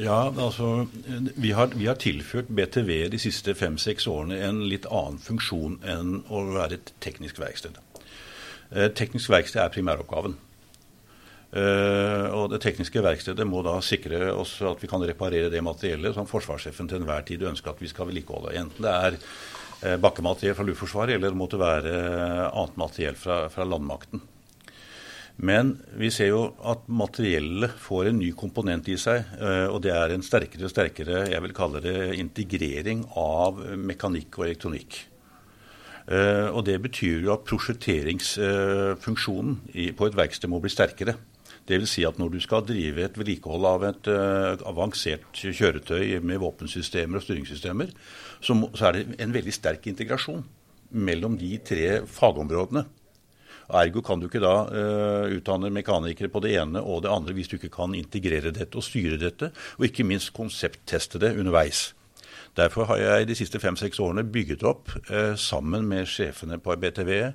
Ja, 0.00 0.32
altså 0.32 0.86
vi 1.36 1.50
har, 1.52 1.74
vi 1.76 1.86
har 1.86 1.98
tilført 2.00 2.48
BTV 2.48 3.10
de 3.12 3.18
siste 3.20 3.52
fem-seks 3.54 4.06
årene 4.08 4.38
en 4.46 4.62
litt 4.64 4.86
annen 4.88 5.20
funksjon 5.20 5.82
enn 5.84 6.22
å 6.32 6.46
være 6.54 6.78
et 6.78 6.94
teknisk 7.04 7.42
verksted. 7.42 7.76
Eh, 8.72 8.88
teknisk 8.96 9.28
verksted 9.32 9.60
er 9.60 9.74
primæroppgaven. 9.74 10.38
Uh, 11.52 12.32
og 12.32 12.46
Det 12.48 12.62
tekniske 12.64 13.02
verkstedet 13.04 13.44
må 13.44 13.60
da 13.60 13.74
sikre 13.84 14.30
oss 14.32 14.54
at 14.64 14.80
vi 14.80 14.88
kan 14.88 15.02
reparere 15.04 15.50
det 15.52 15.60
materiellet 15.60 16.16
som 16.16 16.24
forsvarssjefen 16.24 16.88
til 16.88 17.02
enhver 17.02 17.26
tid 17.28 17.44
ønsker 17.44 17.74
at 17.74 17.82
vi 17.82 17.90
skal 17.92 18.08
vedlikeholde. 18.08 18.54
Enten 18.56 18.86
det 18.86 18.92
er 18.92 19.18
uh, 19.20 19.98
bakkemateriell 20.00 20.56
fra 20.56 20.64
Luftforsvaret 20.64 21.18
eller 21.18 21.28
det 21.34 21.40
måtte 21.42 21.60
være 21.60 21.92
annet 22.48 22.80
materiell 22.80 23.20
fra, 23.20 23.42
fra 23.52 23.68
landmakten. 23.68 24.24
Men 25.36 25.78
vi 25.96 26.10
ser 26.12 26.28
jo 26.28 26.54
at 26.68 26.84
materiellet 26.92 27.70
får 27.80 28.06
en 28.10 28.18
ny 28.20 28.32
komponent 28.36 28.88
i 28.92 28.98
seg. 29.00 29.24
Eh, 29.40 29.66
og 29.72 29.80
det 29.84 29.92
er 29.96 30.12
en 30.12 30.22
sterkere 30.24 30.64
og 30.68 30.72
sterkere 30.72 31.30
jeg 31.32 31.42
vil 31.46 31.54
kalle 31.56 31.80
det, 31.84 32.14
integrering 32.20 33.06
av 33.18 33.52
mekanikk 33.80 34.38
og 34.38 34.44
elektronikk. 34.50 34.92
Eh, 36.06 36.48
og 36.50 36.64
Det 36.68 36.82
betyr 36.82 37.20
jo 37.24 37.32
at 37.34 37.44
prosjekteringsfunksjonen 37.48 39.54
på 39.96 40.06
et 40.06 40.18
verksted 40.18 40.48
må 40.52 40.58
bli 40.60 40.70
sterkere. 40.72 41.14
Dvs. 41.62 41.90
Si 41.94 42.02
at 42.04 42.18
når 42.18 42.28
du 42.34 42.40
skal 42.42 42.66
drive 42.66 43.04
et 43.06 43.18
vedlikehold 43.18 43.64
av 43.68 43.84
et 43.86 44.08
avansert 44.66 45.22
kjøretøy 45.30 46.18
med 46.18 46.42
våpensystemer 46.42 47.16
og 47.20 47.22
styringssystemer, 47.22 47.88
så 48.42 48.52
er 48.88 48.92
det 48.96 49.20
en 49.22 49.34
veldig 49.34 49.54
sterk 49.54 49.86
integrasjon 49.86 50.42
mellom 50.90 51.38
de 51.38 51.58
tre 51.62 52.02
fagområdene. 52.10 52.82
Ergo 53.80 54.02
kan 54.04 54.20
du 54.20 54.28
ikke 54.28 54.42
da 54.42 54.54
uh, 54.68 55.32
utdanne 55.32 55.72
mekanikere 55.72 56.28
på 56.32 56.42
det 56.44 56.56
ene 56.60 56.82
og 56.82 57.04
det 57.04 57.12
andre 57.12 57.34
hvis 57.36 57.48
du 57.48 57.56
ikke 57.56 57.72
kan 57.72 57.96
integrere 57.96 58.52
dette 58.52 58.78
og 58.78 58.84
styre 58.84 59.20
dette, 59.20 59.52
og 59.78 59.88
ikke 59.88 60.06
minst 60.06 60.34
konseptteste 60.36 61.20
det 61.22 61.34
underveis. 61.40 61.90
Derfor 62.56 62.84
har 62.84 62.98
jeg 63.00 63.28
de 63.30 63.36
siste 63.36 63.60
fem-seks 63.60 64.00
årene 64.02 64.26
bygget 64.28 64.62
opp, 64.68 64.90
eh, 65.08 65.34
sammen 65.40 65.86
med 65.88 66.06
sjefene 66.06 66.58
på 66.60 66.76
BTV, 66.76 67.32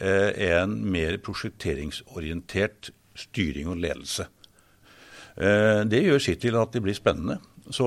eh, 0.00 0.30
en 0.54 0.76
mer 0.92 1.18
prosjekteringsorientert 1.18 2.92
styring 3.14 3.68
og 3.68 3.76
ledelse. 3.82 4.28
Eh, 5.36 5.82
det 5.84 6.04
gjør 6.04 6.20
sitt 6.20 6.40
til 6.40 6.56
at 6.56 6.72
det 6.72 6.82
blir 6.82 6.94
spennende. 6.94 7.40
Så 7.70 7.86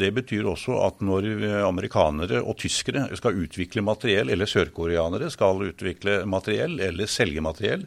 Det 0.00 0.10
betyr 0.14 0.48
også 0.50 0.80
at 0.82 1.00
når 1.00 1.28
amerikanere 1.62 2.40
og 2.42 2.56
tyskere 2.58 3.06
skal 3.16 3.38
utvikle 3.38 3.84
materiell, 3.86 4.30
eller 4.30 4.50
sørkoreanere 4.50 5.30
skal 5.30 5.62
utvikle 5.68 6.24
materiell 6.26 6.80
eller 6.80 7.06
selge 7.06 7.40
materiell, 7.40 7.86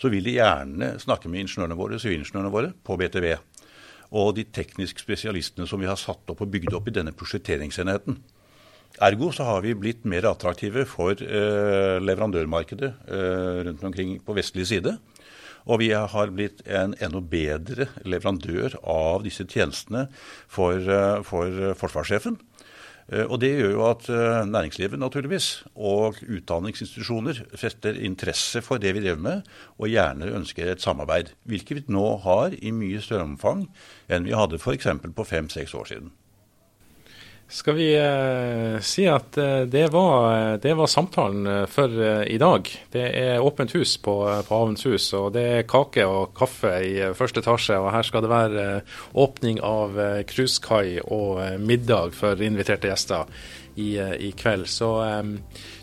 så 0.00 0.10
vil 0.12 0.24
de 0.26 0.38
gjerne 0.38 0.94
snakke 1.02 1.30
med 1.30 1.44
ingeniørene 1.44 1.76
våre, 1.78 1.98
sivilingeniørene 2.02 2.52
våre 2.52 2.72
på 2.84 2.96
BTV. 3.00 3.28
Og 4.14 4.34
de 4.36 4.44
tekniske 4.44 5.02
spesialistene 5.02 5.66
som 5.68 5.80
vi 5.82 5.88
har 5.90 6.00
satt 6.00 6.30
opp 6.30 6.42
og 6.44 6.50
bygd 6.50 6.74
opp 6.76 6.88
i 6.90 6.96
denne 6.96 7.14
prosjekteringsenheten. 7.16 8.18
Ergo 9.02 9.32
så 9.34 9.46
har 9.48 9.64
vi 9.64 9.74
blitt 9.74 10.04
mer 10.06 10.28
attraktive 10.30 10.84
for 10.86 11.18
eh, 11.18 11.96
leverandørmarkedet 11.98 12.90
eh, 13.10 13.62
rundt 13.66 13.82
omkring 13.88 14.18
på 14.22 14.36
vestlig 14.36 14.68
side. 14.70 14.92
Og 15.64 15.80
vi 15.80 15.90
har 15.96 16.32
blitt 16.34 16.60
en 16.68 16.96
enda 17.00 17.20
bedre 17.20 17.88
leverandør 18.04 18.76
av 18.82 19.24
disse 19.24 19.46
tjenestene 19.48 20.08
for, 20.48 20.76
eh, 20.76 21.22
for 21.24 21.74
forsvarssjefen. 21.80 22.38
Eh, 23.12 23.24
og 23.28 23.40
Det 23.40 23.52
gjør 23.52 23.72
jo 23.72 23.84
at 23.90 24.08
eh, 24.08 24.44
næringslivet 24.48 24.98
naturligvis, 24.98 25.64
og 25.76 26.16
utdanningsinstitusjoner 26.24 27.44
fester 27.56 27.96
interesse 28.00 28.62
for 28.64 28.78
det 28.78 28.94
vi 28.94 29.04
driver 29.04 29.20
med, 29.20 29.42
og 29.78 29.92
gjerne 29.92 30.32
ønsker 30.32 30.70
et 30.70 30.80
samarbeid. 30.80 31.34
Hvilket 31.44 31.76
vi 31.76 31.84
nå 31.92 32.06
har 32.24 32.56
i 32.56 32.72
mye 32.72 33.02
større 33.04 33.28
omfang 33.28 33.68
enn 34.08 34.24
vi 34.24 34.36
hadde 34.36 34.60
f.eks. 34.60 34.88
på 35.14 35.28
fem-seks 35.28 35.74
år 35.74 35.90
siden. 35.92 36.12
Skal 37.48 37.74
vi 37.74 37.90
eh, 37.96 38.80
si 38.80 39.04
at 39.08 39.36
eh, 39.38 39.60
det, 39.68 39.88
var, 39.92 40.56
det, 40.58 40.74
var, 40.74 40.86
samtalen 40.86 41.46
eh, 41.46 41.66
for 41.66 41.92
eh, 42.02 42.22
i 42.32 42.38
dag. 42.38 42.68
Det 42.90 43.04
er 43.04 43.44
åpent 43.44 43.74
hus 43.76 43.96
på, 44.00 44.14
på 44.48 44.60
Havens 44.60 44.86
hus, 44.88 45.10
og 45.12 45.34
det 45.36 45.44
er 45.58 45.66
kake 45.68 46.06
og 46.08 46.32
kaffe 46.36 46.72
i 46.80 46.94
eh, 47.04 47.12
første 47.14 47.44
etasje. 47.44 47.76
Og 47.76 47.92
her 47.92 48.08
skal 48.08 48.24
det 48.24 48.32
være 48.32 48.64
eh, 48.64 48.98
åpning 49.12 49.60
av 49.60 50.00
cruisekai 50.30 51.04
og 51.04 51.60
middag 51.60 52.16
for 52.16 52.40
inviterte 52.40 52.88
gjester 52.88 53.28
i, 53.76 53.92
i 54.00 54.32
kveld. 54.38 54.66
Så 54.70 54.90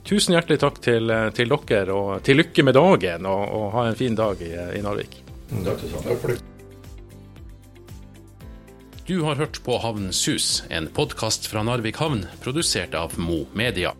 tusen 0.07 0.33
hjertelig 0.33 0.61
takk 0.63 0.79
til, 0.81 1.11
til, 1.37 1.57
dere, 1.69 1.93
og 1.93 2.23
til 2.25 2.41
lykke 2.41 2.65
med 2.65 2.79
dagen, 2.79 3.27
og, 3.29 3.43
og 3.47 3.67
ha 3.77 3.89
en 3.89 3.99
fin 3.99 4.17
dag 4.17 4.41
i, 4.41 4.55
i 4.79 4.83
Narvik. 4.85 5.21
Takk 5.51 5.83
til 5.83 5.93
sammen. 5.93 6.49
Du 9.11 9.21
har 9.21 9.35
hørt 9.35 9.63
på 9.63 9.77
Havnens 9.77 10.27
hus, 10.27 10.63
en 10.69 10.85
podkast 10.87 11.49
fra 11.51 11.65
Narvik 11.67 11.97
havn, 11.99 12.21
produsert 12.39 12.95
av 12.95 13.17
Mo 13.19 13.41
Media. 13.51 13.91